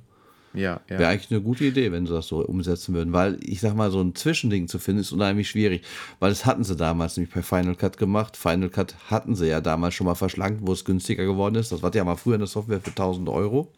Ja, 0.56 0.80
ja. 0.88 0.98
Wäre 0.98 1.10
eigentlich 1.10 1.30
eine 1.30 1.40
gute 1.40 1.64
Idee, 1.64 1.92
wenn 1.92 2.06
sie 2.06 2.12
das 2.12 2.28
so 2.28 2.38
umsetzen 2.44 2.94
würden, 2.94 3.12
weil 3.12 3.38
ich 3.42 3.60
sag 3.60 3.74
mal, 3.74 3.90
so 3.90 4.00
ein 4.00 4.14
Zwischending 4.14 4.68
zu 4.68 4.78
finden 4.78 5.00
ist 5.00 5.12
unheimlich 5.12 5.48
schwierig, 5.48 5.82
weil 6.18 6.30
das 6.30 6.46
hatten 6.46 6.64
sie 6.64 6.76
damals 6.76 7.16
nämlich 7.16 7.34
bei 7.34 7.42
Final 7.42 7.76
Cut 7.76 7.98
gemacht. 7.98 8.36
Final 8.36 8.70
Cut 8.70 8.94
hatten 9.10 9.36
sie 9.36 9.46
ja 9.48 9.60
damals 9.60 9.94
schon 9.94 10.06
mal 10.06 10.14
verschlankt, 10.14 10.66
wo 10.66 10.72
es 10.72 10.84
günstiger 10.84 11.24
geworden 11.24 11.54
ist. 11.54 11.72
Das 11.72 11.82
war 11.82 11.94
ja 11.94 12.04
mal 12.04 12.16
früher 12.16 12.34
eine 12.34 12.46
Software 12.46 12.80
für 12.80 12.90
1000 12.90 13.28
Euro 13.28 13.72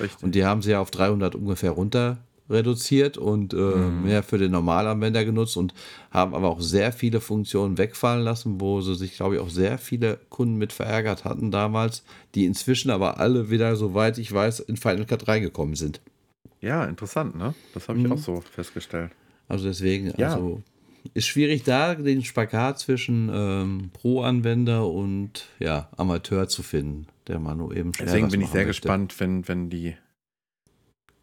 Richtig. 0.00 0.22
und 0.22 0.34
die 0.34 0.44
haben 0.44 0.62
sie 0.62 0.72
ja 0.72 0.80
auf 0.80 0.90
300 0.90 1.34
ungefähr 1.34 1.70
runter 1.70 2.18
reduziert 2.48 3.18
und 3.18 3.54
äh, 3.54 3.56
mehr 3.56 4.22
für 4.22 4.38
den 4.38 4.52
Normalanwender 4.52 5.24
genutzt 5.24 5.56
und 5.56 5.74
haben 6.10 6.34
aber 6.34 6.48
auch 6.48 6.60
sehr 6.60 6.92
viele 6.92 7.20
Funktionen 7.20 7.78
wegfallen 7.78 8.22
lassen, 8.22 8.60
wo 8.60 8.80
sie 8.80 8.94
sich, 8.94 9.16
glaube 9.16 9.36
ich, 9.36 9.40
auch 9.40 9.50
sehr 9.50 9.78
viele 9.78 10.20
Kunden 10.28 10.56
mit 10.56 10.72
verärgert 10.72 11.24
hatten 11.24 11.50
damals, 11.50 12.04
die 12.34 12.44
inzwischen 12.44 12.90
aber 12.90 13.18
alle 13.18 13.50
wieder, 13.50 13.74
soweit 13.76 14.18
ich 14.18 14.32
weiß, 14.32 14.60
in 14.60 14.76
Final 14.76 15.06
Cut 15.06 15.26
reingekommen 15.28 15.74
sind. 15.74 16.00
Ja, 16.66 16.84
interessant, 16.84 17.36
ne? 17.36 17.54
Das 17.74 17.88
habe 17.88 17.98
ich 17.98 18.04
Mhm. 18.04 18.12
auch 18.12 18.18
so 18.18 18.40
festgestellt. 18.40 19.12
Also 19.48 19.68
deswegen, 19.68 20.12
Ja. 20.18 20.32
also 20.32 20.62
ist 21.14 21.26
schwierig 21.28 21.62
da 21.62 21.94
den 21.94 22.24
Spagat 22.24 22.80
zwischen 22.80 23.30
ähm, 23.32 23.90
Pro-Anwender 23.92 24.88
und 24.90 25.46
ja, 25.60 25.88
Amateur 25.96 26.48
zu 26.48 26.64
finden, 26.64 27.06
der 27.28 27.38
man 27.38 27.58
nur 27.58 27.76
eben 27.76 27.94
schnell 27.94 28.06
Deswegen 28.06 28.28
bin 28.28 28.40
ich 28.40 28.48
sehr 28.48 28.64
möchte. 28.66 28.80
gespannt, 28.82 29.20
wenn, 29.20 29.46
wenn 29.46 29.70
die, 29.70 29.96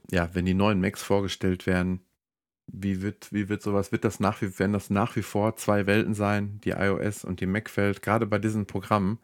ja, 0.09 0.29
wenn 0.33 0.45
die 0.45 0.53
neuen 0.53 0.79
Macs 0.79 1.03
vorgestellt 1.03 1.65
werden. 1.67 1.99
Wie 2.71 3.01
wird, 3.01 3.31
wie 3.31 3.49
wird 3.49 3.61
sowas, 3.61 3.91
wird 3.91 4.05
das 4.05 4.19
nach 4.19 4.41
wie, 4.41 4.57
werden 4.57 4.73
das 4.73 4.89
nach 4.89 5.15
wie 5.15 5.21
vor 5.21 5.55
zwei 5.57 5.85
Welten 5.85 6.13
sein, 6.13 6.59
die 6.63 6.69
iOS 6.71 7.25
und 7.25 7.41
die 7.41 7.45
Mac-Welt, 7.45 8.01
gerade 8.01 8.25
bei 8.25 8.39
diesen 8.39 8.65
Programmen? 8.65 9.19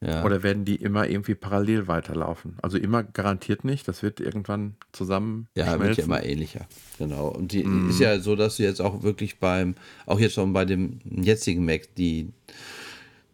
Ja. 0.00 0.24
Oder 0.24 0.42
werden 0.42 0.64
die 0.64 0.74
immer 0.76 1.08
irgendwie 1.08 1.36
parallel 1.36 1.86
weiterlaufen? 1.86 2.56
Also 2.62 2.76
immer 2.76 3.04
garantiert 3.04 3.64
nicht, 3.64 3.86
das 3.86 4.02
wird 4.02 4.18
irgendwann 4.20 4.74
zusammen 4.92 5.46
Ja, 5.54 5.78
wird 5.78 5.96
ja 5.96 6.04
immer 6.04 6.24
ähnlicher. 6.24 6.66
Genau. 6.98 7.28
Und 7.28 7.52
die 7.52 7.62
Mhm. 7.62 7.90
ist 7.90 8.00
ja 8.00 8.18
so, 8.18 8.34
dass 8.34 8.56
du 8.56 8.64
jetzt 8.64 8.80
auch 8.80 9.02
wirklich 9.02 9.38
beim, 9.38 9.76
auch 10.06 10.18
jetzt 10.18 10.34
schon 10.34 10.52
bei 10.52 10.64
dem 10.64 10.98
jetzigen 11.04 11.64
Mac, 11.64 11.94
die 11.94 12.30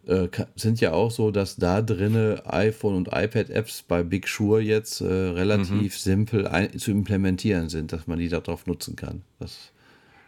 äh, 0.07 0.27
sind 0.55 0.81
ja 0.81 0.93
auch 0.93 1.11
so, 1.11 1.31
dass 1.31 1.57
da 1.57 1.81
drinne 1.81 2.43
iPhone 2.45 2.95
und 2.95 3.09
iPad-Apps 3.11 3.83
bei 3.83 4.03
Big 4.03 4.27
Sure 4.27 4.61
jetzt 4.61 5.01
äh, 5.01 5.05
relativ 5.05 5.97
simpel 5.97 6.47
ein, 6.47 6.77
zu 6.77 6.91
implementieren 6.91 7.69
sind, 7.69 7.93
dass 7.93 8.07
man 8.07 8.19
die 8.19 8.29
darauf 8.29 8.65
nutzen 8.65 8.95
kann. 8.95 9.21
Das 9.39 9.71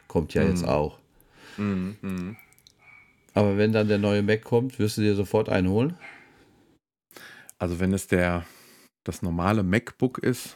kommt 0.08 0.34
ja 0.34 0.44
jetzt 0.44 0.68
auch. 0.68 1.00
Mhm, 1.58 1.96
mhm. 2.02 2.36
Aber 3.34 3.58
wenn 3.58 3.72
dann 3.72 3.88
der 3.88 3.98
neue 3.98 4.22
Mac 4.22 4.44
kommt, 4.44 4.78
wirst 4.78 4.98
du 4.98 5.02
dir 5.02 5.16
sofort 5.16 5.50
einen 5.50 5.70
holen? 5.70 5.98
Also 7.58 7.80
wenn 7.80 7.94
es 7.94 8.08
der, 8.08 8.46
das 9.04 9.22
normale 9.22 9.64
MacBook 9.64 10.20
ist, 10.20 10.56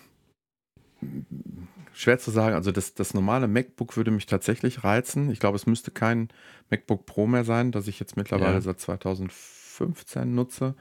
schwer 1.98 2.20
zu 2.20 2.30
sagen. 2.32 2.56
Also 2.56 2.72
das, 2.72 2.94
das 2.94 3.14
normale 3.14 3.48
MacBook 3.48 3.98
würde 3.98 4.12
mich 4.12 4.28
tatsächlich 4.28 4.84
reizen. 4.84 5.32
Ich 5.32 5.40
glaube, 5.40 5.56
es 5.56 5.66
müsste 5.66 5.90
kein 5.92 6.30
MacBook 6.70 7.06
Pro 7.06 7.26
mehr 7.26 7.44
sein, 7.44 7.72
das 7.72 7.88
ich 7.88 8.00
jetzt 8.00 8.16
mittlerweile 8.16 8.54
ja. 8.54 8.62
seit 8.62 8.80
2015 8.80 10.34
nutze. 10.34 10.76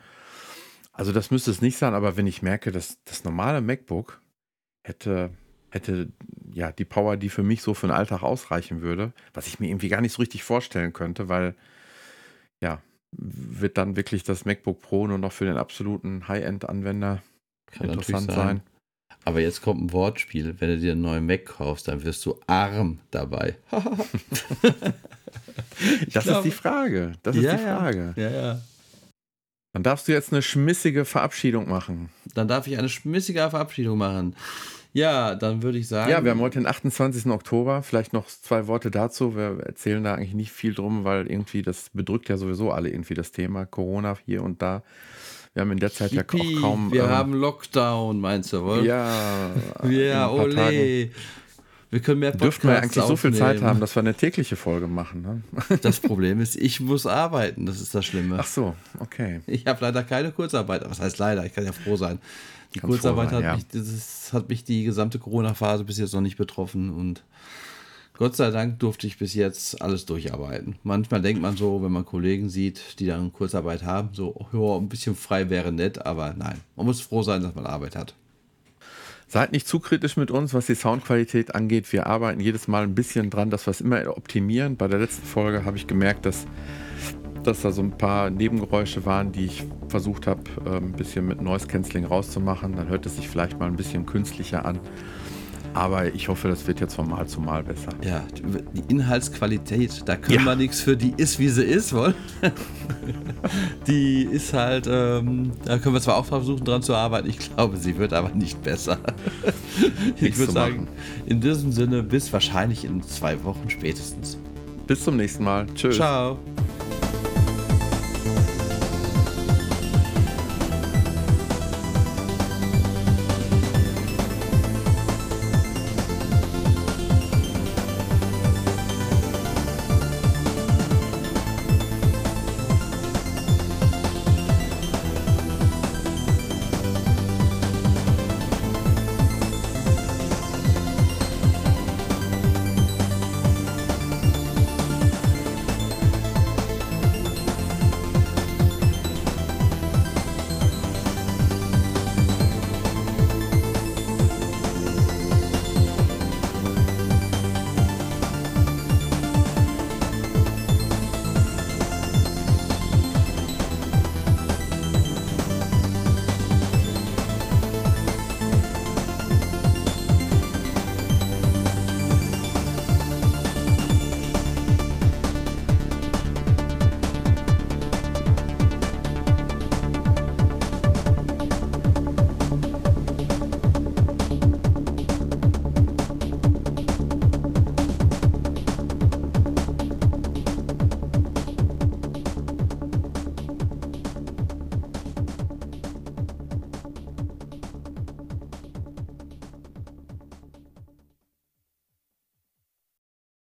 Also 0.93 1.13
das 1.13 1.31
müsste 1.31 1.51
es 1.51 1.63
nicht 1.63 1.79
sein, 1.79 1.95
aber 1.95 2.17
wenn 2.17 2.27
ich 2.27 2.43
merke, 2.43 2.71
dass 2.71 3.03
das 3.05 3.25
normale 3.25 3.63
MacBook 3.63 4.21
hätte, 4.83 5.31
hätte 5.71 6.13
ja 6.53 6.71
die 6.71 6.85
Power, 6.85 7.17
die 7.17 7.31
für 7.31 7.43
mich 7.43 7.63
so 7.63 7.73
für 7.73 7.87
den 7.87 7.97
Alltag 7.97 8.23
ausreichen 8.23 8.83
würde, 8.83 9.13
was 9.33 9.47
ich 9.47 9.59
mir 9.59 9.69
irgendwie 9.69 9.89
gar 9.89 10.03
nicht 10.03 10.13
so 10.13 10.21
richtig 10.21 10.43
vorstellen 10.43 10.93
könnte, 10.93 11.29
weil 11.29 11.55
ja, 12.61 12.83
wird 13.13 13.79
dann 13.79 13.97
wirklich 13.97 14.23
das 14.23 14.45
MacBook 14.45 14.81
Pro 14.81 15.07
nur 15.07 15.19
noch 15.19 15.33
für 15.33 15.47
den 15.47 15.57
absoluten 15.57 16.29
High-End-Anwender 16.29 17.23
interessant 17.81 18.31
sein. 18.31 18.37
sein. 18.37 18.63
Aber 19.27 19.41
jetzt 19.41 19.61
kommt 19.61 19.83
ein 19.83 19.93
Wortspiel. 19.93 20.55
Wenn 20.61 20.69
du 20.69 20.79
dir 20.79 20.93
einen 20.93 21.01
neuen 21.01 21.27
Mac 21.27 21.47
kaufst, 21.47 21.89
dann 21.89 22.05
wirst 22.05 22.25
du 22.25 22.39
arm 22.47 23.01
dabei. 23.11 23.57
das 26.13 26.23
glaub, 26.25 26.37
ist 26.37 26.45
die 26.45 26.51
Frage. 26.53 27.13
Das 27.25 27.35
ist 27.35 27.43
ja, 27.43 27.57
die 27.57 27.63
Frage. 27.65 28.15
Ja, 28.17 28.31
ja. 28.31 28.61
Dann 29.73 29.83
darfst 29.83 30.07
du 30.07 30.13
jetzt 30.13 30.33
eine 30.33 30.43
schmissige 30.43 31.05
Verabschiedung 31.05 31.69
machen. 31.69 32.11
Dann 32.35 32.47
darf 32.47 32.69
ich 32.69 32.79
eine 32.79 32.89
schmissige 32.89 33.51
Verabschiedung 33.51 33.99
machen. 33.99 34.37
Ja, 34.93 35.35
dann 35.35 35.61
würde 35.61 35.79
ich 35.79 35.89
sagen. 35.89 36.09
Ja, 36.09 36.23
wir 36.23 36.31
haben 36.31 36.41
heute 36.41 36.61
den 36.61 36.69
28. 36.69 37.27
Oktober. 37.27 37.83
Vielleicht 37.83 38.13
noch 38.13 38.29
zwei 38.29 38.69
Worte 38.69 38.93
dazu. 38.93 39.35
Wir 39.35 39.59
erzählen 39.67 40.05
da 40.05 40.15
eigentlich 40.15 40.35
nicht 40.35 40.53
viel 40.53 40.73
drum, 40.73 41.03
weil 41.03 41.27
irgendwie 41.27 41.63
das 41.63 41.91
bedrückt 41.93 42.29
ja 42.29 42.37
sowieso 42.37 42.71
alle 42.71 42.91
irgendwie 42.91 43.15
das 43.15 43.33
Thema 43.33 43.67
Corona 43.67 44.17
hier 44.25 44.45
und 44.45 44.63
da. 44.63 44.85
Wir 45.57 45.63
haben 45.63 45.73
in 45.73 45.79
der 45.79 45.91
Zeit 45.91 46.11
Hippie, 46.11 46.37
ja 46.37 46.59
auch 46.59 46.61
kaum. 46.61 46.93
Wir 46.93 47.05
ähm, 47.05 47.09
haben 47.09 47.33
Lockdown, 47.33 48.21
meinst 48.21 48.53
du 48.53 48.63
wohl? 48.63 48.85
Ja. 48.85 49.53
Ja, 49.89 50.29
ole. 50.29 50.55
Tagen. 50.55 51.11
Wir 51.91 52.01
können 52.01 52.21
mehr 52.21 52.33
Podcasts 52.33 52.43
Dürften 52.43 52.69
wir 52.69 52.77
eigentlich 52.77 53.03
aufnehmen. 53.03 53.09
so 53.09 53.17
viel 53.17 53.33
Zeit 53.33 53.63
haben, 53.63 53.81
dass 53.81 53.97
wir 53.97 54.01
eine 54.01 54.13
tägliche 54.13 54.55
Folge 54.55 54.87
machen. 54.87 55.23
Ne? 55.23 55.79
Das 55.81 56.01
Problem 56.01 56.43
ist, 56.43 56.57
ich 56.57 56.81
muss 56.81 57.07
arbeiten. 57.07 57.65
Das 57.65 57.81
ist 57.81 57.95
das 57.95 58.05
Schlimme. 58.05 58.37
Ach 58.39 58.47
so, 58.47 58.77
okay. 58.99 59.41
Ich 59.47 59.65
habe 59.65 59.79
leider 59.81 60.03
keine 60.03 60.31
Kurzarbeit. 60.31 60.83
Was 60.91 61.01
heißt 61.01 61.17
leider? 61.17 61.47
Ich 61.47 61.55
kann 61.55 61.65
ja 61.65 61.73
froh 61.73 61.97
sein. 61.97 62.19
Die 62.75 62.81
Kannst 62.81 62.93
Kurzarbeit 62.93 63.31
sein, 63.31 63.39
hat, 63.39 63.45
ja. 63.45 63.55
mich, 63.55 63.67
das 63.73 64.35
hat 64.35 64.51
mich 64.51 64.63
die 64.63 64.85
gesamte 64.85 65.19
Corona-Phase 65.19 65.85
bis 65.85 65.97
jetzt 65.97 66.13
noch 66.13 66.21
nicht 66.21 66.37
betroffen 66.37 66.91
und 66.91 67.25
Gott 68.19 68.35
sei 68.35 68.51
Dank 68.51 68.79
durfte 68.79 69.07
ich 69.07 69.19
bis 69.19 69.35
jetzt 69.35 69.83
alles 69.83 70.07
durcharbeiten. 70.07 70.77
Manchmal 70.83 71.21
denkt 71.21 71.43
man 71.43 71.57
so, 71.57 71.83
wenn 71.83 71.93
man 71.93 72.07
Kollegen 72.07 72.49
sieht, 72.49 72.99
die 72.99 73.07
dann 73.07 73.33
Kurzarbeit 73.33 73.85
haben, 73.85 74.11
so, 74.13 74.47
ja, 74.53 74.77
ein 74.79 74.89
bisschen 74.89 75.15
frei 75.15 75.51
wäre 75.51 75.71
nett, 75.71 76.07
aber 76.07 76.35
nein. 76.37 76.61
Man 76.77 76.87
muss 76.87 77.03
froh 77.03 77.23
sein, 77.23 77.43
dass 77.43 77.55
man 77.55 77.67
Arbeit 77.67 77.95
hat. 77.95 78.15
Seid 79.29 79.53
nicht 79.53 79.69
zu 79.69 79.81
kritisch 79.81 80.17
mit 80.17 80.31
uns, 80.31 80.55
was 80.55 80.67
die 80.67 80.75
Soundqualität 80.75 81.55
angeht. 81.55 81.93
Wir 81.93 82.07
arbeiten 82.07 82.41
jedes 82.41 82.69
Mal 82.69 82.85
ein 82.85 82.95
bisschen 82.95 83.29
dran, 83.29 83.51
dass 83.51 83.67
wir 83.67 83.73
es 83.73 83.83
immer 83.83 84.17
optimieren. 84.17 84.77
Bei 84.77 84.89
der 84.89 85.01
letzten 85.01 85.27
Folge 85.27 85.65
habe 85.65 85.77
ich 85.77 85.87
gemerkt, 85.87 86.25
dass, 86.25 86.47
dass 87.43 87.63
da 87.63 87.73
so 87.73 87.83
ein 87.83 87.99
paar 87.99 88.31
Nebengeräusche 88.31 89.05
waren, 89.05 89.33
die 89.33 89.47
ich 89.47 89.65
versucht 89.89 90.27
habe, 90.27 90.43
äh, 90.65 90.77
ein 90.77 90.93
bisschen 90.93 91.27
mit 91.27 91.43
Noise 91.43 91.67
Cancelling 91.67 92.07
rauszumachen. 92.07 92.77
Dann 92.77 92.89
hört 92.89 93.05
es 93.05 93.17
sich 93.17 93.29
vielleicht 93.29 93.59
mal 93.59 93.67
ein 93.67 93.77
bisschen 93.77 94.07
künstlicher 94.07 94.65
an. 94.65 94.79
Aber 95.77 96.15
ich 96.15 96.29
hoffe, 96.29 96.49
das 96.49 96.67
wird 96.67 96.81
jetzt 96.81 96.95
von 96.95 97.07
Mal 97.07 97.27
zu 97.27 97.39
Mal 97.39 97.63
besser. 97.63 97.91
Ja, 98.03 98.25
die 98.73 98.83
Inhaltsqualität, 98.89 100.03
da 100.07 100.17
können 100.17 100.39
ja. 100.39 100.45
wir 100.45 100.57
nichts 100.57 100.81
für, 100.81 100.97
die 100.97 101.13
ist, 101.19 101.39
wie 101.39 101.51
sie 101.51 101.65
ist, 101.65 101.93
wohl. 101.93 102.15
die 103.87 104.23
ist 104.23 104.55
halt, 104.55 104.87
ähm, 104.91 105.53
da 105.67 105.77
können 105.79 105.95
wir 105.95 106.01
zwar 106.01 106.17
auch 106.17 106.25
versuchen, 106.25 106.65
dran 106.65 106.83
zu 106.83 106.95
arbeiten. 106.95 107.29
Ich 107.29 107.39
glaube, 107.39 107.77
sie 107.77 107.99
wird 107.99 108.15
aber 108.15 108.31
nicht 108.31 108.63
besser. 108.63 108.99
ich 110.21 110.39
würde 110.39 110.53
sagen, 110.53 110.89
in 111.27 111.43
diesem 111.43 111.73
Sinne, 111.73 112.03
bis 112.03 112.33
wahrscheinlich 112.33 112.87
in 112.87 113.03
zwei 113.03 113.45
Wochen 113.45 113.69
spätestens. 113.69 114.39
Bis 114.87 115.05
zum 115.05 115.19
nächsten 115.19 115.45
Mal. 115.45 115.67
Tschüss. 115.75 115.97
Ciao. 115.97 116.39